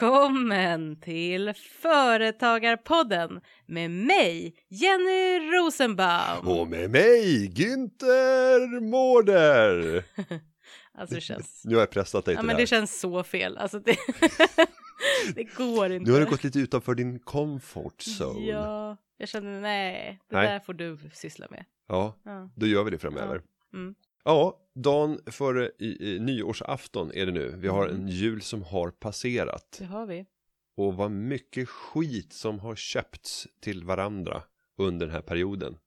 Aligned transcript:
Välkommen 0.00 1.00
till 1.00 1.52
Företagarpodden 1.82 3.40
med 3.66 3.90
mig, 3.90 4.54
Jenny 4.68 5.38
Rosenbaum. 5.52 6.48
Och 6.48 6.68
med 6.68 6.90
mig, 6.90 7.48
Günther 7.54 8.80
Mårder! 8.80 10.04
Alltså 10.98 11.20
känns, 11.20 11.62
Nu 11.64 11.74
har 11.74 11.82
jag 11.82 11.90
pressat 11.90 12.24
dig 12.24 12.34
ja, 12.34 12.40
till 12.40 12.46
men 12.46 12.56
det 12.56 12.62
det 12.62 12.66
känns 12.66 13.00
så 13.00 13.22
fel. 13.22 13.58
Alltså 13.58 13.78
det, 13.78 13.96
det 15.34 15.44
går 15.44 15.92
inte. 15.92 16.10
Nu 16.10 16.12
har 16.12 16.20
du 16.24 16.30
gått 16.30 16.44
lite 16.44 16.58
utanför 16.58 16.94
din 16.94 17.18
comfort 17.18 18.02
zone. 18.20 18.46
Ja, 18.46 18.56
Ja, 18.56 18.96
jag 19.16 19.28
känner 19.28 19.60
nej, 19.60 20.18
det 20.30 20.36
Nej. 20.36 20.46
där 20.48 20.60
får 20.60 20.74
du 20.74 20.98
syssla 21.12 21.46
med. 21.50 21.64
ja 21.88 22.16
Ja. 22.24 22.50
då 22.56 22.66
gör 22.66 22.84
vi 22.84 22.90
det 22.90 22.98
framöver. 22.98 23.42
Ja. 23.72 23.78
Mm. 23.78 23.94
Ja, 24.26 24.60
dagen 24.74 25.20
före 25.26 25.70
i, 25.78 26.14
i, 26.14 26.18
nyårsafton 26.18 27.10
är 27.14 27.26
det 27.26 27.32
nu. 27.32 27.54
Vi 27.56 27.68
har 27.68 27.88
en 27.88 28.08
jul 28.08 28.42
som 28.42 28.62
har 28.62 28.90
passerat. 28.90 29.76
Det 29.78 29.84
har 29.84 30.06
vi. 30.06 30.26
Och 30.76 30.94
vad 30.94 31.10
mycket 31.10 31.68
skit 31.68 32.32
som 32.32 32.60
har 32.60 32.74
köpts 32.74 33.48
till 33.60 33.84
varandra 33.84 34.42
under 34.76 35.06
den 35.06 35.14
här 35.14 35.22
perioden. 35.22 35.78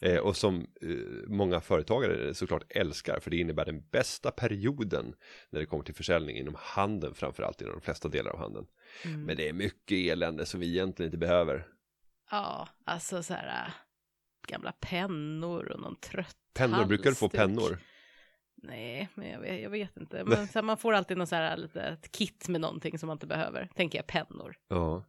Eh, 0.00 0.16
och 0.16 0.36
som 0.36 0.66
eh, 0.82 0.88
många 1.26 1.60
företagare 1.60 2.34
såklart 2.34 2.64
älskar 2.68 3.20
för 3.20 3.30
det 3.30 3.36
innebär 3.36 3.64
den 3.64 3.88
bästa 3.90 4.30
perioden 4.30 5.14
när 5.50 5.60
det 5.60 5.66
kommer 5.66 5.84
till 5.84 5.94
försäljning 5.94 6.36
inom 6.36 6.56
handeln 6.58 7.14
framförallt 7.14 7.60
inom 7.60 7.72
de 7.72 7.80
flesta 7.80 8.08
delar 8.08 8.30
av 8.30 8.38
handeln. 8.38 8.66
Mm. 9.04 9.24
Men 9.24 9.36
det 9.36 9.48
är 9.48 9.52
mycket 9.52 10.12
elände 10.12 10.46
som 10.46 10.60
vi 10.60 10.68
egentligen 10.68 11.08
inte 11.08 11.18
behöver. 11.18 11.66
Ja, 12.30 12.68
alltså 12.84 13.22
så 13.22 13.34
här 13.34 13.66
äh, 13.66 13.72
gamla 14.48 14.72
pennor 14.72 15.72
och 15.72 15.80
någon 15.80 15.96
trött 15.96 16.36
Pennor, 16.54 16.84
brukar 16.84 17.10
du 17.10 17.16
få 17.16 17.28
pennor? 17.28 17.78
Nej, 18.62 19.08
men 19.14 19.30
jag 19.30 19.40
vet, 19.40 19.62
jag 19.62 19.70
vet 19.70 19.96
inte. 19.96 20.24
Men 20.24 20.48
så 20.48 20.58
här, 20.58 20.62
man 20.62 20.76
får 20.76 20.92
alltid 20.92 21.16
någon 21.16 21.26
så 21.26 21.36
här 21.36 21.56
lite 21.56 21.82
ett 21.82 22.12
kit 22.12 22.48
med 22.48 22.60
någonting 22.60 22.98
som 22.98 23.06
man 23.06 23.14
inte 23.14 23.26
behöver. 23.26 23.68
Tänker 23.74 23.98
jag 23.98 24.06
pennor. 24.06 24.56
Ja. 24.68 25.04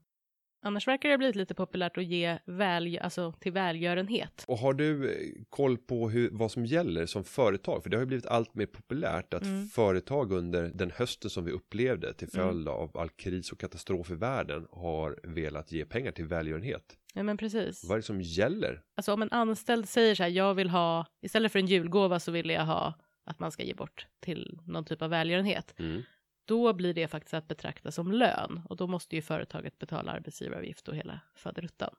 Annars 0.61 0.87
verkar 0.87 1.09
det 1.09 1.13
ha 1.13 1.17
blivit 1.17 1.35
lite 1.35 1.53
populärt 1.55 1.97
att 1.97 2.05
ge 2.05 2.37
väl, 2.45 2.99
alltså 3.01 3.31
till 3.39 3.51
välgörenhet. 3.51 4.43
Och 4.47 4.57
har 4.57 4.73
du 4.73 5.11
eh, 5.11 5.43
koll 5.49 5.77
på 5.77 6.09
hur, 6.09 6.29
vad 6.31 6.51
som 6.51 6.65
gäller 6.65 7.05
som 7.05 7.23
företag? 7.23 7.83
För 7.83 7.89
det 7.89 7.97
har 7.97 8.01
ju 8.01 8.07
blivit 8.07 8.25
allt 8.25 8.55
mer 8.55 8.65
populärt 8.65 9.33
att 9.33 9.43
Mm. 9.43 9.67
företag 9.67 10.31
under 10.31 10.71
den 10.73 10.91
hösten 10.91 11.29
som 11.29 11.45
vi 11.45 11.51
upplevde 11.51 12.13
till 12.13 12.29
Mm. 12.33 12.47
följd 12.47 12.67
av 12.67 12.97
all 12.97 13.09
kris 13.09 13.51
och 13.51 13.59
katastrof 13.59 14.11
i 14.11 14.15
världen 14.15 14.67
har 14.71 15.19
velat 15.23 15.71
ge 15.71 15.85
pengar 15.85 16.11
till 16.11 16.25
välgörenhet. 16.25 16.95
Ja, 17.13 17.23
men 17.23 17.37
precis. 17.37 17.83
Vad 17.83 17.91
är 17.91 17.99
det 17.99 18.03
som 18.05 18.21
gäller? 18.21 18.81
Alltså 18.97 19.13
om 19.13 19.21
en 19.21 19.31
anställd 19.31 19.89
säger 19.89 20.15
så 20.15 20.23
här, 20.23 20.29
jag 20.29 20.53
vill 20.53 20.69
ha, 20.69 21.05
istället 21.21 21.51
för 21.51 21.59
en 21.59 21.67
julgåva 21.67 22.19
så 22.19 22.31
vill 22.31 22.49
jag 22.49 22.65
ha 22.65 22.93
att 23.25 23.39
man 23.39 23.51
ska 23.51 23.63
ge 23.63 23.73
bort 23.73 24.07
till 24.19 24.59
någon 24.65 24.85
typ 24.85 25.01
av 25.01 25.09
välgörenhet. 25.09 25.75
Mm. 25.79 26.01
Då 26.49 26.73
blir 26.73 26.93
det 26.93 27.07
faktiskt 27.07 27.33
att 27.33 27.47
betrakta 27.47 27.91
som 27.91 28.11
lön 28.11 28.61
och 28.69 28.75
då 28.77 28.87
måste 28.87 29.15
ju 29.15 29.21
företaget 29.21 29.77
betala 29.79 30.11
arbetsgivaravgift 30.11 30.87
och 30.87 30.95
hela 30.95 31.19
faderuttan. 31.35 31.95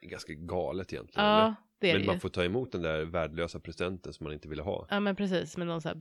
Det 0.00 0.06
är 0.06 0.10
ganska 0.10 0.32
galet 0.32 0.92
egentligen. 0.92 1.26
Ja, 1.28 1.54
det 1.78 1.90
är 1.90 1.94
Men 1.94 2.00
det 2.02 2.06
man 2.06 2.16
ju. 2.16 2.20
får 2.20 2.28
ta 2.28 2.44
emot 2.44 2.72
den 2.72 2.82
där 2.82 3.04
värdelösa 3.04 3.60
presenten 3.60 4.12
som 4.12 4.24
man 4.24 4.32
inte 4.32 4.48
ville 4.48 4.62
ha. 4.62 4.86
Ja 4.90 5.00
men 5.00 5.16
precis, 5.16 5.56
med 5.56 5.66
någon 5.66 5.82
så 5.82 5.88
här 5.88 6.00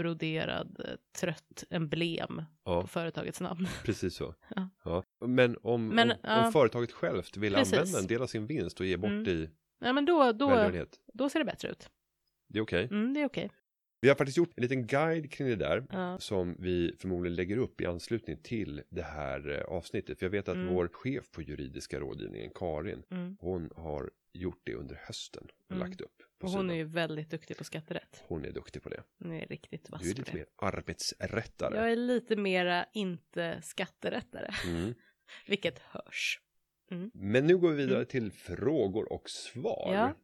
broderad 0.00 0.80
eh, 0.84 0.94
trött 1.20 1.64
emblem 1.70 2.42
Ja, 2.64 2.80
på 2.82 2.86
företagets 2.86 3.40
namn. 3.40 3.68
precis 3.84 4.14
så. 4.16 4.34
Ja. 4.56 4.68
Ja. 4.84 5.02
Men, 5.26 5.56
om, 5.62 5.88
Men, 5.88 6.10
om, 6.10 6.44
om 6.44 6.52
företaget 6.52 6.92
självt 6.92 7.36
vill 7.36 7.54
Precis. 7.54 7.74
använda 7.78 7.98
en 7.98 8.06
del 8.06 8.22
av 8.22 8.26
sin 8.26 8.46
vinst 8.46 8.80
och 8.80 8.86
ge 8.86 8.96
bort 8.96 9.10
Mm. 9.10 9.28
i 9.28 9.48
Ja 9.80 9.92
men 9.92 10.04
då, 10.04 10.32
då, 10.32 10.70
då 11.14 11.28
ser 11.28 11.38
det 11.38 11.44
bättre 11.44 11.68
ut. 11.68 11.90
Det 12.48 12.58
är 12.58 12.62
okej. 12.62 12.84
Mm, 12.90 13.14
det 13.14 13.20
är 13.20 13.26
okej. 13.26 13.50
Vi 14.00 14.08
har 14.08 14.16
faktiskt 14.16 14.38
gjort 14.38 14.52
en 14.56 14.62
liten 14.62 14.86
guide 14.86 15.30
kring 15.32 15.48
det 15.48 15.56
där. 15.56 15.86
Ja. 15.90 16.18
som 16.18 16.56
vi 16.58 16.94
förmodligen 16.98 17.34
lägger 17.36 17.56
upp 17.56 17.80
i 17.80 17.86
anslutning 17.86 18.36
till 18.42 18.82
det 18.88 19.02
här 19.02 19.50
eh, 19.50 19.60
avsnittet. 19.76 20.18
För 20.18 20.26
jag 20.26 20.30
vet 20.30 20.48
att 20.48 20.54
Mm. 20.56 20.74
vår 20.74 20.88
chef 20.92 21.30
på 21.30 21.42
juridiska 21.42 22.00
rådgivningen, 22.00 22.50
Karin, 22.54 23.02
Mm. 23.10 23.36
hon 23.40 23.70
har 23.76 24.10
gjort 24.32 24.60
det 24.64 24.74
under 24.74 24.94
hösten 25.06 25.42
och 25.66 25.76
Mm. 25.76 25.88
lagt 25.88 26.00
upp. 26.00 26.22
Och 26.42 26.50
hon 26.50 26.70
är 26.70 26.74
ju 26.74 26.84
väldigt 26.84 27.30
duktig 27.30 27.56
på 27.56 27.64
skatterätt. 27.64 28.22
hon 28.26 28.44
är 28.44 28.52
duktig 28.52 28.82
på 28.82 28.88
det. 28.88 29.02
Hon 29.18 29.32
är 29.32 29.46
riktigt 29.46 29.90
vass 29.90 30.02
Du 30.02 30.10
är 30.10 30.14
lite 30.14 30.34
mer 30.34 30.46
arbetsrättare. 30.56 31.76
Jag 31.76 31.92
är 31.92 31.96
lite 31.96 32.36
mera 32.36 32.86
inte 32.92 33.60
skatterättare, 33.62 34.48
Mm. 34.66 34.94
vilket 35.46 35.78
hörs. 35.78 36.40
Men 37.12 37.46
nu 37.46 37.56
går 37.58 37.70
vi 37.70 37.86
vidare 37.86 38.04
till 38.04 38.32
frågor 38.32 39.12
och 39.12 39.30
svar. 39.30 39.90
Ja. 39.94 40.14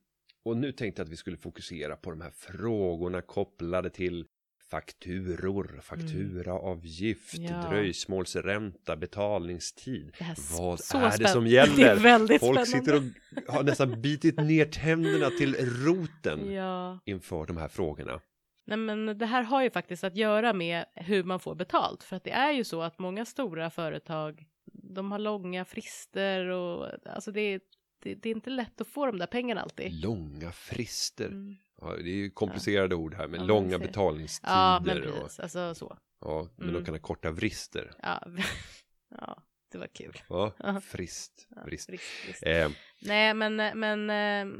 Och 0.44 0.56
nu 0.56 0.72
tänkte 0.72 1.00
jag 1.00 1.06
att 1.06 1.12
vi 1.12 1.16
skulle 1.16 1.36
fokusera 1.36 1.96
på 1.96 2.10
de 2.10 2.20
här 2.20 2.30
frågorna 2.30 3.22
kopplade 3.22 3.90
till 3.90 4.26
fakturor, 4.70 5.80
fakturaavgift, 5.82 7.38
Mm. 7.38 7.52
Ja. 7.52 7.68
dröjsmålsränta, 7.70 8.96
betalningstid. 8.96 10.14
Det 10.18 10.24
är 10.24 10.58
Vad 10.62 10.80
är 11.12 11.18
det 11.18 11.28
som 11.28 11.44
Det 11.44 11.50
gäller? 11.50 11.94
väldigt 11.96 12.40
Folk 12.40 12.66
spännande. 12.66 13.00
sitter 13.00 13.12
och 13.48 13.54
har 13.54 13.62
nästan 13.62 14.00
bitit 14.02 14.36
ner 14.40 14.64
tänderna 14.64 15.30
till 15.30 15.54
roten 15.86 16.52
Ja, 16.52 16.98
inför 17.04 17.46
de 17.46 17.56
här 17.56 17.68
frågorna. 17.68 18.20
nej 18.66 18.76
men 18.78 19.18
det 19.18 19.26
här 19.26 19.42
har 19.42 19.62
ju 19.62 19.70
faktiskt 19.70 20.04
att 20.04 20.16
göra 20.16 20.52
med 20.52 20.84
hur 20.94 21.24
man 21.24 21.40
får 21.40 21.54
betalt. 21.54 22.02
För 22.02 22.16
att 22.16 22.24
det 22.24 22.30
är 22.30 22.52
ju 22.52 22.64
så 22.64 22.82
att 22.82 22.98
många 22.98 23.24
stora 23.24 23.70
företag, 23.70 24.44
de 24.72 25.12
har 25.12 25.18
långa 25.18 25.64
frister 25.64 26.46
och 26.46 26.88
alltså 27.06 27.32
det 27.32 27.40
är, 27.40 27.60
det, 28.02 28.14
det 28.14 28.28
är 28.28 28.34
inte 28.34 28.50
lätt 28.50 28.80
att 28.80 28.88
få 28.88 29.06
de 29.06 29.18
där 29.18 29.26
pengarna 29.26 29.60
alltid. 29.60 29.92
Långa 29.92 30.52
frister. 30.52 31.26
Mm. 31.26 31.56
Ja, 31.80 31.96
det 31.96 32.10
är 32.10 32.14
ju 32.14 32.30
komplicerade 32.30 32.94
ord 32.94 33.14
här 33.14 33.28
med 33.28 33.40
Ja, 33.40 33.44
långa 33.44 33.70
ser. 33.70 33.78
betalningstider. 33.78 34.52
Ja, 34.54 34.82
men 34.86 34.96
och, 35.08 35.22
precis, 35.22 35.40
alltså 35.40 35.74
så. 35.74 35.96
ja, 36.20 36.48
men 36.56 36.68
Mm. 36.68 36.80
de 36.80 36.84
kan 36.86 36.94
ha 36.94 37.00
korta 37.00 37.30
vrister. 37.30 37.90
Ja, 38.02 38.22
ja 39.20 39.42
det 39.72 39.78
var 39.78 39.86
kul. 39.86 40.12
Ja, 40.28 40.52
Ja. 40.58 40.80
frist. 40.80 41.46
Ja, 41.56 41.62
Vrist. 41.64 41.88
visst, 41.90 42.04
visst. 42.28 42.46
Eh, 42.46 42.68
Nej, 43.02 43.34
men, 43.34 43.56
men 43.56 44.10
eh, 44.10 44.58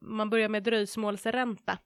man 0.00 0.30
börjar 0.30 0.48
med 0.48 0.62
dröjsmålsränta. 0.62 1.78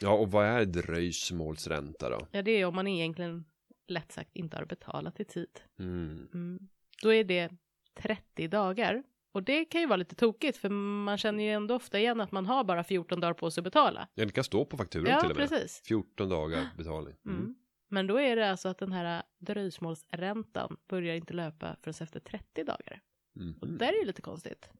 ja, 0.00 0.10
och 0.10 0.30
vad 0.30 0.46
är 0.46 0.64
dröjsmålsränta 0.64 2.10
då? 2.10 2.26
Ja, 2.32 2.42
det 2.42 2.50
är 2.50 2.64
om 2.64 2.74
man 2.74 2.86
egentligen 2.86 3.44
lätt 3.88 4.12
sagt 4.12 4.36
inte 4.36 4.56
har 4.56 4.64
betalat 4.64 5.20
i 5.20 5.24
tid. 5.24 5.60
Mm. 5.78 6.28
Mm. 6.34 6.68
Då 7.02 7.12
är 7.14 7.24
det 7.24 7.50
30 7.94 8.48
dagar. 8.48 9.02
Och 9.32 9.42
det 9.42 9.64
kan 9.64 9.80
ju 9.80 9.86
vara 9.86 9.96
lite 9.96 10.14
tokigt 10.14 10.58
för 10.58 10.68
man 10.68 11.18
känner 11.18 11.44
ju 11.44 11.50
ändå 11.50 11.74
ofta 11.74 11.98
igen 11.98 12.20
att 12.20 12.32
man 12.32 12.46
har 12.46 12.64
bara 12.64 12.84
14 12.84 13.20
dagar 13.20 13.34
på 13.34 13.50
sig 13.50 13.60
att 13.60 13.64
betala. 13.64 14.08
Ja, 14.14 14.24
det 14.24 14.32
kan 14.32 14.44
stå 14.44 14.64
på 14.64 14.76
fakturan 14.76 15.06
Ja, 15.10 15.20
till 15.20 15.30
och 15.30 15.36
med. 15.36 15.48
precis. 15.48 15.82
14 15.88 16.28
dagar 16.28 16.68
betalning. 16.76 17.14
Mm. 17.26 17.38
Mm. 17.38 17.54
Men 17.90 18.06
då 18.06 18.20
är 18.20 18.36
det 18.36 18.50
alltså 18.50 18.68
att 18.68 18.78
den 18.78 18.92
här 18.92 19.22
dröjsmålsräntan 19.38 20.76
börjar 20.88 21.14
inte 21.14 21.34
löpa 21.34 21.76
förrän 21.82 21.94
efter 22.00 22.20
30 22.20 22.64
dagar. 22.64 23.00
Mm. 23.36 23.54
Och 23.60 23.66
det 23.68 23.76
där 23.78 23.92
är 23.92 23.98
ju 23.98 24.04
lite 24.04 24.22
konstigt. 24.22 24.70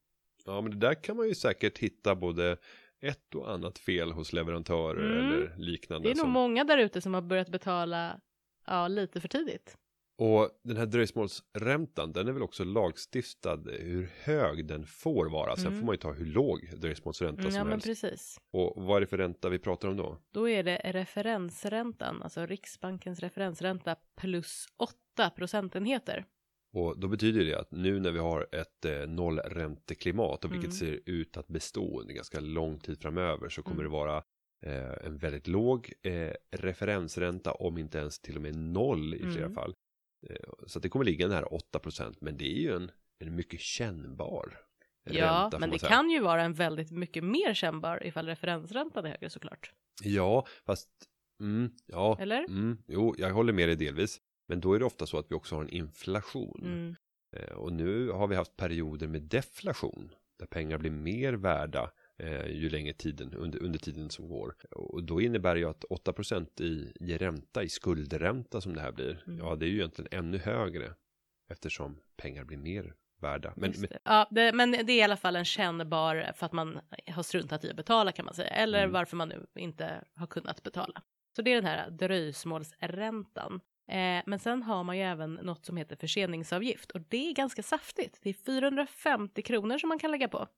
Ja, 0.45 0.61
men 0.61 0.71
det 0.71 0.77
där 0.77 0.95
kan 0.95 1.17
man 1.17 1.29
ju 1.29 1.35
säkert 1.35 1.79
hitta 1.79 2.15
både 2.15 2.57
ett 3.01 3.35
och 3.35 3.51
annat 3.53 3.79
fel 3.79 4.13
hos 4.13 4.33
leverantörer 4.33 5.11
Mm. 5.21 5.27
eller 5.29 5.55
liknande. 5.57 6.09
Det 6.09 6.13
är 6.13 6.15
nog 6.17 6.21
som- 6.25 6.31
många 6.31 6.65
där 6.65 6.79
ute 6.79 7.01
som 7.01 7.15
har 7.15 7.23
börjat 7.23 7.49
betala 7.49 8.21
ja, 8.67 8.89
lite 8.89 9.21
för 9.21 9.29
tidigt. 9.29 9.77
Och 10.21 10.51
den 10.65 10.77
här 10.77 10.87
dröjsmålsräntan, 10.87 12.13
den 12.13 12.29
är 12.29 12.33
väl 12.33 12.43
också 12.43 12.65
lagstiftad 12.65 13.57
hur 13.67 14.11
hög 14.23 14.67
den 14.67 14.87
får 14.87 15.27
vara. 15.27 15.57
Sen 15.57 15.67
Mm. 15.67 15.79
får 15.79 15.87
man 15.87 15.93
ju 15.93 15.97
ta 15.99 16.13
hur 16.13 16.27
låg 16.27 16.71
dröjsmålsränta 16.77 17.41
Mm, 17.41 17.51
som 17.51 17.59
ja, 17.59 17.65
men 17.65 17.71
helst. 17.73 17.87
precis. 17.87 18.39
Och 18.53 18.83
vad 18.83 18.97
är 18.97 19.01
det 19.01 19.07
för 19.07 19.17
ränta 19.19 19.49
vi 19.49 19.59
pratar 19.59 19.89
om 19.89 19.97
då? 19.97 20.19
Då 20.35 20.49
är 20.49 20.63
det 20.63 20.81
referensräntan, 20.85 22.23
alltså 22.23 22.47
Riksbankens 22.47 23.21
referensränta 23.21 23.97
plus 24.21 24.67
8 24.77 25.31
procentenheter. 25.31 26.25
Och 26.73 26.99
då 27.01 27.09
betyder 27.09 27.45
det 27.45 27.55
att 27.55 27.71
nu 27.73 28.01
när 28.01 28.11
vi 28.13 28.19
har 28.19 28.47
ett 28.53 28.85
eh, 28.85 29.07
nollränteklimat 29.09 30.45
och 30.45 30.53
vilket 30.53 30.71
Mm. 30.83 30.95
ser 30.97 31.01
ut 31.07 31.37
att 31.37 31.49
bestå 31.49 32.01
under 32.01 32.15
ganska 32.15 32.41
lång 32.41 32.79
tid 32.79 33.01
framöver 33.03 33.49
så 33.49 33.63
kommer 33.63 33.81
Mm. 33.81 33.85
det 33.93 33.97
vara 33.99 34.23
eh, 34.67 35.07
en 35.07 35.17
väldigt 35.19 35.47
låg 35.47 35.93
eh, 36.03 36.33
referensränta 36.51 37.53
om 37.53 37.79
inte 37.79 37.99
ens 37.99 38.21
till 38.21 38.37
och 38.37 38.43
med 38.43 38.57
noll 38.57 39.15
i 39.15 39.19
flera 39.19 39.45
Mm. 39.45 39.55
fall. 39.55 39.75
Eh, 40.31 40.37
så 40.67 40.79
det 40.79 40.89
kommer 40.89 41.05
ligga 41.05 41.29
nära 41.29 41.47
8% 41.47 42.17
men 42.21 42.37
det 42.37 42.45
är 42.45 42.61
ju 42.61 42.77
en, 42.77 42.91
en 43.19 43.35
mycket 43.35 43.61
kännbar 43.61 44.59
Ja, 45.11 45.41
ränta. 45.43 45.51
får 45.51 45.59
men 45.61 45.71
det 45.71 45.79
säga. 45.79 45.91
kan 45.91 46.11
ju 46.11 46.21
vara 46.21 46.43
en 46.43 46.55
väldigt 46.55 46.91
mycket 46.91 47.25
mer 47.25 47.55
kännbar 47.55 48.07
ifall 48.07 48.27
referensräntan 48.27 49.05
är 49.05 49.11
högre 49.11 49.31
såklart. 49.31 49.73
Ja, 50.03 50.47
fast 50.67 50.89
mm, 51.41 51.71
ja, 51.87 52.17
Eller? 52.21 52.45
Mm, 52.45 52.79
jo, 52.87 53.15
jag 53.19 53.31
håller 53.33 53.53
med 53.53 53.69
dig 53.69 53.77
delvis. 53.77 54.21
Men 54.49 54.61
då 54.61 54.73
är 54.75 54.79
det 54.79 54.85
ofta 54.85 55.07
så 55.07 55.19
att 55.19 55.31
vi 55.31 55.35
också 55.35 55.55
har 55.55 55.63
en 55.63 55.69
inflation. 55.71 56.61
Mm. 56.65 56.95
Eh, 57.37 57.53
och 57.57 57.73
nu 57.73 58.11
har 58.11 58.27
vi 58.27 58.37
haft 58.37 58.57
perioder 58.57 59.07
med 59.07 59.23
deflation. 59.23 60.15
Där 60.39 60.47
pengar 60.47 60.79
blir 60.79 60.91
mer 60.91 61.33
värda 61.33 61.91
eh, 62.19 62.47
ju 62.47 62.69
längre 62.71 62.93
tiden, 62.93 63.35
under, 63.35 63.63
under 63.63 63.79
tiden 63.79 64.11
som 64.11 64.29
går. 64.29 64.55
Och 64.71 65.03
då 65.05 65.21
innebär 65.21 65.55
det 65.55 65.61
ju 65.61 65.69
att 65.69 65.85
8% 65.85 66.63
i, 66.63 66.93
i 67.01 67.17
ränta, 67.19 67.63
i 67.63 67.69
skuldränta 67.69 68.61
som 68.61 68.75
det 68.75 68.81
här 68.81 68.93
blir. 68.93 69.23
Mm. 69.27 69.39
Ja, 69.39 69.57
det 69.57 69.67
är 69.67 69.69
ju 69.69 69.77
egentligen 69.77 70.19
ännu 70.19 70.39
högre. 70.39 70.95
Eftersom 71.51 71.99
pengar 72.17 72.45
blir 72.45 72.59
mer 72.59 72.95
värda. 73.21 73.53
Men, 73.57 73.73
det. 73.73 73.99
Ja, 74.05 74.29
det, 74.31 74.53
men 74.53 74.71
det 74.71 74.93
är 74.93 74.99
i 74.99 75.03
alla 75.03 75.17
fall 75.17 75.37
en 75.37 75.45
kännbar 75.45 76.33
för 76.37 76.47
att 76.47 76.53
man 76.53 76.81
har 77.07 77.23
struntat 77.23 77.65
i 77.65 77.71
att 77.71 77.77
betala 77.77 78.13
kan 78.13 78.25
man 78.25 78.35
säga. 78.35 78.49
Eller 78.51 78.79
Mm. 78.83 78.93
varför 78.93 79.17
man 79.17 79.29
nu 79.29 79.47
inte 79.55 80.05
har 80.15 80.27
kunnat 80.27 80.63
betala. 80.63 81.03
Så 81.37 81.43
det 81.43 81.51
är 81.51 81.55
den 81.55 81.65
här 81.65 81.91
dröjsmålsräntan. 81.91 83.61
Eh, 83.89 84.23
men 84.27 84.39
sen 84.39 84.63
har 84.63 84.85
man 84.85 84.97
ju 84.97 85.03
även 85.03 85.35
något 85.35 85.65
som 85.67 85.77
heter 85.77 85.97
förseningsavgift 85.97 86.91
och 86.91 87.01
det 87.01 87.31
är 87.31 87.35
ganska 87.35 87.63
saftigt. 87.63 88.19
Det 88.23 88.29
är 88.29 88.35
450 88.35 89.43
kronor 89.43 89.79
som 89.79 89.89
man 89.89 89.99
kan 89.99 90.11
lägga 90.11 90.29
på. 90.29 90.49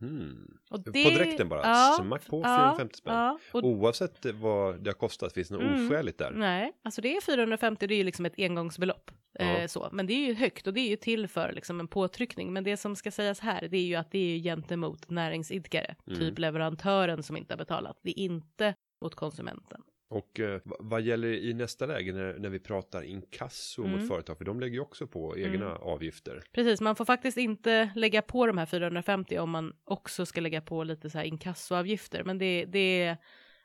Hmm. 0.00 0.58
Och 0.70 0.84
På 0.84 0.90
det, 0.90 1.02
direkten 1.04 1.48
bara, 1.48 1.92
smack 1.92 2.26
på 2.26 2.42
450 2.42 2.96
spänn. 2.96 3.14
Ja, 3.14 3.38
och, 3.52 3.64
Oavsett 3.64 4.26
vad 4.34 4.80
det 4.84 4.90
har 4.90 4.94
kostat, 4.94 5.32
finns 5.32 5.48
det 5.48 5.54
något 5.54 5.62
Mm. 5.64 5.86
oskäligt 5.86 6.18
där? 6.18 6.30
Nej, 6.30 6.72
alltså 6.82 7.00
det 7.00 7.16
är 7.16 7.20
450, 7.20 7.86
det 7.86 7.94
är 7.94 7.96
ju 7.98 8.04
liksom 8.04 8.26
ett 8.26 8.34
engångsbelopp. 8.38 9.10
Ja. 9.32 9.44
Eh, 9.44 9.66
så. 9.66 9.88
Men 9.92 10.06
det 10.06 10.12
är 10.12 10.26
ju 10.26 10.34
högt 10.34 10.66
och 10.66 10.74
det 10.74 10.80
är 10.80 10.88
ju 10.90 10.96
till 10.96 11.28
för 11.28 11.52
liksom 11.52 11.80
en 11.80 11.88
påtryckning. 11.88 12.52
Men 12.52 12.64
det 12.64 12.76
som 12.76 12.96
ska 12.96 13.10
sägas 13.10 13.40
här, 13.40 13.68
det 13.68 13.76
är 13.76 13.84
ju 13.86 13.94
att 13.94 14.10
det 14.10 14.18
är 14.18 14.36
ju 14.36 14.42
gentemot 14.42 15.10
näringsidkare, 15.10 15.94
Mm. 16.06 16.18
typ 16.18 16.38
leverantören 16.38 17.22
som 17.22 17.36
inte 17.36 17.52
har 17.54 17.58
betalat. 17.58 17.98
Det 18.02 18.10
är 18.20 18.24
inte 18.24 18.74
mot 19.04 19.14
konsumenten. 19.14 19.82
Och 20.10 20.40
eh, 20.40 20.60
vad 20.64 21.02
gäller 21.02 21.28
i 21.28 21.54
nästa 21.54 21.86
läge 21.86 22.12
när, 22.12 22.38
när 22.38 22.48
vi 22.48 22.58
pratar 22.58 23.02
inkasso 23.02 23.84
Mm. 23.84 23.98
mot 23.98 24.08
företag, 24.08 24.38
för 24.38 24.44
de 24.44 24.60
lägger 24.60 24.74
ju 24.74 24.80
också 24.80 25.06
på 25.06 25.38
egna 25.38 25.76
avgifter. 25.76 26.42
Precis, 26.52 26.80
man 26.80 26.96
får 26.96 27.04
faktiskt 27.04 27.36
inte 27.38 27.90
lägga 27.94 28.22
på 28.22 28.46
de 28.46 28.58
här 28.58 28.66
450 28.66 29.38
om 29.38 29.50
man 29.50 29.76
också 29.84 30.26
ska 30.26 30.40
lägga 30.40 30.60
på 30.60 30.84
lite 30.84 31.10
så 31.10 31.18
här 31.18 31.24
inkassoavgifter. 31.24 32.24
Men 32.24 32.38
det, 32.38 32.64
det 32.64 33.02
är 33.02 33.16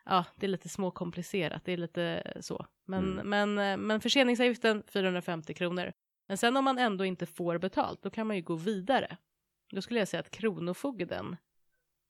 ja, 0.05 0.25
det 0.35 0.45
är 0.45 0.47
lite 0.47 0.69
småkomplicerat, 0.69 1.65
det 1.65 1.73
är 1.73 1.77
lite 1.77 2.33
så. 2.41 2.65
Men, 2.87 3.19
Mm. 3.19 3.29
men, 3.29 3.71
eh, 3.71 3.77
men 3.87 4.01
förseningsavgiften 4.01 4.83
450 4.87 5.53
kronor. 5.53 5.93
Men 6.27 6.37
sen 6.37 6.57
om 6.57 6.65
man 6.65 6.77
ändå 6.77 7.05
inte 7.05 7.25
får 7.25 7.57
betalt, 7.57 8.01
då 8.03 8.09
kan 8.09 8.27
man 8.27 8.35
ju 8.35 8.41
gå 8.41 8.55
vidare. 8.55 9.17
Då 9.71 9.81
skulle 9.81 9.99
jag 9.99 10.07
säga 10.07 10.19
att 10.21 10.31
Kronofogden 10.31 11.35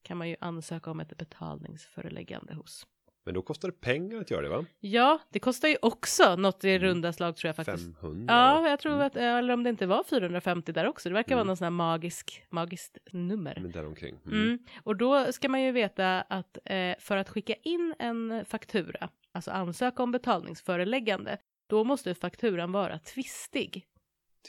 kan 0.03 0.17
man 0.17 0.29
ju 0.29 0.35
ansöka 0.39 0.91
om 0.91 0.99
ett 0.99 1.17
betalningsföreläggande 1.17 2.53
hos. 2.53 2.87
Men 3.25 3.33
då 3.33 3.41
kostar 3.41 3.67
det 3.69 3.81
pengar 3.81 4.21
att 4.21 4.31
göra 4.31 4.41
det 4.41 4.49
va? 4.49 4.65
Ja, 4.79 5.19
det 5.29 5.39
kostar 5.39 5.67
ju 5.67 5.77
också 5.81 6.35
något 6.35 6.63
i 6.63 6.69
Mm. 6.69 6.81
runda 6.81 7.13
slag 7.13 7.35
tror 7.35 7.49
jag 7.49 7.55
faktiskt. 7.55 7.99
500? 8.01 8.33
Ja, 8.33 8.69
jag 8.69 8.79
tror 8.79 8.93
Mm. 8.93 9.05
att, 9.07 9.15
eller 9.15 9.53
om 9.53 9.63
det 9.63 9.69
inte 9.69 9.85
var 9.85 10.03
450 10.03 10.71
där 10.71 10.87
också. 10.87 11.09
Det 11.09 11.13
verkar 11.15 11.35
vara 11.35 11.41
Mm. 11.41 11.47
någon 11.47 11.57
sån 11.57 11.65
här 11.65 11.69
magisk, 11.71 12.45
magiskt 12.49 12.97
nummer. 13.11 13.57
Men 13.61 13.71
däromkring. 13.71 14.15
Mm. 14.25 14.41
Mm. 14.41 14.59
Och 14.83 14.95
då 14.95 15.31
ska 15.31 15.49
man 15.49 15.61
ju 15.61 15.71
veta 15.71 16.21
att 16.21 16.57
eh, 16.65 16.95
för 16.99 17.17
att 17.17 17.29
skicka 17.29 17.53
in 17.63 17.95
en 17.99 18.45
faktura, 18.45 19.09
alltså 19.31 19.51
ansöka 19.51 20.03
om 20.03 20.11
betalningsföreläggande, 20.11 21.37
då 21.67 21.83
måste 21.83 22.13
fakturan 22.15 22.71
vara 22.71 22.99
tvistig. 22.99 23.85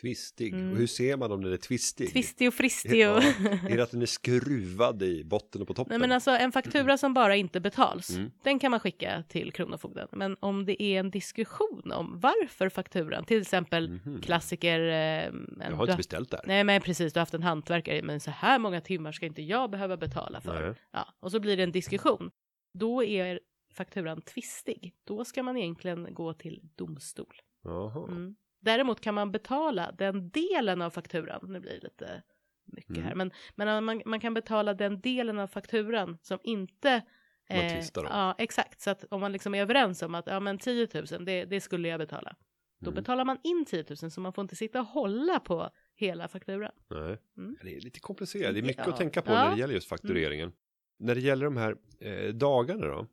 Tvistig. 0.00 0.52
Mm. 0.54 0.70
Och 0.72 0.76
hur 0.78 0.86
ser 0.86 1.16
man 1.16 1.32
om 1.32 1.42
den 1.44 1.52
är 1.52 1.56
tvistig? 1.56 2.12
Tvistig 2.12 2.48
och 2.48 2.54
fristig 2.54 3.08
och... 3.10 3.22
Är 3.70 3.76
det 3.76 3.82
att 3.82 3.90
den 3.90 4.02
är 4.02 4.06
skruvad 4.06 5.02
i 5.02 5.24
botten 5.24 5.62
och 5.62 5.68
på 5.68 5.74
toppen? 5.74 5.90
Nej 5.90 5.98
men 5.98 6.12
alltså 6.12 6.30
en 6.30 6.52
faktura 6.52 6.98
som 6.98 7.14
bara 7.14 7.36
inte 7.36 7.60
betals, 7.60 8.10
Mm. 8.16 8.30
den 8.42 8.58
kan 8.58 8.70
man 8.70 8.80
skicka 8.80 9.24
till 9.28 9.52
Kronofogden. 9.52 10.08
Men 10.12 10.36
om 10.40 10.64
det 10.66 10.82
är 10.82 11.00
en 11.00 11.10
diskussion 11.10 11.92
om 11.92 12.20
varför 12.20 12.68
fakturan, 12.68 13.24
till 13.24 13.40
exempel 13.40 13.88
Mhm. 13.90 14.20
klassiker... 14.20 14.80
Eh, 14.80 15.24
en, 15.26 15.56
Jag 15.60 15.76
har 15.76 15.84
inte 15.84 15.96
beställt 15.96 16.30
där. 16.30 16.40
Nej 16.46 16.64
men 16.64 16.80
precis, 16.80 17.12
du 17.12 17.18
har 17.18 17.22
haft 17.22 17.34
en 17.34 17.42
hantverkare, 17.42 18.02
men 18.02 18.20
så 18.20 18.30
här 18.30 18.58
många 18.58 18.80
timmar 18.80 19.12
ska 19.12 19.26
inte 19.26 19.42
jag 19.42 19.70
behöva 19.70 19.96
betala 19.96 20.40
för. 20.40 20.66
Nej. 20.66 20.74
Ja, 20.92 21.14
och 21.20 21.30
så 21.30 21.40
blir 21.40 21.56
det 21.56 21.62
en 21.62 21.72
diskussion. 21.72 22.30
Då 22.74 23.04
är 23.04 23.40
fakturan 23.74 24.22
tvistig. 24.22 24.94
Då 25.04 25.24
ska 25.24 25.42
man 25.42 25.56
egentligen 25.56 26.08
gå 26.14 26.32
till 26.34 26.60
domstol. 26.76 27.34
Jaha. 27.64 28.08
Mm. 28.08 28.36
Däremot 28.66 29.00
kan 29.00 29.14
man 29.14 29.32
betala 29.32 29.92
den 29.92 30.30
delen 30.30 30.82
av 30.82 30.90
fakturan, 30.90 31.40
nu 31.48 31.60
blir 31.60 31.70
det 31.72 31.80
lite 31.84 32.22
mycket 32.64 32.90
Mm. 32.96 33.02
här, 33.04 33.14
men, 33.14 33.30
men 33.54 33.84
man, 33.84 34.02
man 34.06 34.20
kan 34.20 34.34
betala 34.34 34.74
den 34.74 35.00
delen 35.00 35.38
av 35.38 35.46
fakturan 35.46 36.18
som 36.22 36.38
inte 36.42 37.02
Man 37.50 37.58
eh, 37.58 37.72
tvistar 37.72 38.02
om. 38.02 38.08
Ja, 38.12 38.34
exakt. 38.38 38.80
Så 38.80 38.90
att 38.90 39.04
om 39.10 39.20
man 39.20 39.32
liksom 39.32 39.54
är 39.54 39.60
överens 39.62 40.02
om 40.02 40.14
att 40.14 40.26
ja, 40.26 40.40
men 40.40 40.58
10 40.58 40.88
000, 40.94 41.24
det, 41.24 41.44
det 41.44 41.60
skulle 41.60 41.88
jag 41.88 42.00
betala. 42.00 42.36
Då 42.80 42.90
Mm. 42.90 42.94
betalar 43.02 43.24
man 43.24 43.38
in 43.44 43.64
10 43.64 43.84
000 44.02 44.10
så 44.10 44.20
man 44.20 44.32
får 44.32 44.42
inte 44.42 44.56
sitta 44.56 44.80
och 44.80 44.86
hålla 44.86 45.40
på 45.40 45.70
hela 45.96 46.28
fakturan. 46.28 46.72
Nej. 46.90 47.18
Mm. 47.36 47.56
Det 47.62 47.76
är 47.76 47.80
lite 47.80 48.00
komplicerat. 48.00 48.54
Det 48.54 48.60
är 48.60 48.62
mycket 48.62 48.86
Ja. 48.86 48.92
att 48.92 48.96
tänka 48.98 49.22
på 49.22 49.32
Ja. 49.32 49.36
Mm. 49.36 49.48
när 49.48 49.54
det 49.56 49.60
gäller 49.60 49.74
just 49.74 49.88
faktureringen. 49.88 50.52
När 50.98 51.14
det 51.14 51.20
gäller 51.20 51.44
de 51.44 51.56
här 51.56 51.76
eh, 52.00 52.34
dagarna 52.34 52.86
då? 52.86 53.06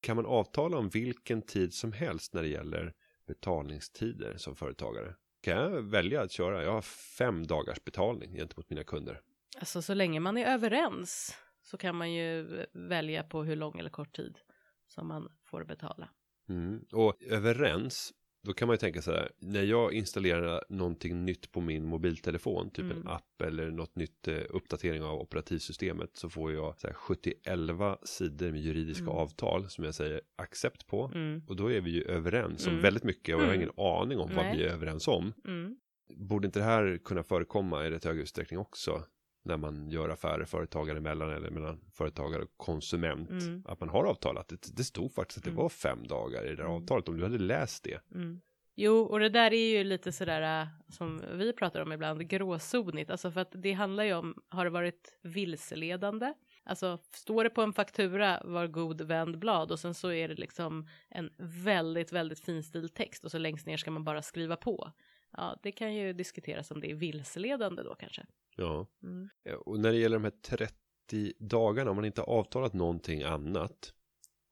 Kan 0.00 0.16
man 0.16 0.26
avtala 0.26 0.78
om 0.78 0.88
vilken 0.88 1.42
tid 1.42 1.74
som 1.74 1.92
helst 1.92 2.34
när 2.34 2.42
det 2.42 2.48
gäller 2.48 2.94
betalningstider 3.28 4.36
som 4.36 4.56
företagare? 4.56 5.14
Kan 5.40 5.56
jag 5.56 5.82
välja 5.82 6.22
att 6.22 6.32
köra? 6.32 6.64
Jag 6.64 6.72
har 6.72 6.82
fem 7.18 7.46
dagars 7.46 7.84
betalning 7.84 8.32
gentemot 8.32 8.70
mina 8.70 8.84
kunder. 8.84 9.20
Alltså 9.58 9.82
så 9.82 9.94
länge 9.94 10.20
man 10.20 10.36
är 10.36 10.46
överens 10.46 11.36
så 11.62 11.76
kan 11.76 11.96
man 11.96 12.12
ju 12.12 12.46
välja 12.72 13.22
på 13.22 13.44
hur 13.44 13.56
lång 13.56 13.78
eller 13.78 13.90
kort 13.90 14.16
tid 14.16 14.38
som 14.86 15.08
man 15.08 15.32
får 15.44 15.64
betala. 15.64 16.08
Mm. 16.48 16.84
Och 16.92 17.22
överens, 17.22 18.12
då 18.42 18.52
kan 18.52 18.68
man 18.68 18.74
ju 18.74 18.78
tänka 18.78 19.02
så 19.02 19.10
här, 19.12 19.30
när 19.38 19.62
jag 19.62 19.92
installerar 19.92 20.64
någonting 20.68 21.24
nytt 21.24 21.52
på 21.52 21.60
min 21.60 21.84
mobiltelefon, 21.86 22.70
typ 22.70 22.84
Mm. 22.84 22.96
en 22.96 23.08
app 23.08 23.42
eller 23.42 23.70
något 23.70 23.96
nytt 23.96 24.28
eh, 24.28 24.38
uppdatering 24.50 25.02
av 25.02 25.20
operativsystemet, 25.20 26.10
så 26.16 26.28
får 26.30 26.52
jag 26.52 26.78
så 26.80 26.86
här, 26.86 26.94
71 26.94 27.98
sidor 28.04 28.50
med 28.52 28.60
juridiska 28.60 29.02
Mm. 29.04 29.14
avtal 29.16 29.68
som 29.70 29.84
jag 29.84 29.94
säger 29.94 30.20
accept 30.36 30.86
på. 30.86 31.10
Mm. 31.14 31.42
Och 31.48 31.56
då 31.56 31.72
är 31.72 31.80
vi 31.80 31.90
ju 31.90 32.02
överens 32.02 32.66
om 32.66 32.70
Mm. 32.72 32.82
väldigt 32.82 33.04
mycket 33.04 33.34
och 33.34 33.40
jag 33.42 33.46
har 33.46 33.54
Mm. 33.54 33.60
ingen 33.62 33.74
aning 33.78 34.18
om 34.18 34.34
vad 34.34 34.44
Nej. 34.44 34.56
vi 34.56 34.64
är 34.64 34.68
överens 34.68 35.08
om. 35.08 35.32
Mm. 35.44 35.76
Borde 36.16 36.46
inte 36.46 36.58
det 36.58 36.64
här 36.64 36.98
kunna 37.04 37.22
förekomma 37.22 37.86
i 37.86 37.90
rätt 37.90 38.04
hög 38.04 38.18
utsträckning 38.18 38.58
också? 38.60 39.02
När 39.48 39.56
man 39.56 39.90
gör 39.90 40.08
affärer 40.08 40.44
företagare 40.44 40.98
emellan 40.98 41.30
eller 41.32 41.50
mellan 41.50 41.80
företagare 41.92 42.42
och 42.42 42.56
konsument. 42.56 43.30
Mm. 43.30 43.62
Att 43.68 43.80
man 43.80 43.88
har 43.88 44.04
avtalat. 44.04 44.48
Det, 44.48 44.76
det 44.76 44.84
stod 44.84 45.12
faktiskt 45.12 45.38
att 45.38 45.44
det 45.44 45.50
Mm. 45.50 45.62
var 45.62 45.68
fem 45.68 46.06
dagar 46.06 46.44
i 46.46 46.48
det 46.48 46.56
där 46.56 46.64
Mm. 46.64 46.76
avtalet. 46.76 47.08
Om 47.08 47.16
du 47.16 47.22
hade 47.22 47.38
läst 47.38 47.84
det. 47.84 48.00
Mm. 48.14 48.40
Jo, 48.80 48.94
och 49.00 49.20
det 49.20 49.28
där 49.28 49.52
är 49.52 49.78
ju 49.78 49.84
lite 49.84 50.12
sådär 50.12 50.60
äh, 50.62 50.68
som 50.88 51.22
vi 51.32 51.52
pratar 51.52 51.80
om 51.82 51.92
ibland, 51.92 52.28
gråzonigt. 52.28 53.10
Alltså 53.10 53.30
för 53.30 53.40
att 53.40 53.52
det 53.54 53.72
handlar 53.72 54.04
ju 54.04 54.14
om, 54.14 54.34
har 54.48 54.64
det 54.64 54.70
varit 54.70 55.18
vilseledande? 55.22 56.32
Alltså 56.64 56.98
står 57.14 57.44
det 57.44 57.50
på 57.50 57.62
en 57.62 57.72
faktura, 57.72 58.42
var 58.44 58.66
god 58.66 59.00
vänd 59.00 59.38
blad 59.38 59.70
och 59.72 59.78
sen 59.80 59.94
så 59.94 60.12
är 60.12 60.28
det 60.28 60.34
liksom 60.34 60.88
en 61.08 61.30
väldigt, 61.38 62.12
väldigt 62.12 62.40
finstil 62.40 62.88
text 62.88 63.24
och 63.24 63.30
så 63.30 63.38
längst 63.38 63.66
ner 63.66 63.76
ska 63.76 63.90
man 63.90 64.04
bara 64.04 64.22
skriva 64.22 64.56
på. 64.56 64.92
Ja, 65.30 65.58
det 65.62 65.72
kan 65.72 65.94
ju 65.94 66.12
diskuteras 66.12 66.70
om 66.70 66.80
det 66.80 66.90
är 66.90 66.94
vilseledande 66.94 67.82
då 67.82 67.94
kanske. 67.94 68.26
Ja. 68.56 68.86
Mm. 69.02 69.28
Och 69.66 69.80
när 69.80 69.92
det 69.92 69.98
gäller 69.98 70.16
de 70.16 70.24
här 70.24 70.30
30 70.42 71.32
dagarna. 71.38 71.90
Om 71.90 71.96
man 71.96 72.04
inte 72.04 72.22
avtalat 72.22 72.72
någonting 72.72 73.22
annat. 73.22 73.94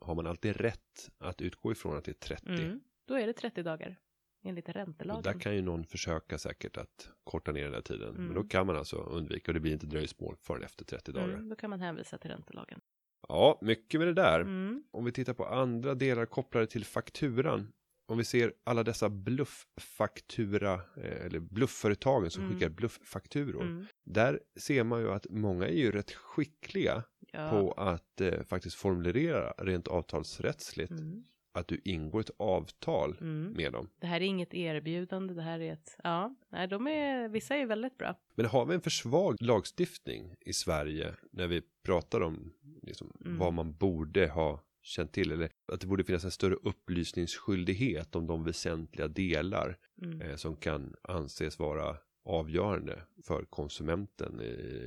Har 0.00 0.14
man 0.14 0.26
alltid 0.26 0.56
rätt 0.56 1.10
att 1.18 1.40
utgå 1.40 1.72
ifrån 1.72 1.96
att 1.96 2.04
det 2.04 2.10
är 2.10 2.14
30. 2.14 2.46
Mm. 2.48 2.80
Då 3.04 3.14
är 3.14 3.26
det 3.26 3.32
30 3.32 3.62
dagar 3.62 3.96
enligt 4.44 4.68
Och 4.68 4.74
räntelagen. 4.74 5.22
där 5.22 5.40
kan 5.40 5.54
ju 5.54 5.62
någon 5.62 5.84
försöka 5.84 6.38
säkert 6.38 6.76
att 6.76 7.10
korta 7.24 7.52
ner 7.52 7.64
den 7.64 7.74
här 7.74 7.80
tiden. 7.80 8.14
Men 8.14 8.22
Mm. 8.24 8.34
då 8.34 8.44
kan 8.44 8.66
man 8.66 8.76
alltså 8.76 8.96
undvika 8.96 9.50
och 9.50 9.54
det 9.54 9.60
blir 9.60 9.72
inte 9.72 9.86
dröjsmål 9.86 10.36
förrän 10.40 10.62
efter 10.62 10.84
30 10.84 11.12
dagar. 11.12 11.28
mm, 11.28 11.48
då 11.48 11.56
kan 11.56 11.70
man 11.70 11.80
hänvisa 11.80 12.18
till 12.18 12.30
räntelagen. 12.30 12.80
Ja, 13.28 13.58
mycket 13.62 14.00
med 14.00 14.08
det 14.08 14.14
där. 14.14 14.40
Mm. 14.40 14.84
Om 14.90 15.04
vi 15.04 15.12
tittar 15.12 15.34
på 15.34 15.46
andra 15.46 15.94
delar 15.94 16.26
kopplade 16.26 16.66
till 16.66 16.84
fakturan. 16.84 17.72
Om 18.08 18.18
vi 18.18 18.24
ser 18.24 18.52
alla 18.64 18.82
dessa 18.82 19.08
blufffaktura 19.08 20.74
eh, 20.74 21.26
eller 21.26 21.38
bluffföretagen 21.40 22.30
som 22.30 22.42
Mm. 22.44 22.54
skickar 22.54 22.68
blufffakturor. 22.68 23.62
Mm. 23.62 23.86
Där 24.04 24.40
ser 24.56 24.84
man 24.84 25.00
ju 25.00 25.10
att 25.12 25.26
många 25.30 25.66
är 25.66 25.76
ju 25.78 25.90
rätt 25.92 26.12
skickliga 26.12 27.02
Ja. 27.32 27.50
på 27.50 27.72
att 27.72 28.20
eh, 28.20 28.42
faktiskt 28.42 28.76
formulera 28.76 29.50
rent 29.58 29.88
avtalsrättsligt 29.88 30.90
Mm. 30.90 31.24
att 31.52 31.68
du 31.68 31.80
ingår 31.84 32.20
ett 32.20 32.30
avtal 32.38 33.16
Mm. 33.20 33.52
med 33.52 33.72
dem. 33.72 33.88
Det 34.00 34.06
här 34.06 34.16
är 34.20 34.24
inget 34.24 34.54
erbjudande, 34.54 35.34
det 35.34 35.42
här 35.42 35.60
är 35.60 35.72
ett, 35.72 35.96
ja, 36.04 36.34
nej, 36.48 36.68
de 36.68 36.86
är, 36.86 37.28
vissa 37.28 37.56
är 37.56 37.66
väldigt 37.66 37.98
bra. 37.98 38.14
Men 38.34 38.46
har 38.46 38.66
vi 38.66 38.74
en 38.74 38.80
för 38.80 38.90
svag 38.90 39.36
lagstiftning 39.40 40.34
i 40.40 40.52
Sverige 40.52 41.14
när 41.32 41.46
vi 41.46 41.62
pratar 41.84 42.20
om 42.20 42.52
liksom, 42.82 43.12
Mm. 43.24 43.38
vad 43.38 43.52
man 43.52 43.74
borde 43.76 44.28
ha 44.28 44.62
känt 44.82 45.12
till 45.12 45.32
eller 45.32 45.50
att 45.72 45.80
det 45.80 45.86
borde 45.86 46.04
finnas 46.04 46.24
en 46.24 46.30
större 46.30 46.54
upplysningsskyldighet 46.54 48.16
om 48.16 48.26
de 48.26 48.44
väsentliga 48.44 49.08
delar 49.08 49.76
Mm. 50.02 50.20
eh, 50.20 50.36
som 50.36 50.56
kan 50.56 50.94
anses 51.02 51.58
vara 51.58 51.96
avgörande 52.24 53.02
för 53.26 53.44
konsumenten 53.44 54.40
i, 54.40 54.44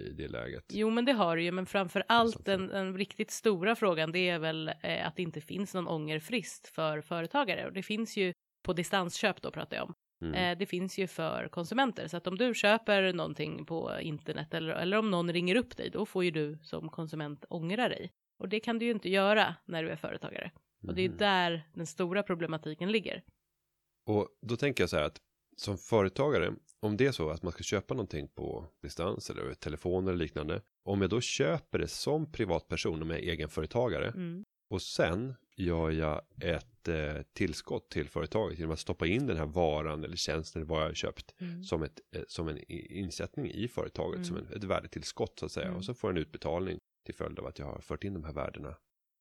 i 0.09 0.13
det 0.17 0.27
läget. 0.27 0.65
Jo, 0.73 0.89
men 0.89 1.05
det 1.05 1.11
har 1.11 1.35
det 1.35 1.43
ju, 1.43 1.51
men 1.51 1.65
framför 1.65 2.03
allt 2.07 2.45
den, 2.45 2.67
den 2.67 2.97
riktigt 2.97 3.31
stora 3.31 3.75
frågan, 3.75 4.11
det 4.11 4.29
är 4.29 4.39
väl 4.39 4.67
eh, 4.83 5.07
att 5.07 5.15
det 5.15 5.21
inte 5.21 5.41
finns 5.41 5.73
någon 5.73 5.87
ångerfrist 5.87 6.67
för 6.67 7.01
företagare. 7.01 7.65
Och 7.65 7.73
det 7.73 7.83
finns 7.83 8.17
ju 8.17 8.33
på 8.65 8.73
distansköp 8.73 9.41
då 9.41 9.51
pratar 9.51 9.77
jag 9.77 9.85
om. 9.85 9.93
Mm. 10.21 10.33
Eh, 10.33 10.57
det 10.57 10.65
finns 10.65 10.97
ju 10.97 11.07
för 11.07 11.47
konsumenter. 11.47 12.07
Så 12.07 12.17
att 12.17 12.27
om 12.27 12.37
du 12.37 12.53
köper 12.53 13.13
någonting 13.13 13.65
på 13.65 13.99
internet 14.01 14.53
eller, 14.53 14.73
eller 14.73 14.97
om 14.97 15.11
någon 15.11 15.33
ringer 15.33 15.55
upp 15.55 15.77
dig, 15.77 15.89
då 15.89 16.05
får 16.05 16.23
ju 16.23 16.31
du 16.31 16.57
som 16.63 16.89
konsument 16.89 17.45
ångra 17.49 17.89
dig. 17.89 18.11
Och 18.39 18.49
det 18.49 18.59
kan 18.59 18.79
du 18.79 18.85
ju 18.85 18.91
inte 18.91 19.09
göra 19.09 19.55
när 19.65 19.83
du 19.83 19.89
är 19.89 19.95
företagare. 19.95 20.51
Och 20.87 20.95
det 20.95 21.01
är 21.01 21.09
Mhm. 21.09 21.17
där 21.17 21.69
den 21.73 21.85
stora 21.87 22.23
problematiken 22.23 22.91
ligger. 22.91 23.23
Och 24.05 24.27
då 24.41 24.55
tänker 24.57 24.83
jag 24.83 24.89
så 24.89 24.97
här 24.97 25.03
att 25.03 25.17
som 25.57 25.77
företagare 25.77 26.53
om 26.79 26.97
det 26.97 27.05
är 27.05 27.11
så 27.11 27.29
att 27.29 27.43
man 27.43 27.51
ska 27.51 27.63
köpa 27.63 27.93
någonting 27.93 28.27
på 28.27 28.65
distans 28.81 29.29
eller 29.29 29.41
över 29.41 29.53
telefon 29.53 30.07
eller 30.07 30.17
liknande. 30.17 30.61
Om 30.85 31.01
jag 31.01 31.09
då 31.09 31.21
köper 31.21 31.79
det 31.79 31.87
som 31.87 32.31
privatperson, 32.31 33.01
om 33.01 33.09
jag 33.09 33.19
är 33.19 33.23
egenföretagare. 33.23 34.07
Mm. 34.07 34.45
Och 34.69 34.81
sen 34.81 35.33
gör 35.55 35.91
jag 35.91 36.21
ett 36.41 36.87
eh, 36.87 37.21
tillskott 37.33 37.89
till 37.89 38.09
företaget 38.09 38.59
genom 38.59 38.73
att 38.73 38.79
stoppa 38.79 39.07
in 39.07 39.27
den 39.27 39.37
här 39.37 39.45
varan 39.45 40.03
eller 40.03 40.15
tjänsten 40.15 40.65
vad 40.67 40.81
jag 40.81 40.85
har 40.87 40.93
köpt. 40.93 41.35
Mm. 41.41 41.63
Som, 41.63 41.83
ett, 41.83 41.99
eh, 42.15 42.21
som 42.27 42.47
en 42.47 42.59
insättning 42.91 43.51
i 43.51 43.67
företaget, 43.67 44.15
Mm. 44.15 44.25
som 44.25 44.37
en, 44.37 44.47
ett 44.57 44.63
värdetillskott 44.63 45.39
så 45.39 45.45
att 45.45 45.51
säga. 45.51 45.65
Mm. 45.65 45.77
Och 45.77 45.85
så 45.85 45.93
får 45.93 46.09
jag 46.09 46.17
en 46.17 46.21
utbetalning 46.21 46.79
till 47.05 47.15
följd 47.15 47.39
av 47.39 47.45
att 47.45 47.59
jag 47.59 47.65
har 47.65 47.79
fört 47.79 48.03
in 48.03 48.13
de 48.13 48.23
här 48.23 48.33
värdena. 48.33 48.75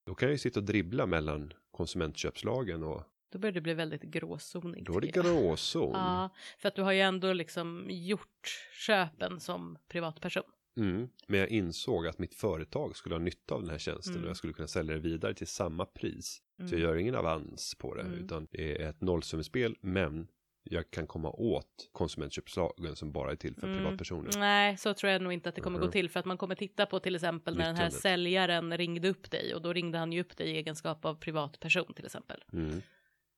Då 0.09 0.15
kan 0.15 0.29
jag 0.29 0.35
ju 0.35 0.39
sitta 0.39 0.61
och 0.61 0.67
dribbla 0.67 1.07
mellan 1.07 1.53
konsumentköpslagen 1.71 2.83
och 2.83 3.03
Då 3.33 3.39
börjar 3.39 3.53
det 3.53 3.61
bli 3.61 3.75
väldigt 3.75 4.03
gråzonig. 4.03 4.85
då 4.85 4.97
är 4.97 5.01
det 5.01 5.07
gråzon. 5.07 5.91
Ja, 5.95 6.31
för 6.59 6.69
att 6.69 6.75
du 6.75 6.83
har 6.83 6.93
ju 6.93 7.01
ändå 7.01 7.33
liksom 7.33 7.87
gjort 7.91 8.49
köpen 8.87 9.41
som 9.41 9.79
privatperson. 9.89 10.43
Mm, 10.77 11.09
men 11.27 11.41
jag 11.41 11.49
insåg 11.49 12.07
att 12.07 12.19
mitt 12.19 12.35
företag 12.35 12.97
skulle 12.97 13.15
ha 13.15 13.21
nytta 13.21 13.55
av 13.55 13.61
den 13.61 13.71
här 13.71 13.79
tjänsten 13.79 14.13
Mm. 14.15 14.25
och 14.25 14.31
jag 14.31 14.37
skulle 14.37 14.53
kunna 14.53 14.69
sälja 14.69 14.95
det 14.95 15.01
vidare 15.01 15.35
till 15.35 15.47
samma 15.47 15.85
pris. 15.85 16.43
Så 16.57 16.63
jag 16.63 16.69
Mm. 16.73 16.83
gör 16.83 16.97
ingen 16.97 17.15
avans 17.15 17.75
på 17.79 17.95
det 17.95 18.03
Mm. 18.03 18.25
utan 18.25 18.47
det 18.51 18.83
är 18.83 18.89
ett 18.91 19.01
nollsummespel 19.01 19.77
men 19.81 20.29
jag 20.71 20.91
kan 20.91 21.07
komma 21.07 21.31
åt 21.31 21.89
konsumentköpslagen 21.93 22.97
som 22.97 23.13
bara 23.13 23.33
är 23.33 23.37
till 23.37 23.55
för 23.55 23.67
Mm. 23.67 23.79
privatpersoner. 23.79 24.31
Nej, 24.39 24.77
så 24.77 24.95
tror 24.95 25.13
jag 25.13 25.23
nog 25.23 25.33
inte 25.33 25.49
att 25.49 25.55
det 25.55 25.61
kommer 25.61 25.79
Mhm. 25.79 25.87
gå 25.87 25.93
till 25.93 26.11
för 26.11 26.21
att 26.21 26.27
man 26.27 26.39
kommer 26.39 26.55
titta 26.55 26.87
på 26.87 27.01
till 27.01 27.15
exempel 27.15 27.57
när 27.57 27.65
den 27.67 27.77
här 27.77 27.85
Nyttjandet. 27.85 28.01
säljaren 28.03 28.77
ringde 28.79 29.09
upp 29.09 29.31
dig 29.31 29.55
och 29.55 29.63
då 29.63 29.73
ringde 29.73 29.99
han 29.99 30.13
ju 30.13 30.21
upp 30.21 30.37
dig 30.37 30.49
i 30.51 30.57
egenskap 30.57 31.05
av 31.05 31.15
privatperson 31.15 31.95
till 31.95 32.05
exempel. 32.07 32.45
Mm. 32.53 32.83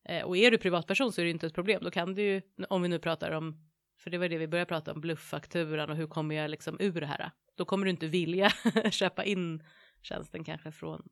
Eh, 0.05 0.23
och 0.23 0.37
är 0.37 0.51
du 0.51 0.57
privatperson 0.57 1.11
så 1.11 1.21
är 1.21 1.25
det 1.25 1.31
inte 1.31 1.47
ett 1.47 1.53
problem. 1.53 1.83
Då 1.83 1.91
kan 1.91 2.13
du 2.15 2.21
ju, 2.21 2.41
om 2.69 2.81
vi 2.81 2.87
nu 2.87 2.99
pratar 2.99 3.31
om, 3.31 3.69
för 3.99 4.09
det 4.09 4.17
var 4.17 4.29
det 4.29 4.37
vi 4.37 4.47
började 4.47 4.69
prata 4.69 4.93
om, 4.93 5.01
blufffakturan 5.01 5.89
och 5.89 5.95
hur 5.95 6.07
kommer 6.07 6.35
jag 6.35 6.51
liksom 6.51 6.77
ur 6.79 6.99
det 7.01 7.05
här? 7.07 7.31
Då 7.55 7.65
kommer 7.65 7.85
du 7.85 7.91
inte 7.91 8.07
vilja 8.07 8.49
köpa 8.91 9.23
in 9.23 9.63
tjänsten 10.01 10.43
kanske 10.43 10.71
från, 10.71 11.09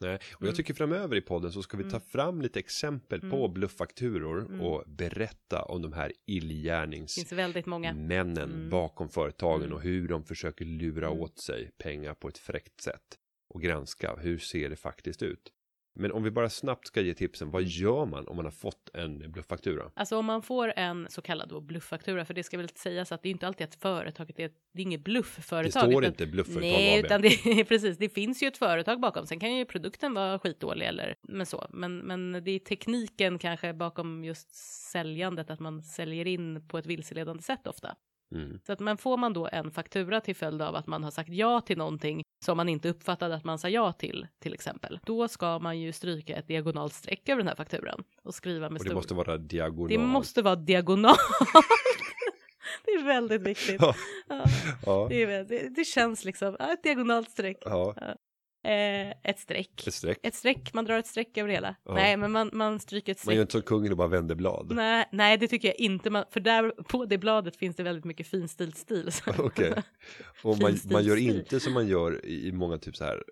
Nej, 0.00 0.14
och 0.34 0.42
Mm. 0.42 0.46
jag 0.48 0.56
tycker 0.56 0.74
framöver 0.74 1.16
i 1.16 1.20
podden 1.20 1.52
så 1.52 1.62
ska 1.62 1.76
vi 1.76 1.82
ta 1.82 1.88
Mm. 1.88 2.00
fram 2.00 2.42
lite 2.42 2.58
exempel 2.58 3.20
på 3.20 3.36
Mm. 3.36 3.52
blufffakturor 3.52 4.40
Mm. 4.46 4.60
och 4.60 4.84
berätta 4.86 5.62
om 5.62 5.82
de 5.82 5.92
här 5.92 6.12
illgärningsmännen 6.26 8.52
Mm. 8.52 8.70
bakom 8.70 9.08
företagen 9.08 9.62
Mm. 9.62 9.72
och 9.72 9.82
hur 9.82 10.08
de 10.08 10.24
försöker 10.24 10.64
lura 10.64 11.06
Mm. 11.06 11.20
åt 11.20 11.38
sig 11.38 11.70
pengar 11.78 12.14
på 12.14 12.28
ett 12.28 12.38
fräckt 12.38 12.80
sätt 12.80 13.18
och 13.48 13.62
granska 13.62 14.16
hur 14.16 14.38
ser 14.38 14.70
det 14.70 14.76
faktiskt 14.76 15.22
ut. 15.22 15.52
Men 15.98 16.12
om 16.12 16.22
vi 16.22 16.30
bara 16.30 16.50
snabbt 16.50 16.86
ska 16.86 17.00
ge 17.00 17.14
tipsen, 17.14 17.50
vad 17.50 17.62
gör 17.62 18.06
man 18.06 18.28
om 18.28 18.36
man 18.36 18.44
har 18.44 18.52
fått 18.52 18.90
en 18.94 19.32
blufffaktura? 19.32 19.90
Alltså 19.94 20.18
om 20.18 20.26
man 20.26 20.42
får 20.42 20.72
en 20.76 21.06
så 21.10 21.22
kallad 21.22 21.48
då 21.48 21.60
blufffaktura, 21.60 22.24
för 22.24 22.34
det 22.34 22.42
ska 22.42 22.56
väl 22.56 22.68
sägas 22.68 23.12
att 23.12 23.22
det 23.22 23.28
är 23.28 23.30
inte 23.30 23.46
alltid 23.46 23.64
att 23.64 23.74
företaget 23.74 24.38
är, 24.38 24.50
det 24.72 24.82
är 24.82 24.82
inget 24.82 25.04
bluffföretag. 25.04 25.82
Det 25.82 25.90
står 25.90 26.02
utan- 26.02 26.04
inte 26.04 26.26
bluffföretag 26.26 26.60
Nej, 26.60 26.98
AB. 26.98 27.04
utan 27.04 27.22
det 27.22 27.64
precis, 27.68 27.98
det 27.98 28.08
finns 28.08 28.42
ju 28.42 28.46
ett 28.48 28.56
företag 28.58 29.00
bakom. 29.00 29.26
Sen 29.26 29.40
kan 29.40 29.56
ju 29.56 29.64
produkten 29.64 30.14
vara 30.14 30.38
skitdålig 30.38 30.86
eller 30.86 31.14
men 31.22 31.46
så. 31.46 31.66
Men, 31.70 31.98
men 31.98 32.32
det 32.32 32.50
är 32.50 32.58
tekniken 32.58 33.38
kanske 33.38 33.72
bakom 33.72 34.24
just 34.24 34.54
säljandet, 34.90 35.50
att 35.50 35.60
man 35.60 35.82
säljer 35.82 36.26
in 36.26 36.68
på 36.68 36.78
ett 36.78 36.86
vilseledande 36.86 37.42
sätt 37.42 37.66
ofta. 37.66 37.96
Mm. 38.34 38.60
Så 38.66 38.72
att 38.72 38.80
men 38.80 38.96
får 38.96 39.16
man 39.16 39.32
då 39.32 39.48
en 39.52 39.70
faktura 39.70 40.20
till 40.20 40.36
följd 40.36 40.62
av 40.62 40.76
att 40.76 40.86
man 40.86 41.04
har 41.04 41.10
sagt 41.10 41.30
ja 41.30 41.60
till 41.60 41.78
någonting 41.78 42.22
som 42.44 42.56
man 42.56 42.68
inte 42.68 42.88
uppfattade 42.88 43.34
att 43.34 43.44
man 43.44 43.58
sa 43.58 43.68
ja 43.68 43.92
till, 43.92 44.26
till 44.38 44.54
exempel. 44.54 45.00
Då 45.04 45.28
ska 45.28 45.58
man 45.58 45.80
ju 45.80 45.92
stryka 45.92 46.36
ett 46.36 46.48
diagonalt 46.48 46.92
streck 46.92 47.28
över 47.28 47.38
den 47.38 47.48
här 47.48 47.54
fakturan 47.56 48.04
och 48.22 48.34
skriva 48.34 48.70
med 48.70 48.78
Och 48.78 48.84
det 48.84 48.90
stor... 48.90 48.94
måste 48.94 49.14
vara 49.14 49.36
diagonal. 49.38 49.88
det 49.88 49.98
måste 49.98 50.42
vara 50.42 50.56
diagonalt. 50.56 51.18
det 52.84 52.90
är 52.90 53.04
väldigt 53.04 53.42
viktigt. 53.42 53.80
Ja. 53.80 53.94
Ja, 54.86 55.06
det, 55.08 55.22
är, 55.22 55.44
det, 55.44 55.68
det 55.76 55.84
känns 55.84 56.24
liksom, 56.24 56.54
ett 56.54 56.82
diagonalt 56.82 57.30
streck. 57.30 57.58
ja, 57.64 57.94
Eh, 58.66 59.14
ett 59.22 59.38
streck. 59.38 59.86
ett 59.86 59.94
streck. 59.94 60.18
Ett 60.22 60.34
streck, 60.34 60.72
man 60.72 60.84
drar 60.84 60.98
ett 60.98 61.06
streck 61.06 61.38
över 61.38 61.50
hela. 61.50 61.76
Ja. 61.84 61.94
Nej, 61.94 62.16
men 62.16 62.32
man, 62.32 62.50
man 62.52 62.80
stryker 62.80 63.12
ett 63.12 63.26
Man 63.26 63.34
gör 63.34 63.42
streck. 63.42 63.44
inte 63.44 63.52
som 63.52 63.62
kungen 63.62 63.92
och 63.92 63.98
bara 63.98 64.08
vänder 64.08 64.34
blad. 64.34 64.72
Nej, 64.74 65.08
nej, 65.12 65.36
det 65.38 65.48
tycker 65.48 65.68
jag 65.68 65.76
inte. 65.80 66.10
Man, 66.10 66.24
för 66.30 66.40
där 66.40 66.70
på 66.70 67.04
det 67.04 67.18
bladet 67.18 67.56
finns 67.56 67.76
det 67.76 67.82
väldigt 67.82 68.04
mycket 68.04 68.26
finstilt 68.26 68.76
stil. 68.76 69.10
Okej. 69.38 69.74
Och 70.42 70.58
man, 70.58 70.78
man 70.84 71.04
gör 71.04 71.16
inte 71.16 71.60
som 71.60 71.72
man 71.72 71.88
gör 71.88 72.26
i 72.26 72.52
många 72.52 72.78
typ 72.78 72.96
så 72.96 73.04
här 73.04 73.22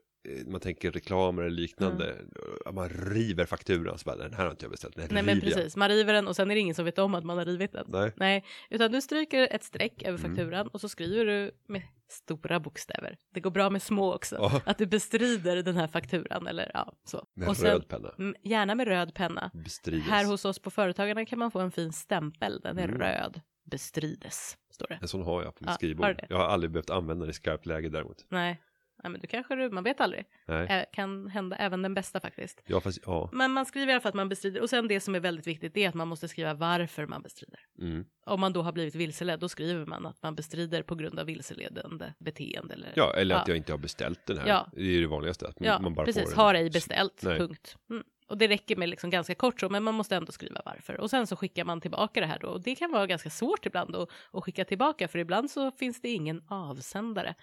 man 0.47 0.61
tänker 0.61 0.93
reklamer 0.93 1.43
eller 1.43 1.57
liknande. 1.57 2.12
Mm. 2.12 2.26
Att 2.66 2.75
Man 2.75 2.88
river 2.88 3.45
fakturan 3.47 3.99
så 3.99 4.04
bara 4.04 4.16
den 4.16 4.35
här 4.35 4.45
har 4.45 4.50
inte 4.50 4.64
jag 4.64 4.71
beställt. 4.71 4.97
Den 4.97 5.09
Nej, 5.11 5.23
men 5.23 5.40
precis. 5.40 5.76
Man 5.76 5.88
river 5.88 6.12
den 6.12 6.28
och 6.28 6.37
sen 6.37 6.50
är 6.50 6.54
det 6.54 6.61
ingen 6.61 6.75
som 6.75 6.85
vet 6.85 6.99
om 6.99 7.14
att 7.14 7.25
man 7.25 7.38
har 7.38 7.45
rivit 7.45 7.73
den. 7.73 7.85
Nej. 7.88 8.12
Nej, 8.16 8.45
utan 8.71 8.93
du 8.93 9.00
stryker 9.00 9.49
ett 9.50 9.64
streck 9.64 10.02
över 10.02 10.19
Mm. 10.19 10.31
fakturan 10.37 10.69
och 10.69 10.81
så 10.81 10.88
skriver 10.88 11.25
du 11.25 11.50
med 11.69 11.83
stora 12.09 12.61
bokstäver. 12.61 13.16
Det 13.35 13.40
går 13.40 13.50
bra 13.50 13.71
med 13.71 13.83
små 13.83 14.14
också. 14.14 14.37
Ja. 14.37 14.61
Att 14.66 14.78
du 14.78 14.87
bestrider 14.87 15.62
den 15.62 15.76
här 15.76 15.87
fakturan 15.87 16.47
eller 16.47 16.71
ja, 16.75 16.93
så. 17.04 17.26
Med 17.35 17.49
och 17.49 17.57
sen, 17.57 17.66
röd 17.71 17.88
penna. 17.88 18.14
Mm, 18.19 18.35
Gärna 18.43 18.75
med 18.75 18.88
röd 18.88 19.14
penna. 19.14 19.50
Bestrides. 19.54 20.09
Här 20.09 20.25
hos 20.26 20.45
oss 20.45 20.59
på 20.59 20.71
Företagarna 20.71 21.25
kan 21.26 21.38
man 21.38 21.50
få 21.50 21.59
en 21.61 21.71
fin 21.73 21.93
stämpel. 21.93 22.61
Den 22.62 22.78
är 22.78 22.85
Mm. 22.88 22.99
röd. 23.00 23.40
Bestrides, 23.71 24.57
står 24.71 24.87
det. 24.88 24.99
En 25.02 25.09
sån 25.09 25.23
har 25.23 25.43
jag 25.43 25.54
på 25.54 25.59
mitt 25.64 25.66
Ja, 25.66 25.71
har 25.71 25.76
skrivbord. 25.76 26.07
det? 26.16 26.26
Jag 26.31 26.37
har 26.37 26.45
aldrig 26.45 26.71
behövt 26.71 26.90
använda 26.90 27.25
den 27.25 27.31
i 27.31 27.35
skarpt 27.35 27.66
läge 27.66 27.88
däremot. 27.88 28.25
Nej. 28.28 28.61
Nej, 29.04 29.11
men 29.11 29.20
du 29.20 29.26
kanske 29.26 29.54
du, 29.54 29.70
man 29.70 29.84
vet 29.84 30.00
aldrig. 30.00 30.25
Nej. 30.46 30.66
Eh, 30.66 30.84
kan 30.92 31.28
hända 31.28 31.56
även 31.56 31.82
den 31.82 31.94
bästa 31.94 32.20
faktiskt. 32.20 32.62
Ja, 32.66 32.80
fast 32.80 32.99
ja. 33.06 33.28
Men 33.32 33.52
man 33.52 33.66
skriver 33.66 33.88
i 33.88 33.92
alla 33.92 34.00
fall 34.00 34.08
att 34.08 34.14
man 34.14 34.28
bestrider. 34.28 34.61
Och 34.62 34.70
sen 34.70 34.88
det 34.88 35.00
som 35.00 35.14
är 35.14 35.20
väldigt 35.20 35.46
viktigt 35.46 35.75
det 35.75 35.84
är 35.84 35.88
att 35.88 35.94
man 35.94 36.08
måste 36.08 36.28
skriva 36.28 36.54
varför 36.54 37.06
man 37.06 37.23
bestrider. 37.23 37.61
Mm. 37.78 38.04
Om 38.26 38.40
man 38.40 38.52
då 38.52 38.62
har 38.62 38.73
blivit 38.73 38.94
vilseledd, 38.94 39.40
då 39.40 39.49
skriver 39.49 39.87
man 39.87 40.06
att 40.06 40.23
man 40.23 40.34
bestrider 40.34 40.82
på 40.82 40.94
grund 40.94 41.18
av 41.18 41.26
vilseledande 41.26 42.12
beteende. 42.18 42.75
Eller, 42.75 42.92
Ja, 42.96 43.14
eller 43.16 43.34
att 43.34 43.49
Ja. 43.49 43.50
jag 43.50 43.56
inte 43.56 43.73
har 43.73 43.78
beställt 43.78 44.26
den 44.26 44.38
här. 44.38 44.49
Ja. 44.49 44.68
Det 44.73 44.80
är 44.80 44.84
ju 44.84 45.00
det 45.00 45.08
vanligaste. 45.08 45.49
Att 45.49 45.56
ja 45.58 45.78
man 45.78 45.94
bara 45.94 46.06
precis. 46.06 46.34
får. 46.34 46.42
Har 46.42 46.54
ej 46.54 46.70
beställt, 46.70 47.23
Nej. 47.23 47.38
punkt. 47.38 47.76
Mm. 47.90 48.04
Och 48.28 48.38
det 48.38 48.49
räcker 48.49 48.76
med 48.76 48.88
liksom 48.88 49.11
ganska 49.11 49.34
kort 49.34 49.61
så, 49.61 49.68
men 49.68 49.82
man 49.82 49.94
måste 49.94 50.16
ändå 50.16 50.32
skriva 50.32 50.62
varför. 50.64 51.00
Och 51.00 51.11
sen 51.11 51.26
så 51.26 51.37
skickar 51.37 51.64
man 51.64 51.80
tillbaka 51.80 52.20
det 52.20 52.26
här 52.26 52.38
då. 52.38 52.49
Och 52.49 52.62
det 52.62 52.75
kan 52.75 52.92
vara 52.92 53.06
ganska 53.06 53.30
svårt 53.30 53.66
ibland 53.66 53.96
att 53.96 54.44
skicka 54.44 54.64
tillbaka, 54.64 55.08
för 55.08 55.18
ibland 55.18 55.50
så 55.50 55.70
finns 55.70 56.00
det 56.00 56.08
ingen 56.08 56.42
avsändare. 56.49 57.34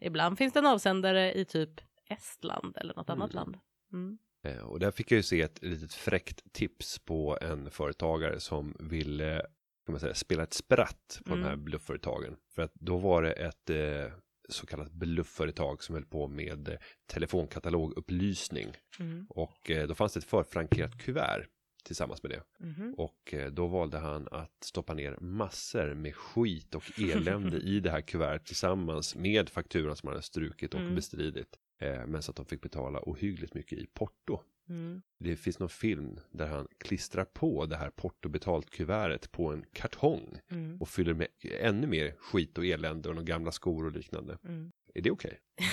Ibland 0.00 0.38
finns 0.38 0.52
det 0.52 0.58
en 0.58 0.66
avsändare 0.66 1.32
i 1.34 1.44
typ 1.44 1.80
Estland 2.10 2.76
eller 2.76 2.94
något 2.94 3.10
annat 3.10 3.30
Mm. 3.32 3.36
land. 3.44 3.58
Mm. 3.92 4.18
Eh, 4.44 4.58
Och 4.64 4.80
där 4.80 4.90
fick 4.90 5.12
jag 5.12 5.16
ju 5.16 5.22
se 5.22 5.40
ett 5.42 5.62
litet 5.62 5.94
fräckt 5.94 6.52
tips 6.52 6.98
på 6.98 7.38
en 7.40 7.70
företagare 7.70 8.40
som 8.40 8.76
ville 8.80 9.40
kan 9.86 9.92
man 9.92 10.00
säga, 10.00 10.14
spela 10.14 10.42
ett 10.42 10.52
spratt 10.54 11.20
på 11.24 11.32
Mm. 11.32 11.42
de 11.42 11.48
här 11.48 11.56
bluffföretagen. 11.56 12.36
För 12.54 12.62
att 12.62 12.74
då 12.74 12.96
var 12.98 13.22
det 13.22 13.32
ett 13.32 13.70
eh, 13.70 14.12
så 14.48 14.66
kallat 14.66 14.92
bluffföretag 14.92 15.82
som 15.82 15.94
höll 15.94 16.04
på 16.04 16.28
med 16.28 16.68
eh, 16.68 16.74
telefonkatalogupplysning. 17.06 18.68
Mm. 18.98 19.26
Och 19.30 19.70
eh, 19.70 19.86
då 19.88 19.94
fanns 19.94 20.12
det 20.12 20.18
ett 20.18 20.24
förfrankerat 20.24 20.98
kuvert 20.98 21.46
tillsammans 21.82 22.22
med 22.22 22.32
det. 22.32 22.42
Mhm. 22.58 22.94
Och 22.96 23.34
eh, 23.34 23.50
då 23.50 23.66
valde 23.66 23.98
han 23.98 24.28
att 24.30 24.56
stoppa 24.64 24.94
ner 24.94 25.16
massor 25.20 25.94
med 25.94 26.14
skit 26.16 26.74
och 26.74 26.84
elände 26.98 27.56
i 27.62 27.80
det 27.80 27.90
här 27.90 28.00
kuvertet 28.00 28.46
tillsammans 28.46 29.16
med 29.16 29.48
fakturan 29.48 29.96
som 29.96 30.06
han 30.06 30.14
hade 30.14 30.22
strukit 30.22 30.74
och 30.74 30.80
Mm. 30.80 30.94
bestridit. 30.94 31.58
Eh, 31.78 32.06
men 32.06 32.22
så 32.22 32.30
att 32.30 32.36
de 32.36 32.46
fick 32.46 32.60
betala 32.60 33.00
ohyggligt 33.02 33.54
mycket 33.54 33.78
i 33.78 33.86
porto. 33.86 34.40
Mm. 34.68 35.02
Det 35.18 35.36
finns 35.36 35.58
någon 35.58 35.68
film 35.68 36.20
där 36.30 36.46
han 36.46 36.68
klistrar 36.78 37.24
på 37.24 37.66
det 37.66 37.76
här 37.76 37.90
portobetalt 37.90 38.70
kuvertet 38.70 39.32
på 39.32 39.52
en 39.52 39.64
kartong 39.72 40.38
Mm. 40.50 40.80
och 40.80 40.88
fyller 40.88 41.14
med 41.14 41.28
ännu 41.60 41.86
mer 41.86 42.14
skit 42.18 42.58
och 42.58 42.66
elände 42.66 43.08
och 43.08 43.14
några 43.14 43.26
gamla 43.26 43.52
skor 43.52 43.84
och 43.86 43.92
liknande. 43.92 44.38
Mm. 44.44 44.72
Är 44.94 45.00
det 45.02 45.10
okej? 45.10 45.40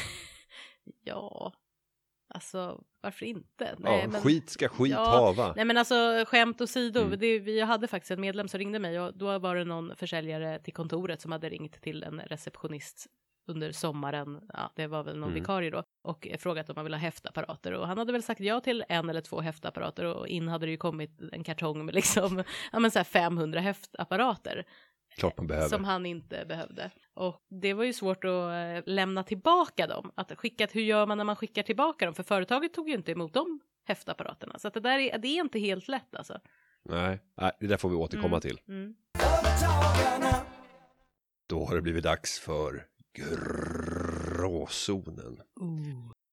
Ja, 1.04 1.54
alltså 2.28 2.84
varför 3.02 3.26
inte? 3.26 3.76
Ja, 3.84 4.08
men- 4.08 4.22
skit 4.22 4.50
ska 4.50 4.68
skit 4.70 4.92
Ja, 4.92 5.04
hava. 5.06 5.54
Nej 5.56 5.66
men 5.66 5.78
alltså 5.78 6.26
skämt 6.28 6.62
åsido, 6.62 7.00
Mm. 7.02 7.20
det, 7.20 7.40
vi 7.40 7.62
hade 7.62 7.88
faktiskt 7.88 8.12
en 8.12 8.22
medlem 8.22 8.48
som 8.48 8.58
ringde 8.58 8.80
mig 8.80 9.00
och 9.00 9.18
då 9.18 9.40
var 9.40 9.56
det 9.56 9.64
någon 9.64 9.96
försäljare 9.96 10.60
till 10.60 10.74
kontoret 10.74 11.22
som 11.22 11.32
hade 11.32 11.50
ringt 11.50 11.82
till 11.82 12.04
en 12.04 12.20
receptionist 12.20 13.08
under 13.50 13.72
sommaren, 13.72 14.42
ja 14.54 14.72
det 14.76 14.88
var 14.88 15.04
väl 15.04 15.18
någon 15.18 15.30
Mm. 15.30 15.42
vikarie 15.42 15.70
då, 15.70 15.84
och 16.04 16.28
frågat 16.40 16.70
om 16.70 16.74
man 16.76 16.86
ville 16.86 16.98
ha 16.98 17.02
häftapparater 17.02 17.72
och 17.74 17.88
han 17.88 17.98
hade 17.98 18.12
väl 18.12 18.24
sagt 18.24 18.40
ja 18.42 18.60
till 18.60 18.84
en 18.90 19.10
eller 19.10 19.22
två 19.22 19.42
häftapparater 19.42 20.06
och 20.06 20.28
in 20.28 20.48
hade 20.48 20.66
det 20.66 20.72
ju 20.72 20.78
kommit 20.78 21.22
en 21.32 21.44
kartong 21.44 21.86
med 21.86 21.96
liksom, 21.96 22.44
ja 22.72 22.80
men 22.80 22.92
så 22.92 23.00
här 23.00 23.04
500 23.04 23.60
häftapparater 23.60 24.66
Klart 25.18 25.38
man 25.38 25.48
behöver. 25.48 25.70
som 25.70 25.84
han 25.84 26.06
inte 26.06 26.46
behövde. 26.46 26.92
Och 27.14 27.46
det 27.50 27.74
var 27.74 27.84
ju 27.84 27.94
svårt 27.94 28.24
att 28.24 28.32
eh, 28.32 28.84
lämna 28.94 29.24
tillbaka 29.24 29.88
dem. 29.88 30.12
Att 30.16 30.32
skicka, 30.40 30.68
hur 30.72 30.82
gör 30.82 31.06
man 31.06 31.18
när 31.18 31.26
man 31.26 31.36
skickar 31.36 31.64
tillbaka 31.64 32.06
dem? 32.06 32.14
För 32.16 32.24
företaget 32.24 32.74
tog 32.74 32.90
ju 32.90 32.96
inte 32.96 33.12
emot 33.12 33.34
de 33.34 33.60
häftapparaterna. 33.84 34.60
Så 34.60 34.68
att 34.68 34.74
det 34.74 34.80
där 34.80 35.00
är, 35.00 35.18
det 35.18 35.28
är 35.28 35.42
inte 35.42 35.60
helt 35.60 35.88
lätt 35.88 36.16
alltså. 36.16 36.40
Nej, 36.86 37.20
nej, 37.38 37.52
det 37.60 37.68
där 37.68 37.78
får 37.78 37.90
vi 37.90 37.96
återkomma 37.96 38.28
Mm. 38.38 38.42
till. 38.42 38.60
Mm. 38.68 38.96
Då 41.50 41.66
har 41.66 41.76
det 41.76 41.82
blivit 41.82 42.04
dags 42.04 42.40
för 42.40 42.86
gråzonen. 44.38 45.42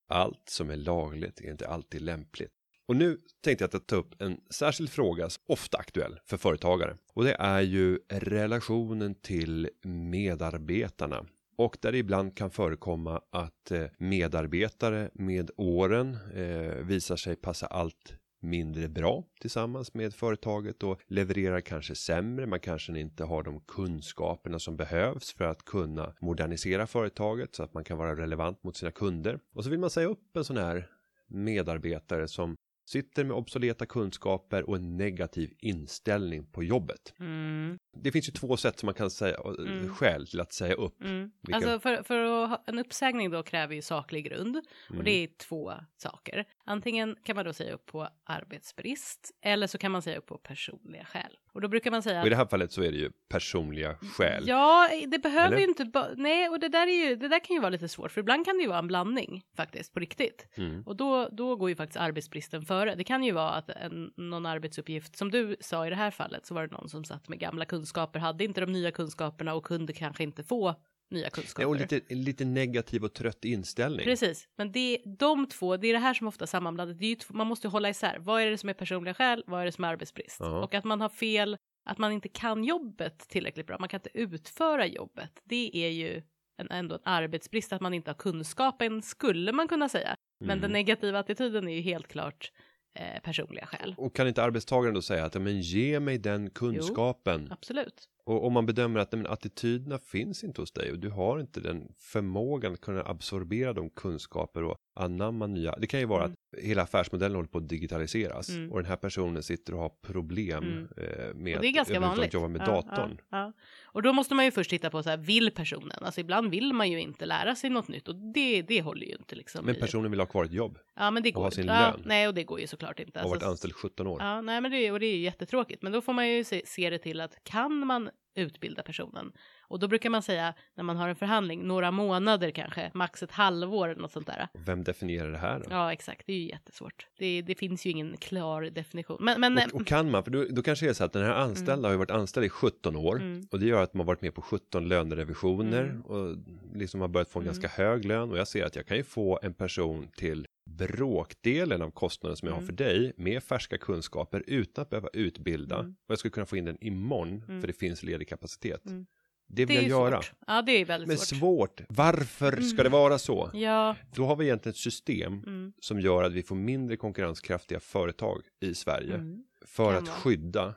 Allt 0.08 0.48
som 0.48 0.70
är 0.70 0.76
lagligt 0.76 1.40
är 1.40 1.50
inte 1.50 1.68
alltid 1.68 2.02
lämpligt. 2.02 2.52
Och 2.88 2.96
nu 2.96 3.18
tänkte 3.40 3.64
jag 3.64 3.76
att 3.76 3.86
ta 3.86 3.96
upp 3.96 4.22
en 4.22 4.40
särskild 4.50 4.90
fråga 4.90 5.30
som 5.30 5.42
ofta 5.46 5.78
aktuell 5.78 6.20
för 6.26 6.36
företagare. 6.36 6.96
Och 7.14 7.24
det 7.24 7.34
är 7.34 7.60
ju 7.60 7.98
relationen 8.08 9.14
till 9.14 9.70
medarbetarna. 9.84 11.26
Och 11.56 11.76
där 11.80 11.92
det 11.92 11.98
ibland 11.98 12.36
kan 12.36 12.50
förekomma 12.50 13.20
att 13.30 13.70
eh, 13.70 13.84
medarbetare 13.98 15.10
med 15.14 15.50
åren 15.56 16.18
eh, 16.34 16.84
visar 16.84 17.16
sig 17.16 17.36
passa 17.36 17.66
allt 17.66 18.14
mindre 18.40 18.88
bra 18.88 19.24
tillsammans 19.40 19.94
med 19.94 20.14
företaget 20.14 20.82
och 20.82 21.00
levererar 21.06 21.60
kanske 21.60 21.94
sämre. 21.94 22.46
Man 22.46 22.60
kanske 22.60 22.98
inte 22.98 23.24
har 23.24 23.42
de 23.42 23.60
kunskaperna 23.60 24.58
som 24.58 24.76
behövs 24.76 25.32
för 25.32 25.44
att 25.44 25.64
kunna 25.64 26.14
modernisera 26.20 26.86
företaget 26.86 27.54
så 27.54 27.62
att 27.62 27.74
man 27.74 27.84
kan 27.84 27.98
vara 27.98 28.16
relevant 28.16 28.64
mot 28.64 28.76
sina 28.76 28.90
kunder. 28.90 29.40
Och 29.54 29.64
så 29.64 29.70
vill 29.70 29.78
man 29.78 29.90
säga 29.90 30.08
upp 30.08 30.36
en 30.36 30.44
sån 30.44 30.56
här 30.56 30.88
medarbetare 31.26 32.28
som 32.28 32.56
sitter 32.86 33.24
med 33.24 33.36
obsoleta 33.36 33.86
kunskaper 33.86 34.68
och 34.70 34.76
en 34.76 34.96
negativ 34.96 35.52
inställning 35.58 36.46
på 36.46 36.64
jobbet. 36.64 37.14
Mm. 37.20 37.78
Det 37.96 38.12
finns 38.12 38.28
ju 38.28 38.32
två 38.32 38.56
sätt 38.56 38.78
som 38.78 38.86
man 38.86 38.94
kan 38.94 39.10
säga 39.10 39.36
Mm. 39.58 39.94
skäl 39.94 40.26
till 40.26 40.40
att 40.40 40.52
säga 40.52 40.74
upp. 40.74 41.02
Mm. 41.02 41.30
Vilka- 41.42 41.56
Alltså 41.56 41.80
för, 41.80 42.02
för 42.02 42.18
att 42.44 42.48
ha, 42.48 42.62
en 42.66 42.78
uppsägning 42.78 43.30
då 43.30 43.42
kräver 43.42 43.74
ju 43.74 43.82
saklig 43.82 44.24
grund 44.24 44.56
Mm. 44.56 44.98
och 44.98 45.04
det 45.04 45.10
är 45.10 45.28
två 45.38 45.72
saker. 45.96 46.44
Antingen 46.66 47.16
kan 47.22 47.36
man 47.36 47.44
då 47.44 47.52
säga 47.52 47.74
upp 47.74 47.86
på 47.86 48.08
arbetsbrist 48.24 49.30
eller 49.42 49.66
så 49.66 49.78
kan 49.78 49.92
man 49.92 50.02
säga 50.02 50.18
upp 50.18 50.26
på 50.26 50.38
personliga 50.38 51.04
skäl. 51.04 51.38
Och 51.52 51.60
då 51.60 51.68
brukar 51.68 51.90
man 51.90 52.02
säga 52.02 52.20
Och 52.20 52.26
i 52.26 52.30
det 52.30 52.36
här 52.36 52.46
fallet 52.46 52.72
så 52.72 52.82
är 52.82 52.92
det 52.92 52.98
ju 52.98 53.10
personliga 53.28 53.96
skäl. 53.96 54.44
Ja, 54.46 54.88
det 55.06 55.18
behöver 55.18 55.46
Eller? 55.46 55.58
ju 55.58 55.64
inte 55.64 56.14
Nej, 56.16 56.48
och 56.48 56.60
det 56.60 56.68
där 56.68 56.86
är 56.86 57.08
ju, 57.08 57.16
det 57.16 57.28
där 57.28 57.44
kan 57.44 57.54
ju 57.54 57.60
vara 57.60 57.70
lite 57.70 57.88
svårt 57.88 58.12
för 58.12 58.20
ibland 58.20 58.44
kan 58.44 58.56
det 58.56 58.62
ju 58.62 58.68
vara 58.68 58.78
en 58.78 58.86
blandning 58.86 59.42
faktiskt 59.56 59.92
på 59.94 60.00
riktigt. 60.00 60.48
Mm. 60.54 60.82
Och 60.82 60.96
då, 60.96 61.28
då 61.32 61.56
går 61.56 61.68
ju 61.68 61.76
faktiskt 61.76 62.00
arbetsbristen 62.00 62.62
före. 62.62 62.94
Det 62.94 63.04
kan 63.04 63.24
ju 63.24 63.32
vara 63.32 63.50
att 63.50 63.70
en, 63.70 64.12
någon 64.16 64.46
arbetsuppgift, 64.46 65.16
som 65.16 65.30
du 65.30 65.56
sa 65.60 65.86
i 65.86 65.90
det 65.90 65.96
här 65.96 66.10
fallet, 66.10 66.46
så 66.46 66.54
var 66.54 66.66
det 66.66 66.76
någon 66.76 66.88
som 66.88 67.04
satt 67.04 67.28
med 67.28 67.38
gamla 67.38 67.64
kunskaper, 67.64 68.20
hade 68.20 68.44
inte 68.44 68.60
de 68.60 68.72
nya 68.72 68.90
kunskaperna 68.90 69.54
och 69.54 69.64
kunde 69.64 69.92
kanske 69.92 70.22
inte 70.22 70.44
få 70.44 70.74
nya 71.10 71.30
kunskaper. 71.30 71.62
Ja, 71.62 71.68
och 71.68 71.76
lite, 71.76 72.00
lite 72.14 72.44
negativ 72.44 73.04
och 73.04 73.12
trött 73.12 73.44
inställning. 73.44 74.04
Precis, 74.04 74.48
men 74.56 74.72
det, 74.72 74.98
de 75.18 75.46
två, 75.46 75.76
det 75.76 75.88
är 75.88 75.92
det 75.92 75.98
här 75.98 76.14
som 76.14 76.26
ofta 76.26 76.46
sammanblandat. 76.46 76.98
Det 76.98 77.04
är 77.04 77.08
ju, 77.08 77.14
tv- 77.14 77.34
man 77.38 77.46
måste 77.46 77.68
hålla 77.68 77.88
isär. 77.88 78.16
Vad 78.20 78.42
är 78.42 78.50
det 78.50 78.58
som 78.58 78.68
är 78.68 78.74
personliga 78.74 79.14
skäl? 79.14 79.44
Vad 79.46 79.60
är 79.60 79.64
det 79.64 79.72
som 79.72 79.84
är 79.84 79.88
arbetsbrist? 79.88 80.36
Ja. 80.40 80.62
Och 80.64 80.74
att 80.74 80.84
man 80.84 81.00
har 81.00 81.08
fel, 81.08 81.56
att 81.90 81.98
man 81.98 82.12
inte 82.12 82.28
kan 82.28 82.64
jobbet 82.64 83.18
tillräckligt 83.18 83.66
bra. 83.66 83.76
Man 83.80 83.88
kan 83.88 83.98
inte 84.00 84.18
utföra 84.18 84.86
jobbet. 84.86 85.30
Det 85.44 85.70
är 85.76 85.90
ju 85.90 86.22
en, 86.56 86.70
ändå 86.70 86.94
en 86.94 87.00
arbetsbrist 87.04 87.72
att 87.72 87.80
man 87.80 87.94
inte 87.94 88.10
har 88.10 88.16
kunskapen, 88.16 89.02
skulle 89.02 89.52
man 89.52 89.68
kunna 89.68 89.88
säga. 89.88 90.16
Men 90.40 90.50
Mm. 90.50 90.60
den 90.62 90.72
negativa 90.72 91.18
attityden 91.18 91.68
är 91.68 91.74
ju 91.74 91.80
helt 91.80 92.08
klart 92.08 92.52
eh, 92.98 93.22
personliga 93.22 93.66
skäl. 93.66 93.94
Och 93.98 94.14
kan 94.16 94.28
inte 94.28 94.42
arbetstagaren 94.42 94.94
då 94.94 95.02
säga 95.02 95.24
att 95.24 95.34
men 95.34 95.60
ge 95.60 96.00
mig 96.00 96.18
den 96.18 96.50
kunskapen 96.50 97.48
Absolut. 97.52 98.08
Och 98.24 98.46
om 98.46 98.52
man 98.52 98.66
bedömer 98.66 99.00
att 99.00 99.12
men 99.12 99.26
attityderna 99.26 99.98
finns 99.98 100.44
inte 100.44 100.60
hos 100.60 100.72
dig 100.72 100.92
och 100.92 100.98
du 100.98 101.10
har 101.10 101.40
inte 101.40 101.60
den 101.60 101.88
förmågan 101.98 102.72
att 102.72 102.80
kunna 102.80 103.02
absorbera 103.02 103.72
de 103.72 103.90
kunskaper 103.90 104.62
och 104.64 104.76
anamma 104.96 105.46
nya. 105.46 105.74
Det 105.78 105.86
kan 105.86 106.00
ju 106.00 106.06
vara 106.06 106.24
Mm. 106.24 106.32
att 106.52 106.60
hela 106.60 106.82
affärsmodellen 106.82 107.36
håller 107.36 107.48
på 107.48 107.58
att 107.58 107.68
digitaliseras 107.68 108.48
Mm. 108.48 108.72
och 108.72 108.78
den 108.78 108.86
här 108.88 108.96
personen 108.96 109.42
sitter 109.42 109.74
och 109.74 109.80
har 109.80 109.88
problem 110.02 110.64
Mm. 110.64 110.88
eh, 110.96 111.34
med 111.34 111.56
Och 111.56 111.62
det 111.62 111.68
är 111.68 111.72
ganska 111.72 112.00
vanligt. 112.00 112.34
jobba 112.34 112.48
med 112.48 112.60
Ja, 112.60 112.66
datorn. 112.66 113.20
Ja, 113.30 113.38
ja. 113.38 113.52
Och 113.84 114.02
då 114.02 114.12
måste 114.12 114.34
man 114.34 114.44
ju 114.44 114.50
först 114.50 114.70
titta 114.70 114.90
på 114.90 115.02
så 115.02 115.10
här, 115.10 115.16
vill 115.16 115.50
personen? 115.50 115.98
Alltså 116.04 116.20
ibland 116.20 116.50
vill 116.50 116.72
man 116.72 116.90
ju 116.90 117.00
inte 117.00 117.26
lära 117.26 117.54
sig 117.54 117.70
något 117.70 117.88
nytt 117.88 118.08
och 118.08 118.14
det, 118.34 118.62
det 118.62 118.82
håller 118.82 119.06
ju 119.06 119.12
inte 119.16 119.34
liksom. 119.36 119.64
Men 119.66 119.74
personen 119.74 120.10
vill 120.10 120.20
ha 120.20 120.26
kvar 120.26 120.44
ett 120.44 120.52
jobb 120.52 120.78
Ja, 120.96 121.10
men 121.10 121.22
det 121.22 121.28
och 121.28 121.34
går 121.34 121.42
ha 121.42 121.50
sin 121.50 121.62
inte. 121.64 121.74
Ja, 121.74 121.90
lön. 121.90 122.02
nej, 122.04 122.28
och 122.28 122.34
det 122.34 122.44
går 122.44 122.60
ju 122.60 122.66
såklart 122.66 123.00
inte. 123.00 123.18
och 123.22 123.24
varit 123.30 123.34
Alltså, 123.34 123.48
anställd 123.50 123.74
17 123.74 124.06
år. 124.06 124.18
Ja, 124.22 124.40
nej, 124.40 124.60
men 124.60 124.70
det, 124.70 124.90
och 124.92 125.00
det 125.00 125.06
är 125.06 125.14
ju 125.14 125.20
jättetråkigt. 125.22 125.82
Men 125.82 125.92
då 125.92 126.00
får 126.00 126.12
man 126.12 126.28
ju 126.28 126.44
se, 126.44 126.62
se 126.66 126.90
det 126.90 126.98
till 126.98 127.20
att 127.20 127.44
kan 127.44 127.86
man 127.86 128.10
utbilda 128.36 128.82
personen? 128.82 129.32
Och 129.68 129.78
då 129.78 129.88
brukar 129.88 130.10
man 130.10 130.22
säga 130.22 130.54
när 130.74 130.84
man 130.84 130.96
har 130.96 131.08
en 131.08 131.16
förhandling, 131.16 131.62
några 131.66 131.90
månader 131.90 132.50
kanske, 132.50 132.90
max 132.94 133.22
ett 133.22 133.30
halvår 133.32 133.88
eller 133.88 134.02
något 134.02 134.12
sånt 134.12 134.26
där. 134.26 134.48
Vem 134.54 134.84
definierar 134.84 135.30
det 135.32 135.38
här 135.38 135.58
då? 135.58 135.64
Ja, 135.70 135.92
exakt. 135.92 136.26
Det 136.26 136.32
är 136.32 136.36
ju 136.36 136.48
jättesvårt. 136.48 137.06
Det, 137.18 137.42
det 137.42 137.54
finns 137.54 137.86
ju 137.86 137.90
ingen 137.90 138.16
klar 138.16 138.62
definition. 138.62 139.16
Men, 139.20 139.40
men 139.40 139.58
Och, 139.58 139.80
och 139.80 139.86
kan 139.86 140.10
man, 140.10 140.24
för 140.24 140.30
då, 140.30 140.44
då 140.50 140.62
kanske 140.62 140.86
det 140.86 140.90
är 140.90 140.94
så 140.94 141.04
att 141.04 141.12
den 141.12 141.24
här 141.24 141.32
anställda 141.34 141.88
har 141.88 141.92
ju 141.92 141.98
varit 141.98 142.10
anställd 142.10 142.46
i 142.46 142.48
17 142.48 142.96
år 142.96 143.16
Mm. 143.16 143.46
och 143.50 143.60
det 143.60 143.66
gör 143.66 143.82
att 143.82 143.94
man 143.94 144.06
varit 144.06 144.20
med 144.22 144.34
på 144.34 144.42
17 144.42 144.88
lönerevisioner 144.88 145.82
Mm. 145.84 146.00
och 146.02 146.36
liksom 146.74 147.00
har 147.00 147.08
börjat 147.08 147.28
få 147.28 147.38
en 147.38 147.42
Mm. 147.46 147.54
ganska 147.60 147.82
hög 147.82 148.04
lön 148.04 148.30
och 148.30 148.38
jag 148.38 148.48
ser 148.48 148.64
att 148.64 148.76
jag 148.76 148.86
kan 148.86 148.96
ju 148.96 149.02
få 149.04 149.38
en 149.42 149.54
person 149.54 150.08
till 150.16 150.46
bråkdelen 150.66 151.82
av 151.82 151.90
kostnaden 151.90 152.36
som 152.36 152.48
jag 152.48 152.54
har 152.54 152.62
Mm. 152.62 152.66
för 152.76 152.84
dig 152.84 153.12
med 153.16 153.42
färska 153.42 153.78
kunskaper 153.78 154.42
utan 154.46 154.82
att 154.82 154.90
behöva 154.90 155.08
utbilda 155.12 155.78
Mm. 155.78 155.90
och 155.90 156.10
jag 156.10 156.18
skulle 156.18 156.32
kunna 156.32 156.46
få 156.46 156.56
in 156.56 156.64
den 156.64 156.78
imorgon 156.84 157.42
Mm. 157.48 157.60
för 157.60 157.66
det 157.66 157.72
finns 157.72 158.02
ledig 158.02 158.28
kapacitet. 158.28 158.86
Mm. 158.86 159.06
Det 159.46 159.64
vill 159.64 159.76
det 159.76 159.84
är 159.84 159.88
jag 159.90 160.10
göra. 160.10 160.22
svårt. 160.22 160.32
Ja, 160.46 160.62
det 160.62 160.72
är 160.72 160.84
väldigt 160.84 161.08
Men 161.08 161.18
svårt. 161.18 161.38
svårt. 161.38 161.80
Varför 161.88 162.52
ska 162.52 162.74
Mm. 162.80 162.84
det 162.84 162.88
vara 162.88 163.18
så? 163.18 163.50
Ja, 163.54 163.96
Då 164.14 164.26
har 164.26 164.36
vi 164.36 164.44
egentligen 164.44 164.70
ett 164.70 164.76
system 164.76 165.32
mm, 165.46 165.72
som 165.80 166.00
gör 166.00 166.22
att 166.24 166.32
vi 166.32 166.42
får 166.42 166.56
mindre 166.56 166.96
konkurrenskraftiga 166.96 167.80
företag 167.80 168.42
i 168.60 168.74
Sverige 168.74 169.14
mm, 169.14 169.44
för 169.66 169.94
att 169.94 170.08
skydda 170.08 170.74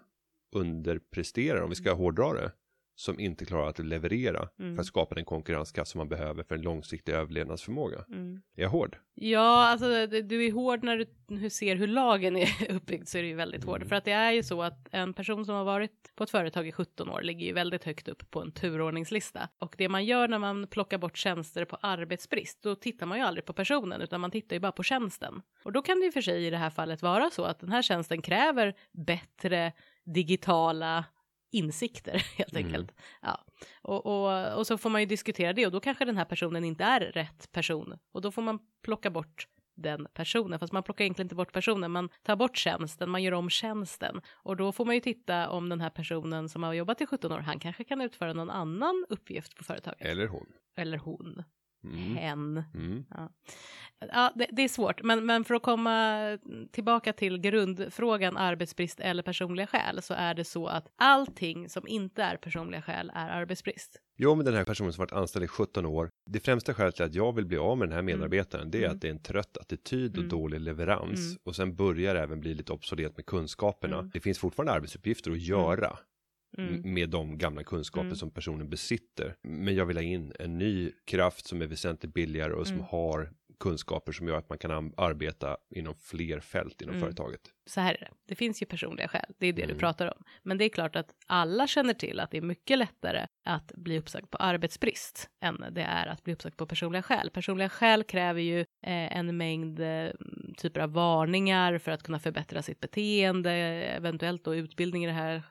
underpresterar 0.55 1.61
om 1.61 1.69
vi 1.69 1.75
ska 1.75 1.93
hårdra 1.93 2.33
det 2.33 2.51
som 2.99 3.19
inte 3.19 3.45
klarar 3.45 3.69
att 3.69 3.79
leverera 3.79 4.49
Mm. 4.59 4.75
för 4.75 4.81
att 4.81 4.87
skapa 4.87 5.15
den 5.15 5.25
konkurrenskraft 5.25 5.91
som 5.91 5.97
man 5.99 6.09
behöver 6.09 6.43
för 6.43 6.55
en 6.55 6.61
långsiktig 6.61 7.11
överlevnadsförmåga. 7.13 8.05
mm. 8.07 8.41
Är 8.55 8.61
jag 8.61 8.69
hård? 8.69 8.97
Ja, 9.13 9.67
alltså 9.67 10.07
du 10.07 10.45
är 10.45 10.51
hård 10.51 10.83
när 10.83 11.05
du 11.41 11.49
ser 11.49 11.75
hur 11.75 11.87
lagen 11.87 12.35
är 12.35 12.49
uppbyggd 12.75 13.07
så 13.07 13.17
är 13.17 13.21
det 13.21 13.27
ju 13.27 13.35
väldigt 13.35 13.63
hård. 13.63 13.75
Mm. 13.77 13.89
För 13.89 13.95
att 13.95 14.05
det 14.05 14.11
är 14.11 14.31
ju 14.31 14.43
så 14.43 14.61
att 14.61 14.87
en 14.91 15.13
person 15.13 15.45
som 15.45 15.55
har 15.55 15.63
varit 15.63 16.11
på 16.15 16.23
ett 16.23 16.29
företag 16.29 16.67
i 16.67 16.71
17 16.71 17.09
år 17.09 17.21
ligger 17.21 17.45
ju 17.45 17.53
väldigt 17.53 17.83
högt 17.83 18.07
upp 18.07 18.31
på 18.31 18.41
en 18.41 18.51
turordningslista. 18.51 19.49
Och 19.59 19.75
det 19.77 19.89
man 19.89 20.05
gör 20.05 20.27
när 20.27 20.39
man 20.39 20.67
plockar 20.67 20.97
bort 20.97 21.17
tjänster 21.17 21.65
på 21.65 21.77
arbetsbrist, 21.81 22.63
då 22.63 22.75
tittar 22.75 23.05
man 23.05 23.17
ju 23.17 23.23
aldrig 23.23 23.45
på 23.45 23.53
personen 23.53 24.01
utan 24.01 24.21
man 24.21 24.31
tittar 24.31 24.55
ju 24.55 24.59
bara 24.59 24.71
på 24.71 24.83
tjänsten. 24.83 25.41
Och 25.63 25.71
då 25.71 25.81
kan 25.81 25.99
det 25.99 26.05
ju 26.05 26.11
för 26.11 26.21
sig 26.21 26.45
i 26.45 26.49
det 26.49 26.57
här 26.57 26.69
fallet 26.69 27.01
vara 27.01 27.29
så 27.29 27.43
att 27.43 27.59
den 27.59 27.71
här 27.71 27.81
tjänsten 27.81 28.21
kräver 28.21 28.73
bättre 28.91 29.73
digitala 30.05 31.05
insikter 31.51 32.13
helt 32.37 32.53
Mm. 32.53 32.65
enkelt. 32.65 32.91
Ja. 33.21 33.43
Och, 33.81 34.05
och, 34.05 34.57
och 34.57 34.67
så 34.67 34.77
får 34.77 34.89
man 34.89 35.01
ju 35.01 35.07
diskutera 35.07 35.53
det 35.53 35.65
och 35.65 35.71
då 35.71 35.79
kanske 35.79 36.05
den 36.05 36.17
här 36.17 36.25
personen 36.25 36.63
inte 36.63 36.83
är 36.83 36.99
rätt 36.99 37.51
person 37.51 37.99
och 38.11 38.21
då 38.21 38.31
får 38.31 38.41
man 38.41 38.59
plocka 38.83 39.09
bort 39.09 39.47
den 39.75 40.07
personen, 40.13 40.59
fast 40.59 40.73
man 40.73 40.83
plockar 40.83 41.03
egentligen 41.05 41.25
inte 41.25 41.35
bort 41.35 41.51
personen, 41.53 41.91
man 41.91 42.09
tar 42.23 42.35
bort 42.35 42.57
tjänsten, 42.57 43.09
man 43.09 43.23
gör 43.23 43.31
om 43.31 43.49
tjänsten 43.49 44.21
och 44.33 44.55
då 44.57 44.71
får 44.71 44.85
man 44.85 44.95
ju 44.95 45.01
titta 45.01 45.49
om 45.49 45.69
den 45.69 45.81
här 45.81 45.89
personen 45.89 46.49
som 46.49 46.63
har 46.63 46.73
jobbat 46.73 47.01
i 47.01 47.05
17 47.05 47.31
år, 47.31 47.39
han 47.39 47.59
kanske 47.59 47.83
kan 47.83 48.01
utföra 48.01 48.33
någon 48.33 48.49
annan 48.49 49.05
uppgift 49.09 49.55
på 49.55 49.63
företaget. 49.63 50.01
Eller 50.01 50.27
hon? 50.27 50.47
Eller 50.75 50.97
hon, 50.97 51.43
Mm. 51.93 52.15
hen. 52.15 52.63
Mm. 52.73 53.05
Ja, 53.99 54.31
det, 54.35 54.47
det 54.51 54.61
är 54.61 54.67
svårt, 54.67 55.03
men, 55.03 55.25
men 55.25 55.43
för 55.43 55.55
att 55.55 55.63
komma 55.63 56.37
tillbaka 56.71 57.13
till 57.13 57.37
grundfrågan 57.37 58.37
arbetsbrist 58.37 58.99
eller 58.99 59.23
personliga 59.23 59.67
skäl 59.67 60.01
så 60.01 60.13
är 60.13 60.33
det 60.33 60.43
så 60.43 60.67
att 60.67 60.87
allting 60.97 61.69
som 61.69 61.87
inte 61.87 62.23
är 62.23 62.37
personliga 62.37 62.81
skäl 62.81 63.11
är 63.15 63.29
arbetsbrist. 63.29 64.01
Jo, 64.17 64.35
men 64.35 64.45
den 64.45 64.53
här 64.53 64.63
personen 64.63 64.93
som 64.93 65.01
varit 65.01 65.11
anställd 65.11 65.45
i 65.45 65.47
17 65.47 65.85
år. 65.85 66.09
Det 66.31 66.39
främsta 66.39 66.73
skälet 66.73 66.95
till 66.95 67.05
att 67.05 67.15
jag 67.15 67.35
vill 67.35 67.45
bli 67.45 67.57
av 67.57 67.77
med 67.77 67.87
den 67.87 67.93
här 67.93 67.99
Mm. 67.99 68.05
medarbetaren, 68.19 68.71
det 68.71 68.77
är 68.77 68.83
Mm. 68.83 68.95
att 68.95 69.01
det 69.01 69.07
är 69.07 69.11
en 69.11 69.21
trött 69.23 69.57
attityd 69.57 70.11
och 70.11 70.17
Mm. 70.17 70.29
dålig 70.29 70.61
leverans. 70.61 71.19
Mm. 71.19 71.37
Och 71.43 71.55
sen 71.55 71.75
börjar 71.75 72.13
det 72.15 72.21
även 72.21 72.39
bli 72.39 72.53
lite 72.53 72.73
obsolet 72.73 73.17
med 73.17 73.25
kunskaperna. 73.25 73.97
Mm. 73.97 74.09
Det 74.13 74.19
finns 74.19 74.39
fortfarande 74.39 74.71
arbetsuppgifter 74.73 75.31
att 75.31 75.41
göra. 75.41 75.97
Mm. 76.57 76.93
med 76.93 77.09
de 77.09 77.37
gamla 77.37 77.63
kunskaper 77.63 78.05
Mm. 78.05 78.15
som 78.15 78.31
personen 78.31 78.69
besitter. 78.69 79.35
Men 79.43 79.75
jag 79.75 79.85
vill 79.85 79.97
ha 79.97 80.03
in 80.03 80.33
en 80.39 80.57
ny 80.57 80.91
kraft 81.05 81.47
som 81.47 81.61
är 81.61 81.67
väsentligt 81.67 82.13
billigare 82.13 82.53
och 82.53 82.67
som 82.67 82.75
Mm. 82.75 82.87
har 82.89 83.31
kunskaper 83.59 84.11
som 84.11 84.27
gör 84.27 84.37
att 84.37 84.49
man 84.49 84.57
kan 84.57 84.93
arbeta 84.97 85.57
inom 85.75 85.95
fler 85.95 86.39
fält 86.39 86.81
inom 86.81 86.95
Mm. 86.95 87.05
företaget. 87.05 87.41
så 87.65 87.81
här 87.81 87.93
är 87.93 87.99
det. 87.99 88.09
Det 88.27 88.35
finns 88.35 88.61
ju 88.61 88.65
personliga 88.65 89.07
skäl, 89.07 89.33
det 89.37 89.47
är 89.47 89.53
det 89.53 89.63
Mm. 89.63 89.73
du 89.75 89.79
pratar 89.79 90.07
om. 90.17 90.23
Men 90.43 90.57
det 90.57 90.65
är 90.65 90.69
klart 90.69 90.95
att 90.95 91.11
alla 91.27 91.67
känner 91.67 91.93
till 91.93 92.19
att 92.19 92.31
det 92.31 92.37
är 92.37 92.41
mycket 92.41 92.77
lättare 92.77 93.27
att 93.45 93.71
bli 93.75 93.99
uppsagd 93.99 94.29
på 94.31 94.37
arbetsbrist 94.37 95.29
än 95.43 95.63
det 95.71 95.81
är 95.81 96.07
att 96.07 96.23
bli 96.23 96.33
uppsagd 96.33 96.57
på 96.57 96.65
personliga 96.65 97.01
skäl. 97.01 97.29
Personliga 97.29 97.69
skäl 97.69 98.03
kräver 98.03 98.41
ju 98.41 98.59
eh, 98.59 99.17
en 99.17 99.37
mängd 99.37 99.79
eh, 99.79 100.09
typer 100.57 100.79
av 100.81 100.91
varningar 100.93 101.77
för 101.77 101.91
att 101.91 102.03
kunna 102.03 102.19
förbättra 102.19 102.61
sitt 102.61 102.79
beteende, 102.79 103.51
eventuellt 103.51 104.43
då 104.43 104.55
utbildning 104.55 105.03
i 105.03 105.07
det 105.07 105.13
här 105.13 105.43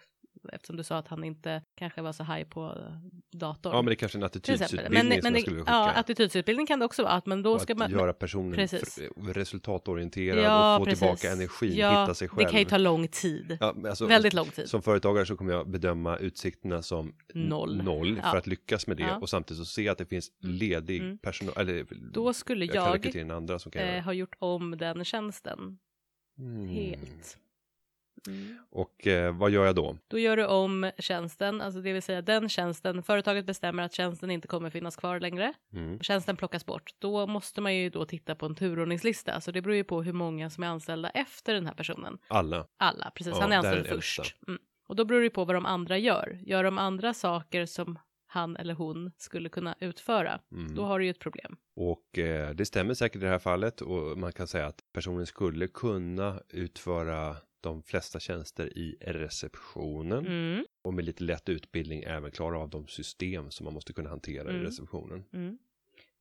eftersom 0.52 0.76
du 0.76 0.84
sa 0.84 0.96
att 0.98 1.08
han 1.08 1.24
inte 1.24 1.62
kanske 1.78 2.02
var 2.02 2.12
så 2.12 2.24
high 2.24 2.44
på 2.48 2.64
eh, 2.64 3.38
datorn. 3.38 3.72
Ja, 3.72 3.82
men 3.82 3.86
det 3.86 3.92
är 3.92 3.94
kanske 3.94 4.18
en 4.18 4.28
till 4.30 4.38
exempel. 4.54 4.78
attitydsutbildning 4.78 5.08
Men, 5.08 5.22
som 5.22 5.26
men 5.26 5.32
det, 5.32 5.40
skulle 5.40 5.56
vilja 5.56 5.72
ja, 5.72 5.86
skicka. 5.88 6.00
attitydsutbildning 6.00 6.66
kan 6.66 6.78
det 6.78 6.84
också 6.84 7.02
vara, 7.02 7.12
att 7.12 7.26
men 7.26 7.42
då 7.42 7.52
och 7.52 7.60
ska 7.60 7.72
att 7.72 7.78
man 7.78 7.90
göra 7.90 8.12
personen 8.12 8.52
Precis. 8.52 8.98
resultatorienterad 9.28 10.44
ja, 10.44 10.74
och 10.76 10.80
få 10.80 10.84
precis. 10.84 10.98
tillbaka 10.98 11.32
energin, 11.32 11.76
ja, 11.76 12.02
hitta 12.02 12.14
sig 12.14 12.28
själv. 12.28 12.46
Det 12.46 12.50
kan 12.50 12.60
ju 12.60 12.66
ta 12.66 12.78
lång 12.78 13.08
tid. 13.08 13.56
Ja, 13.60 13.74
alltså, 13.88 14.06
Väldigt 14.06 14.34
lång 14.34 14.46
tid. 14.50 14.68
Som 14.68 14.82
företagare 14.82 15.26
så 15.26 15.36
kommer 15.36 15.52
jag 15.52 15.68
bedöma 15.70 16.16
utsikterna 16.16 16.82
som 16.82 17.14
Noll. 17.34 17.76
noll 17.84 18.20
Ja. 18.22 18.30
för 18.30 18.38
att 18.38 18.46
lyckas 18.46 18.86
med 18.86 18.96
det 18.96 19.02
Ja. 19.02 19.16
och 19.16 19.28
samtidigt 19.28 19.58
så 19.58 19.64
se 19.64 19.88
att 19.88 19.98
det 19.98 20.06
finns 20.06 20.30
Mm. 20.44 20.54
ledig 20.56 21.00
Mm. 21.00 21.18
personal. 21.18 21.54
Eller 21.56 21.86
Då 22.12 22.32
skulle 22.32 22.64
jag 22.64 22.74
kan 23.02 23.12
jag 23.12 23.16
in 23.16 23.30
andra 23.30 23.58
som 23.58 23.72
kan 23.72 23.82
eh, 23.82 24.02
har 24.02 24.12
gjort 24.12 24.36
om 24.38 24.76
den 24.78 25.04
tjänsten 25.04 25.78
Mm. 26.38 26.68
Helt. 26.68 27.38
Mm. 28.26 28.58
Och 28.70 29.06
eh, 29.06 29.36
vad 29.36 29.50
gör 29.50 29.66
jag 29.66 29.74
då? 29.74 29.98
Då 30.08 30.18
gör 30.18 30.36
du 30.36 30.46
om 30.46 30.90
tjänsten, 30.98 31.60
alltså 31.60 31.80
det 31.80 31.92
vill 31.92 32.02
säga 32.02 32.22
den 32.22 32.48
tjänsten, 32.48 33.02
företaget 33.02 33.46
bestämmer 33.46 33.82
att 33.82 33.92
tjänsten 33.92 34.30
inte 34.30 34.48
kommer 34.48 34.70
finnas 34.70 34.96
kvar 34.96 35.20
längre. 35.20 35.52
Mm. 35.72 36.00
Tjänsten 36.00 36.36
plockas 36.36 36.66
bort. 36.66 36.94
Då 36.98 37.26
måste 37.26 37.60
man 37.60 37.76
ju 37.76 37.90
då 37.90 38.04
titta 38.04 38.34
på 38.34 38.46
en 38.46 38.54
turordningslista, 38.54 39.40
så 39.40 39.50
det 39.50 39.62
beror 39.62 39.76
ju 39.76 39.84
på 39.84 40.02
hur 40.02 40.12
många 40.12 40.50
som 40.50 40.62
är 40.64 40.68
anställda 40.68 41.10
efter 41.10 41.54
den 41.54 41.66
här 41.66 41.74
personen. 41.74 42.18
Alla. 42.28 42.66
Alla, 42.76 43.10
precis. 43.14 43.32
Ja, 43.36 43.40
han 43.40 43.52
är 43.52 43.54
är 43.54 43.58
anställd 43.58 43.84
den 43.84 43.94
först. 43.94 44.36
Mm. 44.48 44.60
Och 44.88 44.96
då 44.96 45.04
beror 45.04 45.20
det 45.20 45.30
på 45.30 45.44
vad 45.44 45.56
de 45.56 45.66
andra 45.66 45.98
gör. 45.98 46.38
Gör 46.46 46.64
de 46.64 46.78
andra 46.78 47.14
saker 47.14 47.66
som 47.66 47.98
han 48.26 48.56
eller 48.56 48.74
hon 48.74 49.12
skulle 49.16 49.48
kunna 49.48 49.74
utföra, 49.80 50.40
Mm. 50.52 50.74
då 50.74 50.84
har 50.84 50.98
du 50.98 51.04
ju 51.04 51.10
ett 51.10 51.18
problem. 51.18 51.56
Och 51.76 52.18
eh, 52.18 52.50
det 52.50 52.64
stämmer 52.66 52.94
säkert 52.94 53.16
i 53.22 53.24
det 53.24 53.30
här 53.30 53.38
fallet 53.38 53.80
och 53.80 54.18
man 54.18 54.32
kan 54.32 54.46
säga 54.46 54.66
att 54.66 54.80
personen 54.92 55.26
skulle 55.26 55.68
kunna 55.68 56.40
utföra 56.48 57.36
de 57.66 57.82
flesta 57.82 58.20
tjänster 58.20 58.78
i 58.78 58.96
receptionen 59.00 60.26
Mm. 60.26 60.64
och 60.84 60.94
med 60.94 61.04
lite 61.04 61.24
lätt 61.24 61.48
utbildning 61.48 62.02
även 62.02 62.30
klara 62.30 62.58
av 62.58 62.70
de 62.70 62.86
system 62.88 63.50
som 63.50 63.64
man 63.64 63.74
måste 63.74 63.92
kunna 63.92 64.10
hantera 64.10 64.48
i 64.50 64.54
Mm. 64.54 64.62
receptionen. 64.64 65.24
Mm. 65.32 65.58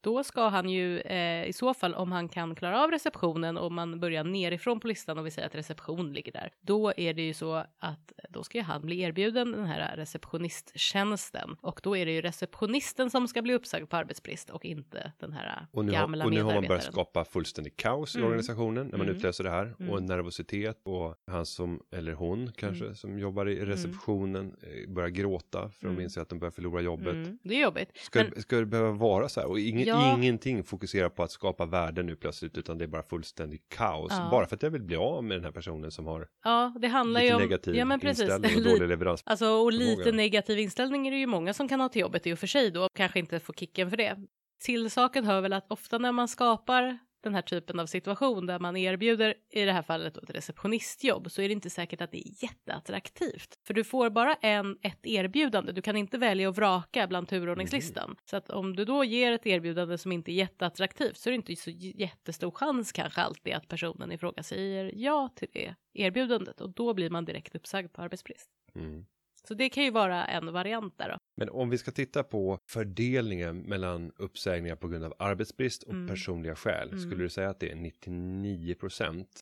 Då 0.06 0.24
ska 0.24 0.48
han 0.48 0.70
ju 0.70 1.00
eh, 1.00 1.46
i 1.48 1.54
så 1.54 1.74
fall 1.74 1.94
om 1.96 2.12
han 2.12 2.30
kan 2.30 2.56
klara 2.56 2.84
av 2.84 2.92
receptionen 2.92 3.58
och 3.58 3.72
man 3.72 4.00
börjar 4.00 4.24
nerifrån 4.24 4.80
på 4.80 4.88
listan 4.88 5.18
och 5.18 5.26
vi 5.26 5.32
säger 5.32 5.48
att 5.48 5.56
reception 5.56 6.14
ligger 6.14 6.32
där. 6.32 6.52
Då 6.62 6.94
är 6.98 7.14
det 7.14 7.22
ju 7.22 7.34
så 7.34 7.54
att 7.80 8.14
då 8.30 8.44
ska 8.44 8.58
ju 8.58 8.64
han 8.64 8.82
bli 8.82 9.02
erbjuden 9.02 9.52
den 9.52 9.66
här 9.66 9.96
receptionisttjänsten 9.98 11.56
och 11.62 11.80
då 11.84 11.98
är 11.98 12.06
det 12.06 12.12
ju 12.12 12.22
receptionisten 12.22 13.10
som 13.10 13.28
ska 13.28 13.42
bli 13.42 13.54
uppsagd 13.54 13.90
på 13.90 13.98
arbetsbrist 13.98 14.50
och 14.50 14.66
inte 14.66 15.12
den 15.20 15.34
här 15.34 15.68
Och 15.72 15.86
nu, 15.86 15.92
har, 15.92 16.00
gamla 16.00 16.26
och 16.26 16.32
nu 16.32 16.42
har 16.42 16.54
man 16.54 16.68
börjat 16.68 16.84
skapa 16.84 17.26
fullständig 17.26 17.76
kaos 17.78 18.16
i 18.16 18.18
Mm. 18.18 18.28
organisationen 18.28 18.88
när 18.88 18.98
man 18.98 19.08
Mm. 19.08 19.16
utlöser 19.18 19.44
det 19.44 19.50
här 19.50 19.76
och 19.80 19.82
Mm. 19.98 20.06
nervositet 20.06 20.82
och 20.84 21.16
han 21.28 21.46
som 21.46 21.80
eller 21.92 22.14
hon 22.14 22.52
kanske 22.56 22.84
Mm. 22.86 22.96
som 22.96 23.20
jobbar 23.20 23.50
i 23.50 23.66
receptionen 23.66 24.56
eh, 24.62 24.90
börjar 24.94 25.10
gråta 25.10 25.70
för 25.70 25.86
Mm. 25.88 25.98
de 25.98 26.04
inser 26.04 26.22
att 26.22 26.30
de 26.30 26.40
börjar 26.40 26.52
förlora 26.52 26.82
jobbet. 26.82 27.14
Mm, 27.14 27.38
det 27.44 27.56
är 27.56 27.62
jobbigt. 27.64 27.90
Ska, 27.98 28.24
Men- 28.24 28.42
ska 28.42 28.56
det 28.56 28.66
behöva 28.66 28.92
vara 28.92 29.30
så 29.30 29.40
här 29.40 29.48
och 29.50 29.60
ingen, 29.60 29.88
Ja. 29.88 29.95
Ingenting 30.02 30.64
fokuserar 30.64 31.10
på 31.10 31.24
att 31.24 31.32
skapa 31.32 31.66
värden 31.66 32.06
nu 32.06 32.16
plötsligt 32.16 32.58
utan 32.58 32.78
det 32.78 32.84
är 32.86 32.88
bara 32.88 33.04
fullständig 33.04 33.62
kaos. 33.70 34.12
Ja. 34.12 34.28
Bara 34.32 34.46
för 34.46 34.56
att 34.56 34.64
jag 34.64 34.70
vill 34.70 34.84
bli 34.84 34.96
av 34.96 35.24
med 35.24 35.38
den 35.38 35.44
här 35.44 35.52
personen 35.52 35.92
som 35.92 36.06
har 36.08 36.28
Ja, 36.44 36.74
det 36.80 36.88
handlar 36.88 37.22
lite 37.22 37.30
ju 37.30 37.36
om... 37.36 37.42
negativ 37.42 37.76
ja, 37.76 37.86
men 37.86 38.00
precis. 38.00 38.22
inställning 38.24 38.56
och 38.56 38.62
Li- 38.62 38.70
dålig 38.74 38.90
leverans. 38.90 39.22
Alltså, 39.26 39.48
och 39.48 39.72
lite 39.72 40.12
negativ 40.12 40.60
inställning 40.60 41.08
är 41.08 41.12
det 41.12 41.18
ju 41.18 41.28
många 41.28 41.54
som 41.54 41.68
kan 41.68 41.80
ha 41.82 41.90
till 41.90 42.02
jobbet 42.02 42.28
i 42.28 42.34
och 42.34 42.40
för 42.40 42.48
sig 42.48 42.72
då, 42.72 42.82
och 42.84 42.90
kanske 42.96 43.20
inte 43.20 43.40
få 43.40 43.54
kicken 43.54 43.90
för 43.90 43.98
det. 43.98 44.18
Till 44.64 44.92
saken 44.92 45.26
hör 45.26 45.42
väl 45.42 45.54
att 45.54 45.72
ofta 45.72 45.98
när 45.98 46.12
man 46.12 46.28
skapar 46.28 46.98
den 47.26 47.36
här 47.36 47.42
typen 47.42 47.80
av 47.80 47.86
situation 47.86 48.46
där 48.46 48.60
man 48.60 48.78
erbjuder, 48.78 49.34
i 49.52 49.66
det 49.66 49.72
här 49.72 49.82
fallet 49.82 50.18
ett 50.18 50.30
receptionistjobb, 50.30 51.32
så 51.32 51.42
är 51.42 51.48
det 51.48 51.54
inte 51.54 51.70
säkert 51.70 52.02
att 52.02 52.12
det 52.12 52.28
är 52.28 52.44
jätteattraktivt. 52.44 53.60
För 53.68 53.74
du 53.74 53.84
får 53.84 54.10
bara 54.10 54.36
en, 54.36 54.78
ett 54.82 55.06
erbjudande, 55.06 55.72
du 55.72 55.82
kan 55.82 55.96
inte 55.96 56.18
välja 56.18 56.50
att 56.50 56.58
vraka 56.58 57.08
bland 57.08 57.28
turordningslistan. 57.28 58.16
Så 58.26 58.38
att 58.38 58.50
om 58.50 58.76
du 58.76 58.86
då 58.86 59.04
ger 59.04 59.32
ett 59.32 59.48
erbjudande 59.48 59.98
som 59.98 60.12
inte 60.12 60.32
är 60.32 60.34
jätteattraktivt 60.34 61.18
så 61.18 61.30
är 61.30 61.32
det 61.32 61.36
inte 61.36 61.56
så 61.56 61.70
jättestor 61.72 62.52
chans 62.52 62.92
kanske 62.92 63.22
alltid 63.22 63.54
att 63.54 63.68
personen 63.68 64.12
i 64.12 64.18
fråga 64.18 64.44
säger 64.44 64.92
ja 64.96 65.30
till 65.36 65.48
det 65.54 65.76
erbjudandet 65.94 66.62
och 66.62 66.70
då 66.70 66.94
blir 66.94 67.10
man 67.10 67.26
direkt 67.26 67.56
uppsagd 67.56 67.94
på 67.94 68.02
arbetsbrist. 68.02 68.50
Mm. 68.76 69.06
Så 69.48 69.54
det 69.54 69.70
kan 69.70 69.84
ju 69.84 69.92
vara 69.92 70.26
en 70.26 70.54
variant 70.54 70.98
där 70.98 71.10
då. 71.10 71.18
Men 71.38 71.50
om 71.50 71.70
vi 71.70 71.78
ska 71.78 71.92
titta 71.92 72.24
på 72.24 72.60
fördelningen 72.70 73.58
mellan 73.62 74.12
uppsägningar 74.18 74.76
på 74.76 74.88
grund 74.88 75.04
av 75.04 75.14
arbetsbrist 75.20 75.84
och 75.84 75.94
Mm. 75.94 76.08
personliga 76.08 76.56
skäl. 76.56 76.88
Mm. 76.90 77.00
Skulle 77.00 77.24
du 77.24 77.30
säga 77.30 77.50
att 77.50 77.60
det 77.60 77.72
är 77.72 77.76
99 77.76 78.76
procent 78.76 79.40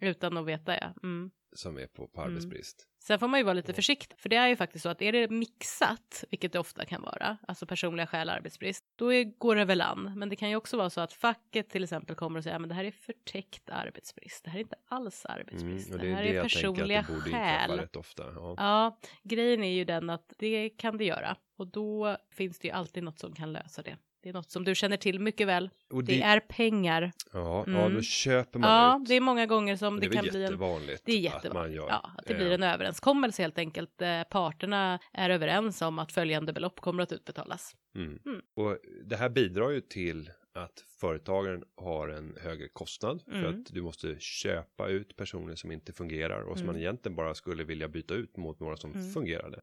Utan 0.00 0.36
att 0.36 0.46
veta 0.46 0.74
ja. 0.74 0.94
Mm. 1.02 1.30
som 1.52 1.78
är 1.78 1.86
på, 1.86 2.06
på 2.08 2.20
Mm. 2.20 2.32
arbetsbrist? 2.32 2.86
Sen 3.02 3.18
får 3.18 3.28
man 3.28 3.40
ju 3.40 3.44
vara 3.44 3.54
lite 3.54 3.72
försiktig, 3.74 4.18
för 4.18 4.28
det 4.28 4.36
är 4.36 4.48
ju 4.48 4.56
faktiskt 4.56 4.82
så 4.82 4.88
att 4.88 5.02
är 5.02 5.12
det 5.12 5.30
mixat, 5.30 6.24
vilket 6.30 6.52
det 6.52 6.58
ofta 6.58 6.84
kan 6.84 7.02
vara, 7.02 7.36
alltså 7.48 7.66
personliga 7.66 8.06
skäl 8.06 8.28
arbetsbrist, 8.28 8.84
då 8.96 9.12
är, 9.12 9.24
går 9.24 9.56
det 9.56 9.64
väl 9.64 9.80
an. 9.80 10.12
Men 10.16 10.28
det 10.28 10.36
kan 10.36 10.50
ju 10.50 10.56
också 10.56 10.76
vara 10.76 10.90
så 10.90 11.00
att 11.00 11.12
facket 11.12 11.70
till 11.70 11.84
exempel 11.84 12.16
kommer 12.16 12.38
och 12.38 12.44
säger, 12.44 12.58
men 12.58 12.68
det 12.68 12.74
här 12.74 12.84
är 12.84 12.90
förtäckt 12.90 13.70
arbetsbrist, 13.70 14.44
det 14.44 14.50
här 14.50 14.58
är 14.58 14.62
inte 14.62 14.76
alls 14.88 15.24
arbetsbrist, 15.26 15.88
Mm, 15.88 16.00
och 16.00 16.06
det, 16.06 16.14
här 16.14 16.22
är, 16.22 16.32
jag 16.34 16.42
tänker 16.42 16.56
personliga 16.56 17.06
det 17.24 17.30
skäl. 17.30 17.88
ofta. 17.96 18.22
Ja. 18.34 18.54
Ja, 18.58 18.98
grejen 19.22 19.64
är 19.64 19.72
ju 19.72 19.84
den 19.84 20.10
att 20.10 20.32
det 20.38 20.70
kan 20.70 20.96
det 20.98 21.04
göra 21.04 21.36
och 21.56 21.66
då 21.66 22.16
finns 22.30 22.58
det 22.58 22.68
ju 22.68 22.74
alltid 22.74 23.02
något 23.02 23.18
som 23.18 23.34
kan 23.34 23.52
lösa 23.52 23.82
det. 23.82 23.96
Det 24.22 24.28
är 24.28 24.32
något 24.32 24.50
som 24.50 24.64
du 24.64 24.74
känner 24.74 24.96
till 24.96 25.20
mycket 25.20 25.46
väl. 25.46 25.70
Och 25.90 26.04
Det 26.04 26.22
är 26.22 26.40
pengar. 26.40 27.12
ja, 27.32 27.64
ja, 27.66 27.80
Mm. 27.80 27.94
då 27.94 28.02
köper 28.02 28.58
man 28.58 28.70
Ja, 28.70 28.98
ut. 29.02 29.08
det 29.08 29.14
är 29.14 29.20
många 29.20 29.46
gånger 29.46 29.76
som 29.76 30.00
det, 30.00 30.08
det 30.08 30.14
kan 30.14 30.22
bli 30.24 30.28
en 30.30 30.34
Det 30.34 30.42
är 30.42 30.46
att 30.46 30.48
jättevanligt. 30.48 31.52
man 31.54 31.72
gör. 31.72 31.88
Ja, 31.88 32.10
att 32.18 32.26
det 32.26 32.34
blir 32.34 32.50
en 32.52 32.62
överenskommelse 32.62 33.42
helt 33.42 33.58
enkelt. 33.58 34.02
Eh, 34.02 34.22
Parterna 34.22 34.98
är 35.12 35.30
överens 35.30 35.82
om 35.82 35.98
att 35.98 36.12
följande 36.12 36.52
belopp 36.52 36.80
kommer 36.80 37.02
att 37.02 37.12
utbetalas. 37.12 37.76
Mm. 37.94 38.18
Mm. 38.26 38.40
Och 38.56 38.78
det 39.04 39.16
här 39.16 39.28
bidrar 39.28 39.70
ju 39.70 39.80
till 39.80 40.30
att 40.54 40.84
företagaren 41.00 41.64
har 41.76 42.08
en 42.08 42.36
högre 42.40 42.68
kostnad 42.68 43.22
för 43.22 43.32
Mm. 43.32 43.60
att 43.60 43.66
du 43.74 43.82
måste 43.82 44.16
köpa 44.18 44.88
ut 44.88 45.16
personer 45.16 45.54
som 45.54 45.72
inte 45.72 45.92
fungerar 45.92 46.40
och 46.40 46.58
som 46.58 46.64
Mm. 46.64 46.74
man 46.74 46.82
egentligen 46.82 47.16
bara 47.16 47.34
skulle 47.34 47.64
vilja 47.64 47.88
byta 47.88 48.14
ut 48.14 48.36
mot 48.36 48.60
några 48.60 48.76
som 48.76 48.92
Mm. 48.92 49.10
fungerade. 49.12 49.60